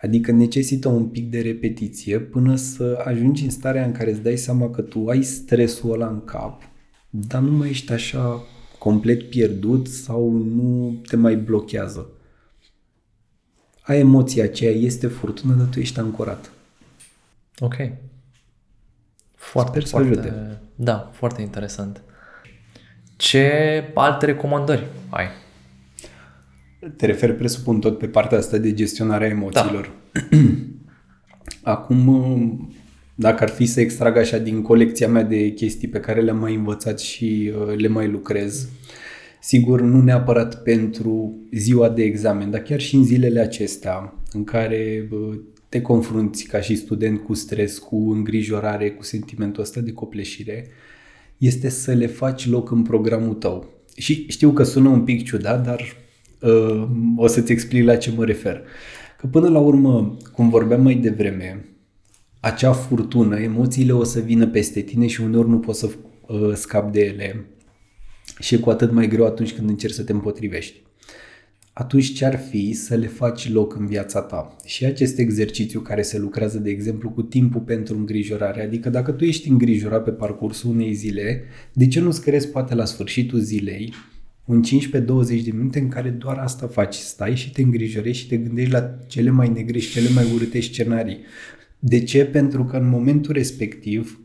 Adică 0.01 0.31
necesită 0.31 0.87
un 0.87 1.07
pic 1.07 1.29
de 1.29 1.41
repetiție 1.41 2.19
până 2.19 2.55
să 2.55 3.01
ajungi 3.05 3.43
în 3.43 3.49
starea 3.49 3.85
în 3.85 3.91
care 3.91 4.11
îți 4.11 4.21
dai 4.21 4.37
seama 4.37 4.69
că 4.69 4.81
tu 4.81 5.07
ai 5.07 5.21
stresul 5.21 5.91
ăla 5.91 6.07
în 6.07 6.23
cap, 6.23 6.61
dar 7.09 7.41
nu 7.41 7.51
mai 7.51 7.69
ești 7.69 7.91
așa 7.91 8.43
complet 8.79 9.29
pierdut 9.29 9.87
sau 9.87 10.31
nu 10.31 11.01
te 11.07 11.15
mai 11.15 11.37
blochează. 11.37 12.09
Ai 13.81 13.99
emoția 13.99 14.43
aceea, 14.43 14.71
este 14.71 15.07
furtună, 15.07 15.53
dar 15.53 15.67
tu 15.67 15.79
ești 15.79 15.99
ancorat. 15.99 16.51
Ok. 17.59 17.75
Foarte, 19.51 19.79
Sper 19.79 19.89
foarte, 19.89 20.19
ajute. 20.19 20.59
Da, 20.75 21.09
foarte 21.13 21.41
interesant. 21.41 22.01
Ce 23.15 23.51
alte 23.93 24.25
recomandări 24.25 24.83
ai? 25.09 25.25
Te 26.95 27.05
referi, 27.05 27.33
presupun, 27.33 27.79
tot 27.79 27.97
pe 27.97 28.07
partea 28.07 28.37
asta 28.37 28.57
de 28.57 28.73
gestionarea 28.73 29.27
emoțiilor. 29.27 29.91
Da. 30.11 30.37
Acum, 31.73 32.69
dacă 33.15 33.43
ar 33.43 33.49
fi 33.49 33.65
să 33.65 33.79
extrag 33.79 34.17
așa 34.17 34.37
din 34.37 34.61
colecția 34.61 35.07
mea 35.07 35.23
de 35.23 35.49
chestii 35.49 35.87
pe 35.87 35.99
care 35.99 36.21
le-am 36.21 36.37
mai 36.37 36.55
învățat 36.55 36.99
și 36.99 37.51
uh, 37.57 37.75
le 37.77 37.87
mai 37.87 38.07
lucrez, 38.07 38.67
sigur, 39.41 39.81
nu 39.81 40.01
neapărat 40.01 40.63
pentru 40.63 41.35
ziua 41.51 41.89
de 41.89 42.03
examen, 42.03 42.51
dar 42.51 42.61
chiar 42.61 42.79
și 42.79 42.95
în 42.95 43.03
zilele 43.03 43.39
acestea 43.39 44.13
în 44.31 44.43
care 44.43 45.07
uh, 45.11 45.39
te 45.69 45.81
confrunți 45.81 46.43
ca 46.43 46.61
și 46.61 46.75
student 46.75 47.19
cu 47.19 47.33
stres, 47.33 47.77
cu 47.77 48.11
îngrijorare, 48.11 48.91
cu 48.91 49.03
sentimentul 49.03 49.61
ăsta 49.61 49.79
de 49.79 49.91
copleșire, 49.91 50.67
este 51.37 51.69
să 51.69 51.93
le 51.93 52.07
faci 52.07 52.47
loc 52.47 52.71
în 52.71 52.81
programul 52.81 53.33
tău. 53.33 53.69
Și 53.95 54.25
știu 54.27 54.51
că 54.51 54.63
sună 54.63 54.89
un 54.89 55.03
pic 55.03 55.23
ciudat, 55.23 55.65
dar 55.65 55.81
uh, 56.41 56.87
o 57.15 57.27
să-ți 57.27 57.51
explic 57.51 57.85
la 57.85 57.95
ce 57.95 58.11
mă 58.15 58.25
refer. 58.25 58.61
Că 59.17 59.27
până 59.27 59.49
la 59.49 59.59
urmă, 59.59 60.17
cum 60.31 60.49
vorbeam 60.49 60.81
mai 60.81 60.95
devreme, 60.95 61.65
acea 62.39 62.71
furtună, 62.71 63.39
emoțiile 63.39 63.91
o 63.91 64.03
să 64.03 64.19
vină 64.19 64.47
peste 64.47 64.81
tine 64.81 65.07
și 65.07 65.21
uneori 65.21 65.49
nu 65.49 65.59
poți 65.59 65.79
să 65.79 65.89
uh, 66.27 66.53
scapi 66.53 66.91
de 66.91 67.05
ele. 67.05 67.45
Și 68.39 68.55
e 68.55 68.57
cu 68.57 68.69
atât 68.69 68.91
mai 68.91 69.07
greu 69.07 69.25
atunci 69.25 69.53
când 69.53 69.69
încerci 69.69 69.93
să 69.93 70.03
te 70.03 70.11
împotrivești 70.11 70.84
atunci 71.77 72.13
ce 72.13 72.25
ar 72.25 72.37
fi 72.37 72.73
să 72.73 72.95
le 72.95 73.07
faci 73.07 73.51
loc 73.51 73.75
în 73.75 73.85
viața 73.85 74.21
ta? 74.21 74.55
Și 74.65 74.85
acest 74.85 75.19
exercițiu 75.19 75.79
care 75.79 76.01
se 76.01 76.19
lucrează, 76.19 76.59
de 76.59 76.69
exemplu, 76.69 77.09
cu 77.09 77.21
timpul 77.21 77.61
pentru 77.61 77.97
îngrijorare, 77.97 78.63
adică 78.63 78.89
dacă 78.89 79.11
tu 79.11 79.23
ești 79.23 79.49
îngrijorat 79.49 80.03
pe 80.03 80.11
parcursul 80.11 80.69
unei 80.69 80.93
zile, 80.93 81.43
de 81.73 81.87
ce 81.87 81.99
nu-ți 81.99 82.21
crezi 82.21 82.47
poate 82.47 82.75
la 82.75 82.85
sfârșitul 82.85 83.39
zilei 83.39 83.93
un 84.45 84.63
15-20 84.63 85.43
de 85.43 85.51
minute 85.51 85.79
în 85.79 85.87
care 85.87 86.09
doar 86.09 86.37
asta 86.37 86.67
faci, 86.67 86.95
stai 86.95 87.35
și 87.35 87.51
te 87.51 87.61
îngrijorezi 87.61 88.19
și 88.19 88.27
te 88.27 88.37
gândești 88.37 88.71
la 88.71 88.99
cele 89.07 89.29
mai 89.29 89.49
negre 89.49 89.79
și 89.79 89.91
cele 89.91 90.09
mai 90.09 90.25
urâte 90.33 90.59
scenarii. 90.59 91.19
De 91.79 92.03
ce? 92.03 92.25
Pentru 92.25 92.63
că 92.63 92.77
în 92.77 92.89
momentul 92.89 93.33
respectiv 93.33 94.19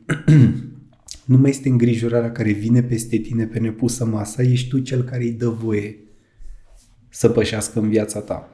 nu 1.24 1.36
mai 1.38 1.50
este 1.50 1.68
îngrijorarea 1.68 2.32
care 2.32 2.52
vine 2.52 2.82
peste 2.82 3.16
tine 3.16 3.44
pe 3.44 3.58
nepusă 3.58 4.04
masa, 4.04 4.42
ești 4.42 4.68
tu 4.68 4.78
cel 4.78 5.02
care 5.02 5.22
îi 5.22 5.32
dă 5.32 5.48
voie 5.48 5.96
să 7.10 7.28
pășească 7.28 7.80
în 7.80 7.88
viața 7.88 8.20
ta. 8.20 8.50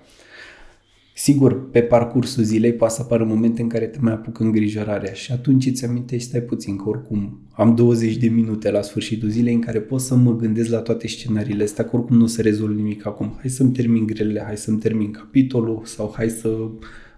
Sigur, 1.18 1.70
pe 1.70 1.82
parcursul 1.82 2.42
zilei 2.42 2.72
poate 2.72 2.94
să 2.94 3.00
apară 3.02 3.24
momente 3.24 3.62
în 3.62 3.68
care 3.68 3.86
te 3.86 3.98
mai 4.00 4.12
apucă 4.12 4.42
îngrijorarea 4.42 5.12
și 5.12 5.32
atunci 5.32 5.66
îți 5.66 5.84
amintești, 5.84 6.28
stai 6.28 6.40
puțin, 6.40 6.76
că 6.76 6.88
oricum 6.88 7.40
am 7.52 7.74
20 7.74 8.16
de 8.16 8.28
minute 8.28 8.70
la 8.70 8.82
sfârșitul 8.82 9.28
zilei 9.28 9.54
în 9.54 9.60
care 9.60 9.80
pot 9.80 10.00
să 10.00 10.14
mă 10.14 10.36
gândesc 10.36 10.70
la 10.70 10.78
toate 10.78 11.06
scenariile 11.06 11.62
astea, 11.62 11.84
că 11.84 11.96
oricum 11.96 12.16
nu 12.16 12.24
o 12.24 12.26
să 12.26 12.42
rezolv 12.42 12.76
nimic 12.76 13.06
acum. 13.06 13.36
Hai 13.40 13.50
să-mi 13.50 13.72
termin 13.72 14.06
grele, 14.06 14.42
hai 14.44 14.56
să-mi 14.56 14.78
termin 14.78 15.10
capitolul 15.10 15.82
sau 15.84 16.12
hai 16.16 16.28
să 16.28 16.68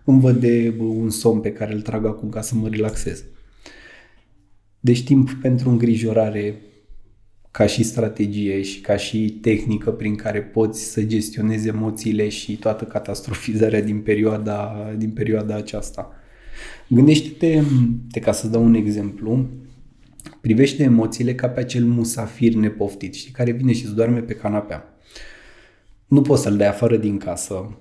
îmi 0.04 0.20
văd 0.20 0.40
de 0.40 0.74
un 0.78 1.10
somn 1.10 1.40
pe 1.40 1.52
care 1.52 1.74
îl 1.74 1.80
trag 1.80 2.06
acum 2.06 2.28
ca 2.28 2.40
să 2.40 2.54
mă 2.54 2.68
relaxez. 2.68 3.24
Deci 4.80 5.04
timp 5.04 5.30
pentru 5.30 5.70
îngrijorare 5.70 6.62
ca 7.58 7.66
și 7.66 7.82
strategie 7.82 8.62
și 8.62 8.80
ca 8.80 8.96
și 8.96 9.38
tehnică 9.40 9.90
prin 9.90 10.14
care 10.14 10.42
poți 10.42 10.80
să 10.80 11.02
gestionezi 11.02 11.68
emoțiile 11.68 12.28
și 12.28 12.56
toată 12.56 12.84
catastrofizarea 12.84 13.82
din 13.82 14.00
perioada, 14.00 14.90
din 14.96 15.10
perioada 15.10 15.54
aceasta. 15.54 16.12
Gândește-te, 16.88 17.62
te, 18.10 18.20
ca 18.20 18.32
să 18.32 18.48
dau 18.48 18.64
un 18.64 18.74
exemplu, 18.74 19.46
privește 20.40 20.82
emoțiile 20.82 21.34
ca 21.34 21.48
pe 21.48 21.60
acel 21.60 21.84
musafir 21.84 22.54
nepoftit, 22.54 23.14
știi, 23.14 23.32
care 23.32 23.50
vine 23.50 23.72
și 23.72 23.84
îți 23.84 23.94
doarme 23.94 24.20
pe 24.20 24.34
canapea. 24.34 24.84
Nu 26.06 26.22
poți 26.22 26.42
să-l 26.42 26.56
dai 26.56 26.68
afară 26.68 26.96
din 26.96 27.16
casă, 27.16 27.78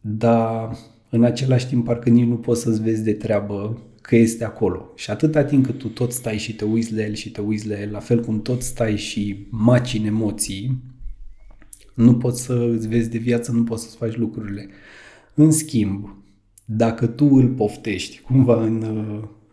dar 0.00 0.76
în 1.10 1.24
același 1.24 1.66
timp 1.66 1.84
parcă 1.84 2.10
nici 2.10 2.28
nu 2.28 2.36
poți 2.36 2.62
să-ți 2.62 2.82
vezi 2.82 3.02
de 3.04 3.12
treabă 3.12 3.80
că 4.00 4.16
este 4.16 4.44
acolo. 4.44 4.92
Și 4.96 5.10
atâta 5.10 5.44
timp 5.44 5.64
cât 5.64 5.78
tu 5.78 5.88
tot 5.88 6.12
stai 6.12 6.38
și 6.38 6.54
te 6.54 6.64
uiți 6.64 6.94
la 6.94 7.04
el 7.04 7.14
și 7.14 7.30
te 7.30 7.40
uiți 7.40 7.68
la 7.68 7.80
el, 7.80 7.90
la 7.90 7.98
fel 7.98 8.20
cum 8.20 8.42
tot 8.42 8.62
stai 8.62 8.96
și 8.96 9.46
maci 9.50 9.94
în 9.94 10.04
emoții, 10.04 10.82
nu 11.94 12.16
poți 12.16 12.42
să 12.42 12.68
îți 12.74 12.88
vezi 12.88 13.10
de 13.10 13.18
viață, 13.18 13.52
nu 13.52 13.64
poți 13.64 13.82
să-ți 13.82 13.96
faci 13.96 14.16
lucrurile. 14.16 14.68
În 15.34 15.50
schimb, 15.50 16.16
dacă 16.64 17.06
tu 17.06 17.28
îl 17.32 17.48
poftești 17.48 18.20
cumva 18.20 18.64
în, 18.64 18.84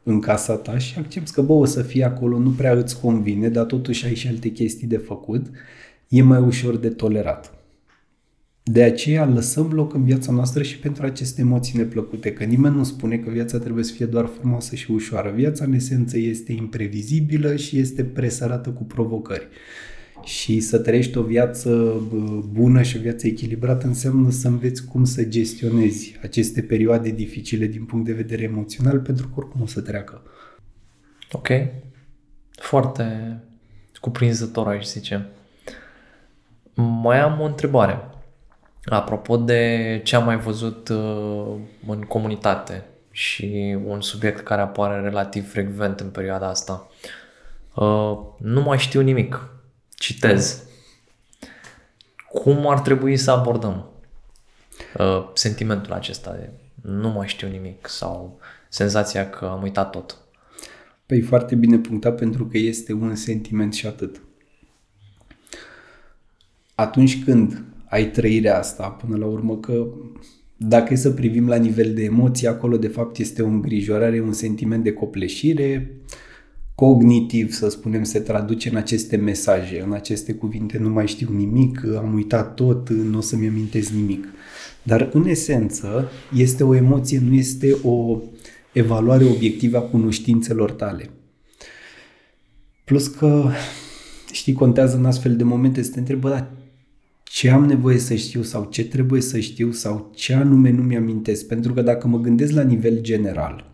în 0.04 0.20
casa 0.20 0.56
ta 0.56 0.78
și 0.78 0.98
accepti 0.98 1.32
că, 1.32 1.42
bă, 1.42 1.54
o 1.54 1.66
să 1.66 1.82
fie 1.82 2.04
acolo, 2.04 2.40
nu 2.40 2.50
prea 2.50 2.74
îți 2.74 3.00
convine, 3.00 3.50
dar 3.50 3.66
totuși 3.66 4.06
ai 4.06 4.16
și 4.16 4.28
alte 4.28 4.50
chestii 4.50 4.88
de 4.88 4.98
făcut, 4.98 5.46
e 6.08 6.22
mai 6.22 6.42
ușor 6.42 6.78
de 6.78 6.90
tolerat. 6.90 7.57
De 8.70 8.84
aceea 8.84 9.26
lăsăm 9.26 9.72
loc 9.72 9.94
în 9.94 10.04
viața 10.04 10.32
noastră 10.32 10.64
și 10.64 10.80
pentru 10.80 11.06
aceste 11.06 11.42
emoții 11.42 11.78
neplăcute, 11.78 12.34
că 12.34 12.44
nimeni 12.44 12.76
nu 12.76 12.84
spune 12.84 13.18
că 13.18 13.30
viața 13.30 13.60
trebuie 13.60 13.84
să 13.84 13.94
fie 13.94 14.06
doar 14.06 14.26
frumoasă 14.26 14.76
și 14.76 14.92
ușoară. 14.92 15.32
Viața 15.36 15.66
în 15.66 15.74
esență 15.74 16.18
este 16.18 16.52
imprevizibilă 16.52 17.56
și 17.56 17.80
este 17.80 18.04
presărată 18.04 18.70
cu 18.70 18.84
provocări. 18.84 19.48
Și 20.24 20.60
să 20.60 20.78
trăiești 20.78 21.18
o 21.18 21.22
viață 21.22 22.02
bună 22.52 22.82
și 22.82 22.98
o 22.98 23.02
viață 23.02 23.28
echilibrată 23.28 23.88
înseamnă 23.88 24.30
să 24.30 24.48
înveți 24.48 24.86
cum 24.86 25.04
să 25.04 25.24
gestionezi 25.24 26.20
aceste 26.22 26.62
perioade 26.62 27.10
dificile 27.10 27.66
din 27.66 27.84
punct 27.86 28.06
de 28.06 28.14
vedere 28.14 28.44
emoțional, 28.44 29.00
pentru 29.00 29.28
că 29.28 29.34
oricum 29.36 29.62
o 29.62 29.66
să 29.66 29.82
treacă. 29.82 30.22
Ok. 31.32 31.48
Foarte 32.52 33.38
cuprinzător, 34.00 34.68
aș 34.68 34.88
zice. 34.88 35.26
Mai 36.74 37.20
am 37.20 37.40
o 37.40 37.46
întrebare. 37.46 38.00
Apropo 38.90 39.38
de 39.38 40.02
ce 40.04 40.16
am 40.16 40.26
mai 40.26 40.38
văzut 40.38 40.90
uh, 40.90 41.56
în 41.88 42.02
comunitate 42.02 42.86
și 43.12 43.78
un 43.86 44.02
subiect 44.02 44.40
care 44.40 44.62
apare 44.62 45.02
relativ 45.02 45.50
frecvent 45.50 46.00
în 46.00 46.10
perioada 46.10 46.48
asta, 46.48 46.88
uh, 47.76 48.18
nu 48.38 48.62
mai 48.62 48.78
știu 48.78 49.02
nimic. 49.02 49.50
Citez. 49.96 50.64
cum 52.30 52.68
ar 52.68 52.80
trebui 52.80 53.18
să 53.18 53.32
abordăm 53.32 53.90
uh, 54.98 55.30
sentimentul 55.34 55.94
acesta 55.94 56.32
de 56.32 56.50
nu 56.82 57.10
mai 57.10 57.28
știu 57.28 57.48
nimic 57.48 57.88
sau 57.88 58.40
senzația 58.70 59.30
că 59.30 59.46
am 59.46 59.62
uitat 59.62 59.90
tot? 59.90 60.18
Păi 61.06 61.22
foarte 61.22 61.56
bine 61.56 61.78
punctat 61.78 62.16
pentru 62.16 62.46
că 62.46 62.58
este 62.58 62.94
un 62.94 63.16
sentiment 63.16 63.74
și 63.74 63.88
atât. 63.88 64.22
Atunci 66.76 67.24
când 67.24 67.64
ai 67.90 68.12
trăirea 68.12 68.58
asta, 68.58 68.88
până 68.88 69.18
la 69.18 69.26
urmă 69.26 69.58
că 69.58 69.88
dacă 70.58 70.94
e 70.94 70.96
să 70.96 71.12
privim 71.12 71.48
la 71.48 71.56
nivel 71.56 71.94
de 71.94 72.04
emoții, 72.04 72.48
acolo 72.48 72.78
de 72.78 72.88
fapt 72.88 73.18
este 73.18 73.42
o 73.42 73.48
îngrijorare, 73.48 74.22
un 74.22 74.34
sentiment 74.34 74.84
de 74.84 74.94
copleșire, 74.94 75.92
cognitiv, 76.76 77.52
să 77.52 77.70
spunem, 77.70 78.04
se 78.04 78.20
traduce 78.20 78.70
în 78.70 78.76
aceste 78.76 79.16
mesaje, 79.16 79.82
în 79.86 79.94
aceste 79.94 80.34
cuvinte, 80.34 80.78
nu 80.78 80.90
mai 80.90 81.08
știu 81.08 81.30
nimic, 81.32 81.86
am 81.98 82.14
uitat 82.14 82.54
tot, 82.54 82.90
nu 82.90 83.18
o 83.18 83.22
să-mi 83.22 83.48
amintesc 83.48 83.90
nimic. 83.90 84.28
Dar 84.84 85.10
în 85.14 85.28
esență 85.28 86.10
este 86.36 86.64
o 86.64 86.76
emoție, 86.76 87.20
nu 87.20 87.34
este 87.34 87.78
o 87.84 88.20
evaluare 88.74 89.24
obiectivă 89.24 89.78
a 89.78 89.82
cunoștințelor 89.82 90.72
tale. 90.72 91.10
Plus 92.86 93.08
că, 93.08 93.50
știi, 94.32 94.54
contează 94.54 94.98
în 94.98 95.06
astfel 95.06 95.36
de 95.36 95.44
momente 95.44 95.82
să 95.82 95.92
te 95.92 96.00
întrebă, 96.00 96.30
dar 96.30 96.52
ce 97.30 97.50
am 97.50 97.66
nevoie 97.66 97.98
să 97.98 98.16
știu 98.16 98.42
sau 98.42 98.66
ce 98.66 98.86
trebuie 98.86 99.22
să 99.22 99.40
știu 99.40 99.72
sau 99.72 100.12
ce 100.16 100.34
anume 100.34 100.70
nu 100.70 100.82
mi-amintesc. 100.82 101.48
Pentru 101.48 101.74
că 101.74 101.82
dacă 101.82 102.08
mă 102.08 102.18
gândesc 102.18 102.54
la 102.54 102.62
nivel 102.62 103.02
general, 103.02 103.72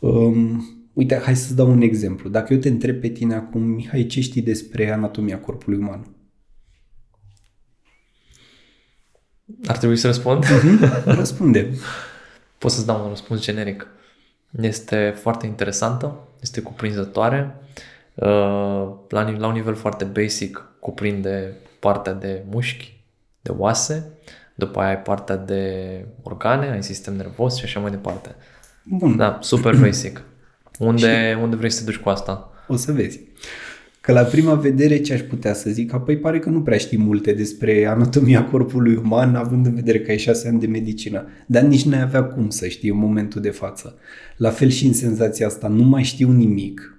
um, 0.00 0.64
uite, 0.92 1.20
hai 1.24 1.36
să 1.36 1.54
dau 1.54 1.70
un 1.70 1.80
exemplu. 1.80 2.28
Dacă 2.28 2.52
eu 2.52 2.58
te 2.58 2.68
întreb 2.68 3.00
pe 3.00 3.08
tine 3.08 3.34
acum, 3.34 3.62
Mihai, 3.62 4.06
ce 4.06 4.20
știi 4.20 4.42
despre 4.42 4.92
anatomia 4.92 5.40
corpului 5.40 5.78
uman? 5.78 6.16
Ar 9.66 9.76
trebui 9.78 9.96
să 9.96 10.06
răspund? 10.06 10.44
Mhm. 10.44 11.02
Răspunde. 11.04 11.70
Pot 12.58 12.70
să-ți 12.70 12.86
dau 12.86 13.02
un 13.02 13.08
răspuns 13.08 13.40
generic. 13.40 13.86
Este 14.60 15.14
foarte 15.16 15.46
interesantă, 15.46 16.28
este 16.40 16.60
cuprinzătoare. 16.60 17.54
Uh, 18.14 18.92
la, 19.08 19.30
la 19.38 19.46
un 19.46 19.52
nivel 19.52 19.74
foarte 19.74 20.04
basic 20.04 20.66
cuprinde 20.80 21.56
partea 21.82 22.12
de 22.12 22.42
mușchi, 22.50 23.00
de 23.40 23.50
oase, 23.56 24.12
după 24.54 24.80
aia 24.80 24.88
ai 24.88 25.02
partea 25.02 25.36
de 25.36 25.64
organe, 26.22 26.70
ai 26.70 26.82
sistem 26.82 27.14
nervos 27.14 27.56
și 27.56 27.64
așa 27.64 27.80
mai 27.80 27.90
departe. 27.90 28.34
Bun. 28.84 29.16
Da, 29.16 29.38
super 29.40 29.76
basic. 29.84 30.22
Unde, 30.78 31.38
unde 31.42 31.56
vrei 31.56 31.70
să 31.70 31.84
te 31.84 31.90
duci 31.90 32.00
cu 32.00 32.08
asta? 32.08 32.52
O 32.68 32.76
să 32.76 32.92
vezi. 32.92 33.20
Că 34.00 34.12
la 34.12 34.22
prima 34.22 34.54
vedere 34.54 35.00
ce 35.00 35.12
aș 35.12 35.20
putea 35.20 35.54
să 35.54 35.70
zic? 35.70 35.92
Apoi 35.92 36.16
pare 36.16 36.38
că 36.38 36.48
nu 36.48 36.62
prea 36.62 36.78
știi 36.78 36.98
multe 36.98 37.32
despre 37.32 37.86
anatomia 37.86 38.44
corpului 38.44 38.94
uman, 38.94 39.34
având 39.34 39.66
în 39.66 39.74
vedere 39.74 40.00
că 40.00 40.10
ai 40.10 40.18
șase 40.18 40.48
ani 40.48 40.60
de 40.60 40.66
medicină. 40.66 41.26
Dar 41.46 41.62
nici 41.62 41.84
n-ai 41.84 42.02
avea 42.02 42.24
cum 42.24 42.50
să 42.50 42.66
știi 42.66 42.90
în 42.90 42.96
momentul 42.96 43.40
de 43.40 43.50
față. 43.50 43.98
La 44.36 44.50
fel 44.50 44.68
și 44.68 44.86
în 44.86 44.92
senzația 44.92 45.46
asta, 45.46 45.68
nu 45.68 45.82
mai 45.82 46.02
știu 46.02 46.30
nimic, 46.30 46.98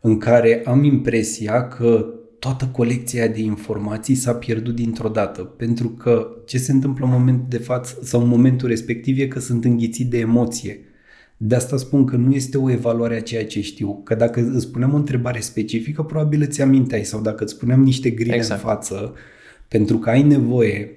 în 0.00 0.18
care 0.18 0.62
am 0.64 0.84
impresia 0.84 1.68
că 1.68 2.14
toată 2.40 2.68
colecția 2.72 3.26
de 3.28 3.40
informații 3.40 4.14
s-a 4.14 4.34
pierdut 4.34 4.74
dintr-o 4.74 5.08
dată, 5.08 5.42
pentru 5.42 5.88
că 5.88 6.28
ce 6.46 6.58
se 6.58 6.72
întâmplă 6.72 7.04
în 7.04 7.10
momentul 7.10 7.46
de 7.48 7.58
față 7.58 7.98
sau 8.02 8.20
în 8.22 8.28
momentul 8.28 8.68
respectiv 8.68 9.18
e 9.18 9.26
că 9.26 9.40
sunt 9.40 9.64
înghițit 9.64 10.10
de 10.10 10.18
emoție. 10.18 10.80
De 11.36 11.54
asta 11.54 11.76
spun 11.76 12.04
că 12.04 12.16
nu 12.16 12.34
este 12.34 12.58
o 12.58 12.70
evaluare 12.70 13.16
a 13.16 13.20
ceea 13.20 13.46
ce 13.46 13.60
știu, 13.60 14.00
că 14.04 14.14
dacă 14.14 14.50
îți 14.52 14.64
spuneam 14.64 14.92
o 14.92 14.96
întrebare 14.96 15.40
specifică, 15.40 16.02
probabil 16.02 16.42
îți 16.42 16.62
aminteai 16.62 17.04
sau 17.04 17.20
dacă 17.20 17.44
îți 17.44 17.52
spuneam 17.52 17.82
niște 17.82 18.10
grile 18.10 18.34
exact. 18.34 18.62
în 18.62 18.68
față, 18.68 19.14
pentru 19.68 19.98
că 19.98 20.10
ai 20.10 20.22
nevoie 20.22 20.90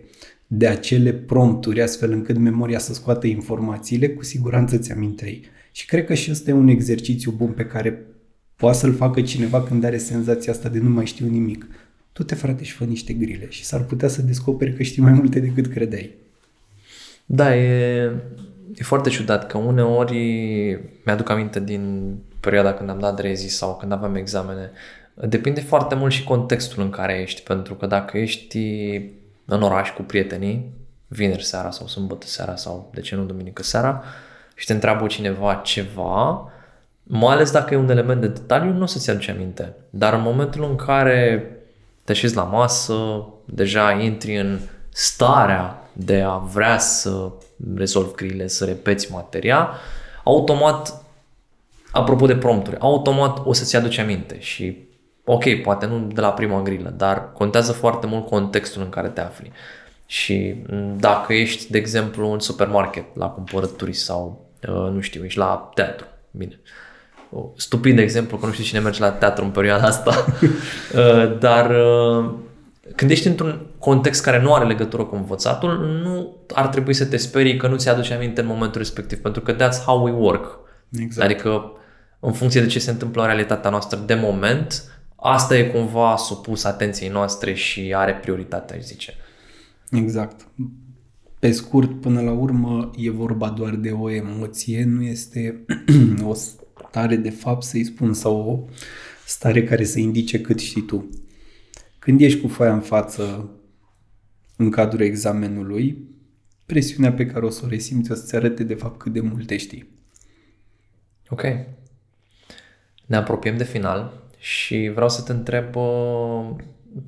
de 0.47 0.67
acele 0.67 1.13
prompturi 1.13 1.81
astfel 1.81 2.11
încât 2.11 2.37
memoria 2.37 2.79
să 2.79 2.93
scoată 2.93 3.27
informațiile, 3.27 4.09
cu 4.09 4.23
siguranță 4.23 4.77
ți 4.77 4.91
aminteai. 4.91 5.41
Și 5.71 5.85
cred 5.85 6.05
că 6.05 6.13
și 6.13 6.31
ăsta 6.31 6.49
e 6.49 6.53
un 6.53 6.67
exercițiu 6.67 7.31
bun 7.31 7.49
pe 7.49 7.65
care 7.65 8.05
poate 8.63 8.77
să-l 8.77 8.93
facă 8.93 9.21
cineva 9.21 9.63
când 9.63 9.83
are 9.83 9.97
senzația 9.97 10.51
asta 10.51 10.69
de 10.69 10.79
nu 10.79 10.89
mai 10.89 11.05
știu 11.05 11.27
nimic. 11.27 11.65
Tu 12.11 12.23
te 12.23 12.35
frate 12.35 12.63
și 12.63 12.71
fă 12.71 12.83
niște 12.83 13.13
grile 13.13 13.45
și 13.49 13.63
s-ar 13.63 13.81
putea 13.81 14.07
să 14.07 14.21
descoperi 14.21 14.75
că 14.75 14.83
știi 14.83 15.01
mai 15.01 15.11
multe 15.11 15.39
decât 15.39 15.67
credeai. 15.67 16.13
Da, 17.25 17.55
e, 17.55 18.11
e 18.75 18.83
foarte 18.83 19.09
ciudat 19.09 19.47
că 19.47 19.57
uneori 19.57 20.17
mi-aduc 21.05 21.29
aminte 21.29 21.59
din 21.59 22.15
perioada 22.39 22.73
când 22.73 22.89
am 22.89 22.99
dat 22.99 23.19
rezi 23.19 23.47
sau 23.47 23.77
când 23.77 23.91
aveam 23.91 24.15
examene. 24.15 24.71
Depinde 25.13 25.61
foarte 25.61 25.95
mult 25.95 26.11
și 26.11 26.23
contextul 26.23 26.83
în 26.83 26.89
care 26.89 27.21
ești, 27.21 27.41
pentru 27.41 27.73
că 27.73 27.85
dacă 27.85 28.17
ești 28.17 28.59
în 29.45 29.61
oraș 29.61 29.89
cu 29.89 30.01
prietenii, 30.01 30.71
vineri 31.07 31.45
seara 31.45 31.71
sau 31.71 31.87
sâmbătă 31.87 32.27
seara 32.27 32.55
sau 32.55 32.91
de 32.93 33.01
ce 33.01 33.15
nu 33.15 33.23
duminică 33.23 33.63
seara 33.63 34.03
și 34.55 34.65
te 34.65 34.73
întreabă 34.73 35.07
cineva 35.07 35.61
ceva, 35.63 36.47
mai 37.03 37.33
ales 37.33 37.51
dacă 37.51 37.73
e 37.73 37.77
un 37.77 37.89
element 37.89 38.21
de 38.21 38.27
detaliu, 38.27 38.71
nu 38.71 38.83
o 38.83 38.85
să-ți 38.85 39.09
aduce 39.09 39.31
aminte. 39.31 39.75
Dar 39.89 40.13
în 40.13 40.21
momentul 40.21 40.63
în 40.63 40.75
care 40.75 41.47
te 42.03 42.11
așezi 42.11 42.35
la 42.35 42.43
masă, 42.43 43.25
deja 43.45 43.91
intri 43.91 44.39
în 44.39 44.59
starea 44.89 45.89
de 45.93 46.21
a 46.21 46.37
vrea 46.37 46.77
să 46.77 47.31
rezolvi 47.75 48.13
grile, 48.15 48.47
să 48.47 48.65
repeți 48.65 49.11
materia, 49.11 49.69
automat, 50.23 51.03
apropo 51.91 52.25
de 52.25 52.35
prompturi, 52.35 52.77
automat 52.79 53.45
o 53.45 53.53
să-ți 53.53 53.75
aduce 53.75 54.01
aminte 54.01 54.39
și 54.39 54.77
ok, 55.25 55.61
poate 55.61 55.85
nu 55.85 55.99
de 55.99 56.21
la 56.21 56.31
prima 56.31 56.61
grilă, 56.61 56.93
dar 56.97 57.31
contează 57.31 57.71
foarte 57.71 58.07
mult 58.07 58.27
contextul 58.27 58.81
în 58.81 58.89
care 58.89 59.07
te 59.07 59.21
afli. 59.21 59.51
Și 60.05 60.63
dacă 60.97 61.33
ești, 61.33 61.71
de 61.71 61.77
exemplu, 61.77 62.31
în 62.31 62.39
supermarket 62.39 63.15
la 63.15 63.27
cumpărături 63.27 63.93
sau, 63.93 64.49
uh, 64.67 64.91
nu 64.91 64.99
știu, 64.99 65.25
ești 65.25 65.37
la 65.37 65.71
teatru, 65.73 66.05
bine, 66.31 66.59
stupid 67.55 67.99
exemplu, 67.99 68.37
că 68.37 68.45
nu 68.45 68.51
știu 68.51 68.63
cine 68.63 68.79
merge 68.79 68.99
la 68.99 69.11
teatru 69.11 69.43
în 69.43 69.49
perioada 69.49 69.83
asta, 69.83 70.25
uh, 70.95 71.37
dar 71.39 71.69
uh, 71.69 72.33
când 72.95 73.11
ești 73.11 73.27
într-un 73.27 73.65
context 73.79 74.23
care 74.23 74.41
nu 74.41 74.53
are 74.53 74.65
legătură 74.65 75.03
cu 75.03 75.15
învățatul, 75.15 76.01
nu 76.03 76.37
ar 76.53 76.67
trebui 76.67 76.93
să 76.93 77.05
te 77.05 77.17
sperii 77.17 77.57
că 77.57 77.67
nu 77.67 77.75
ți 77.75 77.89
aduce 77.89 78.13
aminte 78.13 78.41
în 78.41 78.47
momentul 78.47 78.77
respectiv, 78.81 79.17
pentru 79.17 79.41
că 79.41 79.55
that's 79.55 79.83
how 79.85 80.03
we 80.03 80.11
work. 80.11 80.59
Exact. 80.99 81.29
Adică, 81.29 81.71
în 82.19 82.31
funcție 82.31 82.61
de 82.61 82.67
ce 82.67 82.79
se 82.79 82.91
întâmplă 82.91 83.21
în 83.21 83.27
realitatea 83.27 83.69
noastră 83.69 83.99
de 84.05 84.13
moment, 84.13 84.83
asta 85.15 85.57
e 85.57 85.63
cumva 85.63 86.15
supus 86.15 86.63
atenției 86.63 87.09
noastre 87.09 87.53
și 87.53 87.93
are 87.95 88.13
prioritate, 88.13 88.75
aș 88.75 88.83
zice. 88.83 89.13
Exact. 89.91 90.47
Pe 91.39 91.51
scurt, 91.51 92.01
până 92.01 92.21
la 92.21 92.31
urmă, 92.31 92.91
e 92.95 93.11
vorba 93.11 93.49
doar 93.49 93.75
de 93.75 93.89
o 93.89 94.11
emoție, 94.11 94.83
nu 94.87 95.01
este 95.01 95.65
o 96.25 96.33
stare 96.93 97.15
de 97.15 97.29
fapt, 97.29 97.63
să-i 97.63 97.83
spun, 97.83 98.13
sau 98.13 98.49
o 98.49 98.73
stare 99.25 99.63
care 99.63 99.83
să 99.83 99.99
indice 99.99 100.41
cât 100.41 100.59
știi 100.59 100.81
tu. 100.81 101.09
Când 101.99 102.21
ești 102.21 102.41
cu 102.41 102.47
foaia 102.47 102.73
în 102.73 102.81
față 102.81 103.49
în 104.55 104.69
cadrul 104.69 105.01
examenului, 105.01 106.07
presiunea 106.65 107.13
pe 107.13 107.25
care 107.25 107.45
o 107.45 107.49
să 107.49 107.61
o 107.65 107.67
resimți 107.67 108.11
o 108.11 108.15
să-ți 108.15 108.35
arate 108.35 108.63
de 108.63 108.73
fapt 108.73 108.99
cât 108.99 109.13
de 109.13 109.19
multe 109.19 109.57
știi. 109.57 109.89
Ok. 111.29 111.41
Ne 113.05 113.15
apropiem 113.15 113.57
de 113.57 113.63
final 113.63 114.13
și 114.37 114.91
vreau 114.93 115.09
să 115.09 115.21
te 115.21 115.31
întreb, 115.31 115.75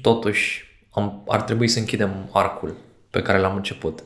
totuși, 0.01 0.63
am, 0.89 1.23
ar 1.27 1.41
trebui 1.41 1.67
să 1.67 1.79
închidem 1.79 2.29
arcul 2.31 2.75
pe 3.09 3.21
care 3.21 3.38
l-am 3.38 3.55
început. 3.55 4.03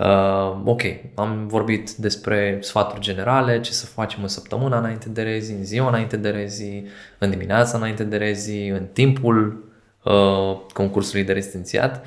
Uh, 0.00 0.60
ok, 0.64 0.82
am 1.14 1.46
vorbit 1.46 1.90
despre 1.90 2.58
sfaturi 2.60 3.00
generale, 3.00 3.60
ce 3.60 3.72
să 3.72 3.86
facem 3.86 4.22
în 4.22 4.28
săptămâna 4.28 4.78
înainte 4.78 5.08
de 5.08 5.22
rezi, 5.22 5.52
în 5.52 5.64
ziua 5.64 5.88
înainte 5.88 6.16
de 6.16 6.30
rezi, 6.30 6.82
în 7.18 7.30
dimineața 7.30 7.76
înainte 7.76 8.04
de 8.04 8.16
rezi, 8.16 8.68
în 8.68 8.86
timpul 8.92 9.64
uh, 10.04 10.58
concursului 10.72 11.24
de 11.24 11.32
rezidențiat. 11.32 12.04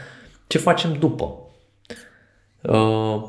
Ce 0.47 0.57
facem 0.57 0.93
după? 0.93 1.37
Uh, 2.61 3.23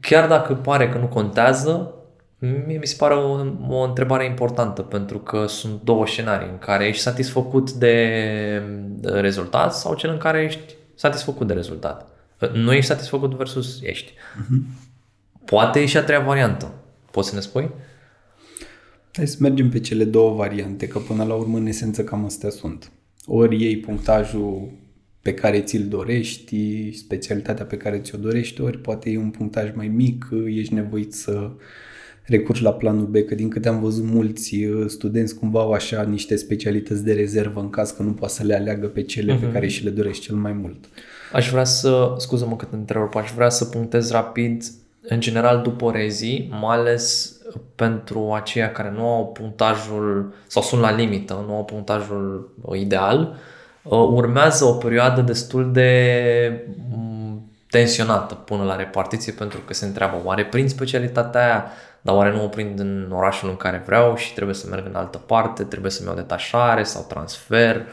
chiar 0.00 0.28
dacă 0.28 0.54
pare 0.54 0.88
că 0.88 0.98
nu 0.98 1.06
contează, 1.06 1.94
mie 2.38 2.78
mi 2.78 2.86
se 2.86 2.96
pare 2.98 3.14
o, 3.14 3.46
o 3.68 3.82
întrebare 3.82 4.24
importantă 4.24 4.82
pentru 4.82 5.18
că 5.18 5.46
sunt 5.46 5.82
două 5.82 6.06
scenarii 6.06 6.48
în 6.48 6.58
care 6.58 6.86
ești 6.86 7.02
satisfăcut 7.02 7.70
de 7.72 8.62
rezultat 9.02 9.74
sau 9.74 9.94
cel 9.94 10.10
în 10.10 10.18
care 10.18 10.42
ești 10.42 10.74
satisfăcut 10.94 11.46
de 11.46 11.52
rezultat. 11.52 12.19
Nu 12.52 12.72
ești 12.72 12.90
satisfăcut 12.90 13.34
versus 13.34 13.80
ești. 13.82 14.12
Uh-huh. 14.12 14.88
Poate 15.44 15.80
e 15.80 15.86
și 15.86 15.96
a 15.96 16.02
treia 16.02 16.20
variantă. 16.20 16.74
Poți 17.10 17.28
să 17.28 17.34
ne 17.34 17.40
spui? 17.40 17.70
Hai 19.12 19.26
să 19.26 19.36
mergem 19.40 19.68
pe 19.68 19.80
cele 19.80 20.04
două 20.04 20.34
variante, 20.34 20.88
că 20.88 20.98
până 20.98 21.24
la 21.24 21.34
urmă, 21.34 21.58
în 21.58 21.66
esență, 21.66 22.04
cam 22.04 22.24
astea 22.24 22.50
sunt. 22.50 22.92
Ori 23.26 23.62
iei 23.62 23.76
punctajul 23.78 24.70
pe 25.22 25.34
care 25.34 25.60
ți-l 25.60 25.88
dorești, 25.88 26.92
specialitatea 26.92 27.64
pe 27.64 27.76
care 27.76 27.98
ți-o 27.98 28.18
dorești, 28.18 28.60
ori 28.60 28.78
poate 28.78 29.10
e 29.10 29.18
un 29.18 29.30
punctaj 29.30 29.70
mai 29.74 29.88
mic, 29.88 30.28
ești 30.46 30.74
nevoit 30.74 31.12
să 31.12 31.50
recurgi 32.22 32.62
la 32.62 32.72
planul 32.72 33.06
B, 33.06 33.16
că 33.26 33.34
din 33.34 33.48
câte 33.48 33.68
am 33.68 33.80
văzut 33.80 34.04
mulți 34.04 34.64
uh, 34.64 34.86
studenți 34.86 35.34
cumva 35.34 35.60
au 35.60 35.72
așa 35.72 36.02
niște 36.02 36.36
specialități 36.36 37.04
de 37.04 37.12
rezervă 37.12 37.60
în 37.60 37.70
caz 37.70 37.90
că 37.90 38.02
nu 38.02 38.12
poate 38.12 38.34
să 38.34 38.44
le 38.44 38.54
aleagă 38.54 38.86
pe 38.86 39.02
cele 39.02 39.34
uh-huh. 39.34 39.40
pe 39.40 39.44
mhm. 39.44 39.52
care 39.52 39.68
și 39.68 39.84
le 39.84 39.90
dorește 39.90 40.24
cel 40.24 40.36
mai 40.36 40.52
mult. 40.52 40.88
Aș 41.32 41.50
vrea 41.50 41.64
să, 41.64 42.14
scuză-mă 42.16 42.56
că 42.56 42.64
te 42.64 42.76
întrerup, 42.76 43.14
aș 43.14 43.30
vrea 43.30 43.48
să 43.48 43.64
punctez 43.64 44.10
rapid, 44.10 44.62
în 45.02 45.20
general 45.20 45.62
după 45.62 45.90
rezii, 45.90 46.48
mai 46.60 46.76
ales 46.76 47.36
pentru 47.74 48.32
aceia 48.32 48.72
care 48.72 48.92
nu 48.96 49.08
au 49.08 49.26
punctajul 49.26 50.34
sau 50.46 50.62
sunt 50.62 50.80
la 50.80 50.90
limită, 50.90 51.44
nu 51.46 51.54
au 51.54 51.64
punctajul 51.64 52.54
ideal, 52.74 53.36
uh, 53.82 53.92
urmează 53.92 54.64
o 54.64 54.72
perioadă 54.72 55.20
destul 55.20 55.72
de 55.72 56.66
mm, 56.90 57.50
tensionată 57.70 58.34
până 58.34 58.62
la 58.62 58.76
repartiție 58.76 59.32
pentru 59.32 59.60
că 59.66 59.74
se 59.74 59.86
întreabă 59.86 60.16
oare 60.24 60.44
prind 60.44 60.68
specialitatea 60.68 61.44
aia, 61.44 61.64
dar 62.00 62.14
oare 62.14 62.32
nu 62.32 62.44
o 62.44 62.48
prind 62.48 62.78
în 62.78 63.12
orașul 63.14 63.48
în 63.48 63.56
care 63.56 63.82
vreau 63.86 64.16
și 64.16 64.34
trebuie 64.34 64.54
să 64.54 64.66
merg 64.70 64.86
în 64.86 64.94
altă 64.94 65.18
parte, 65.18 65.62
trebuie 65.62 65.90
să-mi 65.90 66.08
iau 66.08 66.16
detașare 66.16 66.82
sau 66.82 67.04
transfer. 67.08 67.86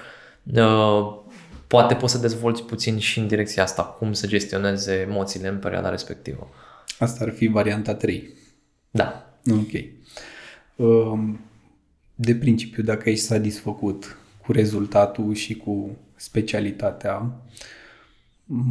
Uh, 1.67 1.73
poate 1.73 1.95
poți 1.95 2.13
să 2.13 2.19
dezvolți 2.19 2.63
puțin 2.63 2.97
și 2.97 3.19
în 3.19 3.27
direcția 3.27 3.63
asta, 3.63 3.83
cum 3.83 4.13
să 4.13 4.27
gestioneze 4.27 4.93
emoțiile 4.93 5.47
în 5.47 5.57
perioada 5.57 5.89
respectivă. 5.89 6.49
Asta 6.99 7.23
ar 7.23 7.31
fi 7.31 7.47
varianta 7.47 7.95
3. 7.95 8.29
Da. 8.91 9.39
Ok. 9.51 9.71
Um, 10.75 11.39
de 12.15 12.35
principiu, 12.35 12.83
dacă 12.83 13.09
ești 13.09 13.25
satisfăcut 13.25 14.17
cu 14.45 14.51
rezultatul 14.51 15.33
și 15.33 15.55
cu 15.55 15.97
specialitatea, 16.15 17.41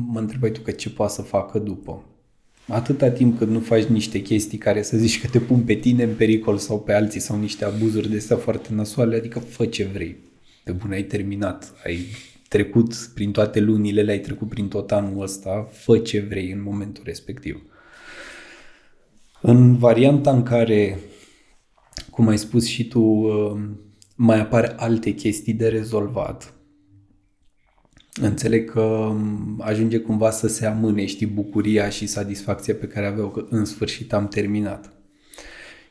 mă 0.06 0.20
întrebai 0.20 0.50
tu 0.50 0.60
că 0.60 0.70
ce 0.70 0.90
poate 0.90 1.12
să 1.12 1.22
facă 1.22 1.58
după. 1.58 2.04
Atâta 2.68 3.10
timp 3.10 3.38
cât 3.38 3.48
nu 3.48 3.60
faci 3.60 3.84
niște 3.84 4.22
chestii 4.22 4.58
care 4.58 4.82
să 4.82 4.96
zici 4.96 5.20
că 5.20 5.26
te 5.26 5.40
pun 5.40 5.60
pe 5.60 5.74
tine 5.74 6.02
în 6.02 6.14
pericol 6.14 6.58
sau 6.58 6.80
pe 6.80 6.92
alții 6.92 7.20
sau 7.20 7.38
niște 7.38 7.64
abuzuri 7.64 8.10
de 8.10 8.16
astea 8.16 8.36
foarte 8.36 8.68
nasoale, 8.72 9.16
adică 9.16 9.38
fă 9.38 9.66
ce 9.66 9.84
vrei. 9.84 10.16
Pe 10.64 10.72
bun, 10.72 10.90
ai 10.90 11.02
terminat, 11.02 11.72
ai 11.84 12.06
trecut 12.48 12.94
prin 13.14 13.32
toate 13.32 13.60
lunile, 13.60 14.02
le-ai 14.02 14.20
trecut 14.20 14.48
prin 14.48 14.68
tot 14.68 14.92
anul 14.92 15.22
ăsta, 15.22 15.68
fă 15.72 15.98
ce 15.98 16.20
vrei 16.20 16.50
în 16.50 16.62
momentul 16.62 17.02
respectiv. 17.06 17.62
În 19.40 19.76
varianta 19.76 20.30
în 20.30 20.42
care, 20.42 20.98
cum 22.10 22.28
ai 22.28 22.38
spus 22.38 22.66
și 22.66 22.88
tu, 22.88 23.00
um, 23.00 23.80
mai 24.16 24.40
apar 24.40 24.74
alte 24.78 25.10
chestii 25.10 25.52
de 25.52 25.68
rezolvat, 25.68 26.54
înțeleg 28.20 28.70
că 28.70 28.80
um, 28.80 29.60
ajunge 29.64 29.98
cumva 29.98 30.30
să 30.30 30.48
se 30.48 30.66
amâne, 30.66 31.06
știi, 31.06 31.26
bucuria 31.26 31.88
și 31.88 32.06
satisfacția 32.06 32.74
pe 32.74 32.86
care 32.86 33.06
aveau 33.06 33.30
că 33.30 33.46
în 33.50 33.64
sfârșit 33.64 34.12
am 34.12 34.28
terminat. 34.28 34.92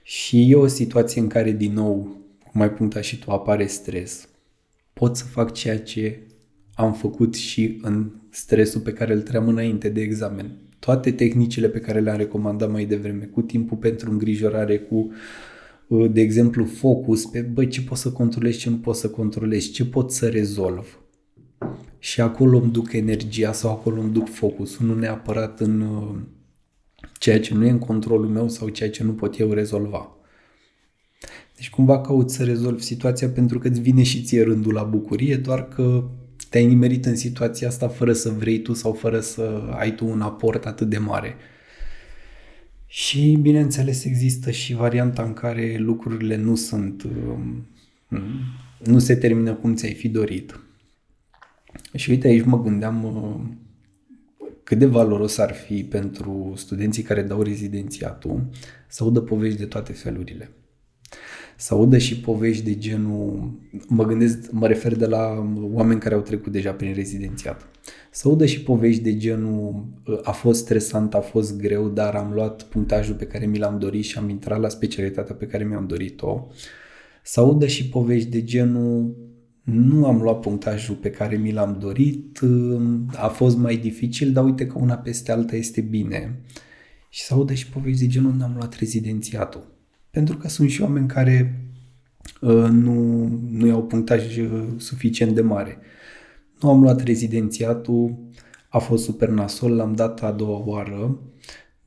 Și 0.03 0.51
e 0.51 0.55
o 0.55 0.67
situație 0.67 1.21
în 1.21 1.27
care, 1.27 1.51
din 1.51 1.73
nou, 1.73 2.17
cum 2.51 2.61
ai 2.61 2.71
punctat 2.71 3.03
și 3.03 3.19
tu, 3.19 3.31
apare 3.31 3.65
stres. 3.65 4.27
Pot 4.93 5.17
să 5.17 5.23
fac 5.23 5.53
ceea 5.53 5.79
ce 5.79 6.19
am 6.75 6.93
făcut 6.93 7.35
și 7.35 7.79
în 7.81 8.11
stresul 8.29 8.81
pe 8.81 8.93
care 8.93 9.13
îl 9.13 9.21
tream 9.21 9.47
înainte 9.47 9.89
de 9.89 10.01
examen 10.01 10.59
toate 10.85 11.11
tehnicile 11.11 11.69
pe 11.69 11.79
care 11.79 11.99
le-am 11.99 12.17
recomandat 12.17 12.71
mai 12.71 12.85
devreme, 12.85 13.23
cu 13.23 13.41
timpul 13.41 13.77
pentru 13.77 14.11
îngrijorare, 14.11 14.77
cu, 14.79 15.11
uh, 15.87 16.11
de 16.11 16.21
exemplu, 16.21 16.65
focus 16.65 17.25
pe, 17.25 17.41
băi, 17.41 17.67
ce 17.67 17.81
pot 17.81 17.97
să 17.97 18.11
controlez, 18.11 18.55
ce 18.55 18.69
nu 18.69 18.77
pot 18.77 18.95
să 18.95 19.09
controlez, 19.09 19.71
ce 19.71 19.85
pot 19.85 20.11
să 20.11 20.27
rezolv. 20.27 20.99
Și 21.99 22.21
acolo 22.21 22.57
îmi 22.57 22.71
duc 22.71 22.93
energia 22.93 23.51
sau 23.51 23.71
acolo 23.71 24.01
îmi 24.01 24.11
duc 24.11 24.29
focusul, 24.29 24.85
nu 24.85 24.93
neapărat 24.93 25.59
în 25.59 25.81
uh, 25.81 26.15
ceea 27.19 27.39
ce 27.39 27.53
nu 27.53 27.65
e 27.65 27.69
în 27.69 27.79
controlul 27.79 28.27
meu 28.27 28.47
sau 28.49 28.69
ceea 28.69 28.89
ce 28.89 29.03
nu 29.03 29.11
pot 29.13 29.39
eu 29.39 29.51
rezolva. 29.51 30.17
Deci 31.55 31.69
cumva 31.69 32.01
caut 32.01 32.29
să 32.29 32.43
rezolv 32.43 32.79
situația 32.79 33.29
pentru 33.29 33.59
că 33.59 33.67
îți 33.67 33.81
vine 33.81 34.03
și 34.03 34.21
ție 34.21 34.43
rândul 34.43 34.73
la 34.73 34.83
bucurie, 34.83 35.35
doar 35.35 35.67
că 35.67 36.09
te-ai 36.55 36.67
nimerit 36.67 37.05
în 37.05 37.15
situația 37.15 37.67
asta 37.67 37.87
fără 37.87 38.13
să 38.13 38.29
vrei 38.29 38.61
tu 38.61 38.73
sau 38.73 38.93
fără 38.93 39.19
să 39.19 39.73
ai 39.77 39.95
tu 39.95 40.07
un 40.07 40.21
aport 40.21 40.65
atât 40.65 40.89
de 40.89 40.97
mare. 40.97 41.35
Și, 42.85 43.37
bineînțeles, 43.41 44.03
există 44.03 44.51
și 44.51 44.73
varianta 44.73 45.23
în 45.23 45.33
care 45.33 45.75
lucrurile 45.77 46.35
nu 46.35 46.55
sunt, 46.55 47.03
um, 47.03 47.67
nu 48.77 48.99
se 48.99 49.15
termină 49.15 49.53
cum 49.53 49.75
ți-ai 49.75 49.93
fi 49.93 50.09
dorit. 50.09 50.59
Și 51.93 52.09
uite, 52.09 52.27
aici 52.27 52.45
mă 52.45 52.61
gândeam 52.61 53.03
uh, 53.03 54.47
cât 54.63 54.77
de 54.77 54.85
valoros 54.85 55.37
ar 55.37 55.53
fi 55.53 55.83
pentru 55.83 56.53
studenții 56.55 57.03
care 57.03 57.21
dau 57.21 57.41
rezidențiatul 57.41 58.49
să 58.87 59.03
audă 59.03 59.21
povești 59.21 59.59
de 59.59 59.65
toate 59.65 59.93
felurile 59.93 60.49
să 61.57 61.73
audă 61.73 61.97
și 61.97 62.19
povești 62.19 62.63
de 62.63 62.77
genul, 62.77 63.51
mă 63.87 64.05
gândesc, 64.05 64.51
mă 64.51 64.67
refer 64.67 64.95
de 64.95 65.05
la 65.05 65.49
oameni 65.73 65.99
care 65.99 66.15
au 66.15 66.21
trecut 66.21 66.51
deja 66.51 66.71
prin 66.71 66.93
rezidențiat, 66.93 67.67
să 68.11 68.27
audă 68.27 68.45
și 68.45 68.61
povești 68.61 69.01
de 69.01 69.17
genul, 69.17 69.85
a 70.23 70.31
fost 70.31 70.59
stresant, 70.59 71.13
a 71.13 71.19
fost 71.19 71.57
greu, 71.57 71.89
dar 71.89 72.15
am 72.15 72.31
luat 72.33 72.63
punctajul 72.63 73.15
pe 73.15 73.25
care 73.25 73.45
mi 73.45 73.57
l-am 73.57 73.79
dorit 73.79 74.03
și 74.03 74.17
am 74.17 74.29
intrat 74.29 74.59
la 74.59 74.69
specialitatea 74.69 75.35
pe 75.35 75.45
care 75.45 75.63
mi-am 75.63 75.87
dorit-o, 75.87 76.47
să 77.23 77.39
audă 77.39 77.67
și 77.67 77.89
povești 77.89 78.29
de 78.29 78.43
genul, 78.43 79.15
nu 79.63 80.05
am 80.05 80.21
luat 80.21 80.39
punctajul 80.39 80.95
pe 80.95 81.09
care 81.09 81.35
mi 81.35 81.51
l-am 81.51 81.77
dorit, 81.79 82.39
a 83.15 83.27
fost 83.27 83.57
mai 83.57 83.77
dificil, 83.77 84.31
dar 84.31 84.43
uite 84.43 84.67
că 84.67 84.79
una 84.79 84.95
peste 84.95 85.31
alta 85.31 85.55
este 85.55 85.81
bine. 85.81 86.41
Și 87.09 87.23
să 87.23 87.33
audă 87.33 87.53
și 87.53 87.69
povești 87.69 87.99
de 87.99 88.07
genul, 88.07 88.33
n-am 88.37 88.53
luat 88.57 88.73
rezidențiatul 88.73 89.74
pentru 90.15 90.37
că 90.37 90.47
sunt 90.47 90.69
și 90.69 90.81
oameni 90.81 91.07
care 91.07 91.61
uh, 92.41 92.67
nu, 92.69 93.27
nu 93.49 93.67
iau 93.67 93.83
punctaj 93.83 94.37
uh, 94.37 94.63
suficient 94.77 95.35
de 95.35 95.41
mare. 95.41 95.77
Nu 96.61 96.69
am 96.69 96.81
luat 96.81 97.03
rezidențiatul, 97.03 98.15
a 98.69 98.77
fost 98.77 99.03
super 99.03 99.29
nasol, 99.29 99.75
l-am 99.75 99.95
dat 99.95 100.23
a 100.23 100.31
doua 100.31 100.63
oară, 100.65 101.19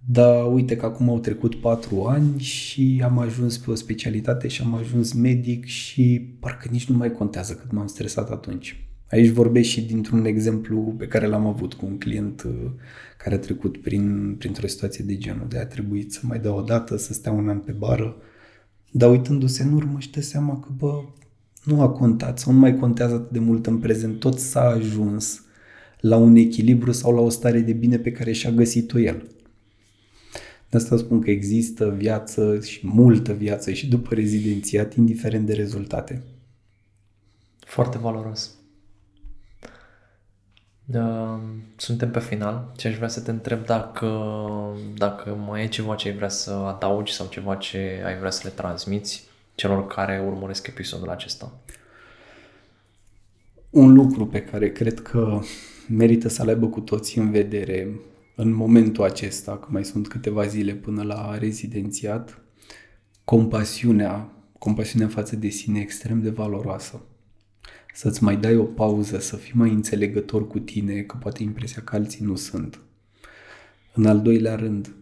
dar 0.07 0.53
uite 0.53 0.77
că 0.77 0.87
acum 0.87 1.09
au 1.09 1.19
trecut 1.19 1.55
patru 1.55 2.05
ani 2.05 2.41
și 2.41 3.01
am 3.05 3.19
ajuns 3.19 3.59
pe 3.59 3.71
o 3.71 3.75
specialitate 3.75 4.49
și 4.49 4.63
am 4.63 4.75
ajuns 4.75 5.13
medic 5.13 5.65
și 5.65 6.37
parcă 6.41 6.69
nici 6.71 6.89
nu 6.89 6.97
mai 6.97 7.13
contează 7.13 7.53
cât 7.53 7.73
m-am 7.73 7.87
stresat 7.87 8.31
atunci. 8.31 8.89
Aici 9.11 9.29
vorbesc 9.31 9.69
și 9.69 9.83
dintr-un 9.83 10.25
exemplu 10.25 10.95
pe 10.99 11.07
care 11.07 11.27
l-am 11.27 11.47
avut 11.47 11.75
cu 11.75 11.87
un 11.87 11.99
client 11.99 12.43
uh, 12.43 12.71
care 13.19 13.35
a 13.35 13.39
trecut 13.39 13.77
prin, 13.77 14.35
printr-o 14.39 14.67
situație 14.67 15.05
de 15.05 15.17
genul, 15.17 15.47
de 15.49 15.59
a 15.59 15.67
trebuit 15.67 16.13
să 16.13 16.21
mai 16.23 16.39
dea 16.39 16.55
o 16.55 16.63
dată, 16.63 16.97
să 16.97 17.13
stea 17.13 17.33
un 17.33 17.49
an 17.49 17.59
pe 17.59 17.73
bară, 17.73 18.17
dar 18.91 19.11
uitându-se 19.11 19.63
în 19.63 19.73
urmă 19.73 19.99
și 19.99 20.11
dă 20.11 20.21
seama 20.21 20.61
că, 20.61 20.69
bă, 20.77 21.05
nu 21.65 21.81
a 21.81 21.91
contat 21.91 22.39
sau 22.39 22.53
nu 22.53 22.59
mai 22.59 22.77
contează 22.77 23.15
atât 23.15 23.31
de 23.31 23.39
mult 23.39 23.67
în 23.67 23.79
prezent, 23.79 24.19
tot 24.19 24.39
s-a 24.39 24.61
ajuns 24.61 25.43
la 26.01 26.17
un 26.17 26.37
echilibru 26.37 26.93
sau 26.93 27.15
la 27.15 27.21
o 27.21 27.29
stare 27.29 27.61
de 27.61 27.73
bine 27.73 27.99
pe 27.99 28.13
care 28.13 28.33
și-a 28.33 28.51
găsit-o 28.51 28.99
el. 28.99 29.29
De 30.71 30.77
asta 30.77 30.97
spun 30.97 31.21
că 31.21 31.31
există 31.31 31.95
viață 31.99 32.61
și 32.61 32.87
multă 32.87 33.33
viață 33.33 33.73
și 33.73 33.89
după 33.89 34.15
rezidențiat, 34.15 34.95
indiferent 34.95 35.47
de 35.47 35.53
rezultate. 35.53 36.23
Foarte 37.59 37.99
valoros. 37.99 38.58
Suntem 41.77 42.11
pe 42.11 42.21
final 42.21 42.73
și 42.79 42.87
aș 42.87 42.97
vrea 42.97 43.09
să 43.09 43.21
te 43.21 43.31
întreb 43.31 43.65
dacă, 43.65 44.37
dacă 44.97 45.35
mai 45.47 45.63
e 45.63 45.69
ceva 45.69 45.95
ce 45.95 46.09
ai 46.09 46.15
vrea 46.15 46.29
să 46.29 46.51
adaugi 46.51 47.13
sau 47.13 47.27
ceva 47.27 47.55
ce 47.55 48.03
ai 48.05 48.19
vrea 48.19 48.31
să 48.31 48.41
le 48.45 48.51
transmiți 48.51 49.25
celor 49.55 49.87
care 49.87 50.23
urmăresc 50.27 50.67
episodul 50.67 51.09
acesta. 51.09 51.53
Un 53.71 53.93
lucru 53.93 54.27
pe 54.27 54.43
care 54.43 54.73
cred 54.73 55.01
că 55.01 55.41
merită 55.89 56.29
să-l 56.29 56.49
aibă 56.49 56.67
cu 56.67 56.81
toții 56.81 57.21
în 57.21 57.31
vedere 57.31 57.89
în 58.35 58.53
momentul 58.53 59.05
acesta, 59.05 59.57
că 59.57 59.67
mai 59.71 59.85
sunt 59.85 60.09
câteva 60.09 60.47
zile 60.47 60.73
până 60.73 61.03
la 61.03 61.39
rezidențiat, 61.39 62.41
compasiunea, 63.25 64.31
compasiunea 64.59 65.09
față 65.09 65.37
de 65.37 65.49
sine 65.49 65.81
extrem 65.81 66.23
de 66.23 66.31
valoroasă 66.31 67.01
să-ți 67.95 68.23
mai 68.23 68.37
dai 68.37 68.57
o 68.57 68.63
pauză, 68.63 69.19
să 69.19 69.37
fii 69.37 69.53
mai 69.55 69.71
înțelegător 69.71 70.47
cu 70.47 70.59
tine, 70.59 71.01
că 71.01 71.17
poate 71.21 71.43
impresia 71.43 71.83
că 71.83 71.97
alții 71.97 72.25
nu 72.25 72.37
sunt. 72.37 72.79
În 73.95 74.07
al 74.07 74.21
doilea 74.21 74.55
rând, 74.55 74.95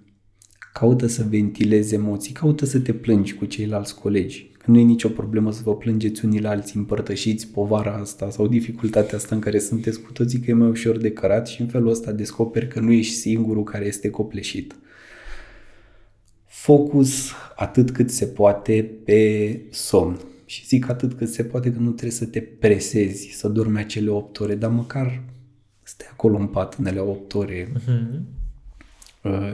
caută 0.73 1.07
să 1.07 1.27
ventilezi 1.29 1.95
emoții, 1.95 2.33
caută 2.33 2.65
să 2.65 2.79
te 2.79 2.93
plângi 2.93 3.35
cu 3.35 3.45
ceilalți 3.45 3.99
colegi. 3.99 4.51
Că 4.59 4.71
nu 4.71 4.79
e 4.79 4.83
nicio 4.83 5.09
problemă 5.09 5.53
să 5.53 5.61
vă 5.65 5.77
plângeți 5.77 6.25
unii 6.25 6.41
la 6.41 6.51
alții, 6.51 6.79
împărtășiți 6.79 7.47
povara 7.47 7.95
asta 7.95 8.31
sau 8.31 8.49
dificultatea 8.49 9.17
asta 9.17 9.35
în 9.35 9.41
care 9.41 9.59
sunteți 9.59 10.01
cu 10.01 10.13
toții, 10.13 10.39
că 10.39 10.51
e 10.51 10.55
mai 10.55 10.69
ușor 10.69 10.97
de 10.97 11.13
cărat 11.13 11.49
și 11.49 11.61
în 11.61 11.67
felul 11.67 11.89
ăsta 11.89 12.13
descoperi 12.13 12.69
că 12.69 12.81
nu 12.81 12.93
ești 12.93 13.15
singurul 13.15 13.65
care 13.65 13.87
este 13.87 14.11
copleșit. 14.11 14.77
Focus 16.47 17.31
atât 17.57 17.91
cât 17.91 18.11
se 18.11 18.27
poate 18.27 18.91
pe 19.05 19.61
somn 19.71 20.21
și 20.47 20.67
zic 20.67 20.89
atât 20.89 21.15
cât 21.15 21.29
se 21.29 21.45
poate 21.45 21.73
că 21.73 21.79
nu 21.79 21.91
trebuie 21.91 22.11
să 22.11 22.27
te 22.27 22.41
presezi 22.41 23.29
să 23.29 23.49
dormi 23.49 23.79
acele 23.79 24.11
8 24.11 24.41
ore, 24.41 24.55
dar 24.55 24.71
măcar 24.71 25.23
stai 25.83 26.09
acolo 26.11 26.39
în 26.39 26.47
pat 26.47 26.75
în 26.75 26.87
alea 26.87 27.03
8 27.03 27.35
ore 27.35 27.73
uh-huh. 27.73 28.21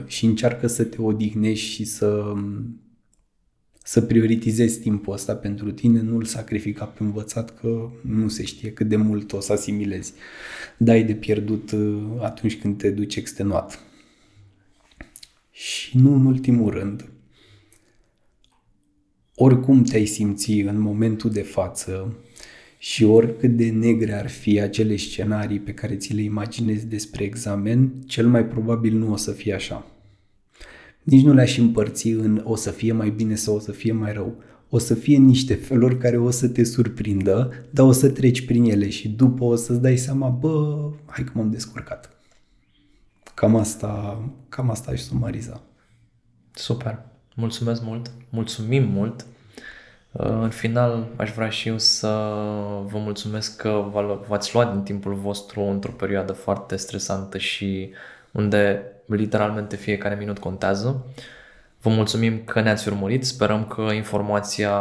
și 0.05 0.25
încearcă 0.25 0.67
să 0.67 0.83
te 0.83 1.01
odihnești 1.01 1.65
și 1.65 1.83
să 1.85 2.33
să 3.85 4.01
prioritizezi 4.01 4.79
timpul 4.79 5.13
ăsta 5.13 5.35
pentru 5.35 5.71
tine, 5.71 6.01
nu-l 6.01 6.23
sacrifica 6.23 6.85
pe 6.85 7.03
învățat 7.03 7.59
că 7.59 7.89
nu 8.01 8.27
se 8.27 8.43
știe 8.43 8.71
cât 8.71 8.87
de 8.87 8.95
mult 8.95 9.33
o 9.33 9.39
să 9.39 9.53
asimilezi. 9.53 10.13
Dai 10.77 11.03
de 11.03 11.13
pierdut 11.13 11.71
uh, 11.71 12.03
atunci 12.19 12.59
când 12.59 12.77
te 12.77 12.89
duci 12.89 13.15
extenuat. 13.15 13.83
Și 15.51 15.97
nu 15.97 16.13
în 16.13 16.25
ultimul 16.25 16.71
rând, 16.71 17.09
oricum 19.35 19.83
te-ai 19.83 20.05
simți 20.05 20.51
în 20.51 20.79
momentul 20.79 21.29
de 21.29 21.41
față 21.41 22.15
și 22.77 23.03
oricât 23.03 23.57
de 23.57 23.69
negre 23.69 24.13
ar 24.13 24.29
fi 24.29 24.59
acele 24.59 24.95
scenarii 24.95 25.59
pe 25.59 25.73
care 25.73 25.95
ți 25.95 26.13
le 26.13 26.21
imaginezi 26.21 26.85
despre 26.85 27.23
examen, 27.23 27.93
cel 28.05 28.27
mai 28.27 28.45
probabil 28.45 28.97
nu 28.97 29.11
o 29.11 29.15
să 29.15 29.31
fie 29.31 29.53
așa. 29.53 29.85
Nici 31.03 31.23
nu 31.23 31.33
le-aș 31.33 31.57
împărți 31.57 32.07
în 32.07 32.41
o 32.43 32.55
să 32.55 32.71
fie 32.71 32.91
mai 32.91 33.09
bine 33.09 33.35
sau 33.35 33.55
o 33.55 33.59
să 33.59 33.71
fie 33.71 33.91
mai 33.91 34.13
rău. 34.13 34.35
O 34.69 34.77
să 34.77 34.93
fie 34.93 35.17
niște 35.17 35.53
feluri 35.53 35.97
care 35.97 36.17
o 36.17 36.29
să 36.29 36.47
te 36.47 36.63
surprindă, 36.63 37.51
dar 37.69 37.85
o 37.85 37.91
să 37.91 38.09
treci 38.09 38.45
prin 38.45 38.63
ele 38.63 38.89
și 38.89 39.09
după 39.09 39.43
o 39.43 39.55
să-ți 39.55 39.81
dai 39.81 39.97
seama, 39.97 40.29
bă, 40.29 40.89
hai 41.05 41.23
că 41.23 41.31
m-am 41.35 41.51
descurcat. 41.51 42.09
Cam 43.33 43.55
asta, 43.55 44.23
cam 44.49 44.69
asta 44.69 44.91
aș 44.91 44.99
sumariza. 44.99 45.63
Super. 46.53 47.12
Mulțumesc 47.35 47.81
mult. 47.83 48.11
Mulțumim 48.29 48.83
mult. 48.83 49.25
În 50.11 50.49
final, 50.49 51.07
aș 51.15 51.31
vrea 51.31 51.49
și 51.49 51.67
eu 51.67 51.77
să 51.77 52.07
vă 52.85 52.97
mulțumesc 52.97 53.57
că 53.57 53.85
v-ați 54.27 54.53
luat 54.53 54.71
din 54.71 54.81
timpul 54.81 55.13
vostru 55.13 55.61
într-o 55.61 55.91
perioadă 55.91 56.33
foarte 56.33 56.75
stresantă 56.75 57.37
și 57.37 57.89
unde 58.31 58.81
literalmente 59.05 59.75
fiecare 59.75 60.15
minut 60.15 60.39
contează. 60.39 61.05
Vă 61.81 61.89
mulțumim 61.89 62.43
că 62.43 62.61
ne-ați 62.61 62.87
urmărit, 62.87 63.25
sperăm 63.25 63.65
că 63.65 63.81
informația 63.81 64.79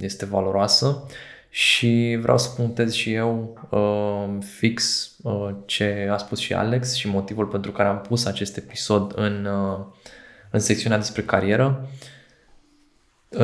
este 0.00 0.24
valoroasă 0.24 1.06
și 1.48 2.18
vreau 2.20 2.38
să 2.38 2.48
punctez 2.56 2.92
și 2.92 3.12
eu 3.12 3.58
uh, 3.70 4.44
fix 4.56 5.10
uh, 5.22 5.50
ce 5.64 6.08
a 6.10 6.16
spus 6.16 6.38
și 6.38 6.54
Alex 6.54 6.94
și 6.94 7.08
motivul 7.08 7.46
pentru 7.46 7.72
care 7.72 7.88
am 7.88 8.00
pus 8.00 8.24
acest 8.24 8.56
episod 8.56 9.12
în, 9.16 9.44
uh, 9.44 9.84
în 10.54 10.60
secțiunea 10.60 10.98
despre 10.98 11.22
carieră. 11.22 11.88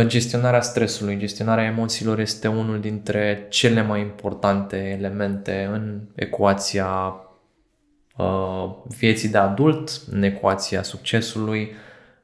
Gestionarea 0.00 0.60
stresului, 0.60 1.18
gestionarea 1.18 1.64
emoțiilor 1.64 2.18
este 2.18 2.48
unul 2.48 2.80
dintre 2.80 3.46
cele 3.48 3.82
mai 3.82 4.00
importante 4.00 4.76
elemente 4.98 5.68
în 5.72 6.00
ecuația 6.14 7.14
uh, 8.16 8.70
vieții 8.98 9.28
de 9.28 9.38
adult, 9.38 10.02
în 10.10 10.22
ecuația 10.22 10.82
succesului, 10.82 11.72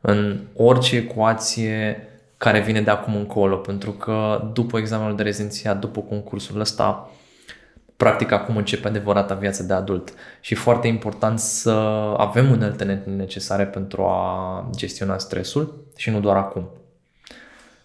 în 0.00 0.40
orice 0.54 0.96
ecuație 0.96 2.08
care 2.36 2.60
vine 2.60 2.80
de 2.80 2.90
acum 2.90 3.16
încolo, 3.16 3.56
pentru 3.56 3.90
că 3.90 4.50
după 4.52 4.78
examenul 4.78 5.16
de 5.16 5.22
rezidențiat, 5.22 5.78
după 5.78 6.00
concursul 6.00 6.60
ăsta, 6.60 7.10
practic 7.96 8.32
acum 8.32 8.56
începe 8.56 8.88
adevărata 8.88 9.34
viață 9.34 9.62
de 9.62 9.72
adult 9.72 10.14
și 10.40 10.54
foarte 10.54 10.86
important 10.86 11.38
să 11.38 11.70
avem 12.16 12.50
uneltele 12.50 13.02
necesare 13.16 13.64
pentru 13.64 14.02
a 14.02 14.70
gestiona 14.76 15.18
stresul 15.18 15.84
și 15.96 16.10
nu 16.10 16.20
doar 16.20 16.36
acum. 16.36 16.68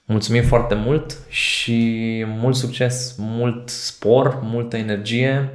Mulțumim 0.05 0.43
foarte 0.43 0.75
mult 0.75 1.17
și 1.29 2.23
mult 2.27 2.55
succes, 2.55 3.15
mult 3.17 3.69
spor, 3.69 4.39
multă 4.41 4.77
energie, 4.77 5.49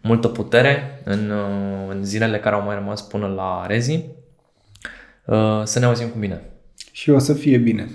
multă 0.00 0.28
putere 0.28 1.00
în, 1.04 1.32
în 1.88 2.04
zilele 2.04 2.38
care 2.38 2.54
au 2.54 2.62
mai 2.62 2.74
rămas 2.74 3.02
până 3.02 3.26
la 3.26 3.66
rezi. 3.66 4.04
Să 5.64 5.78
ne 5.78 5.84
auzim 5.84 6.08
cu 6.08 6.18
bine! 6.18 6.42
Și 6.92 7.10
o 7.10 7.18
să 7.18 7.34
fie 7.34 7.58
bine! 7.58 7.88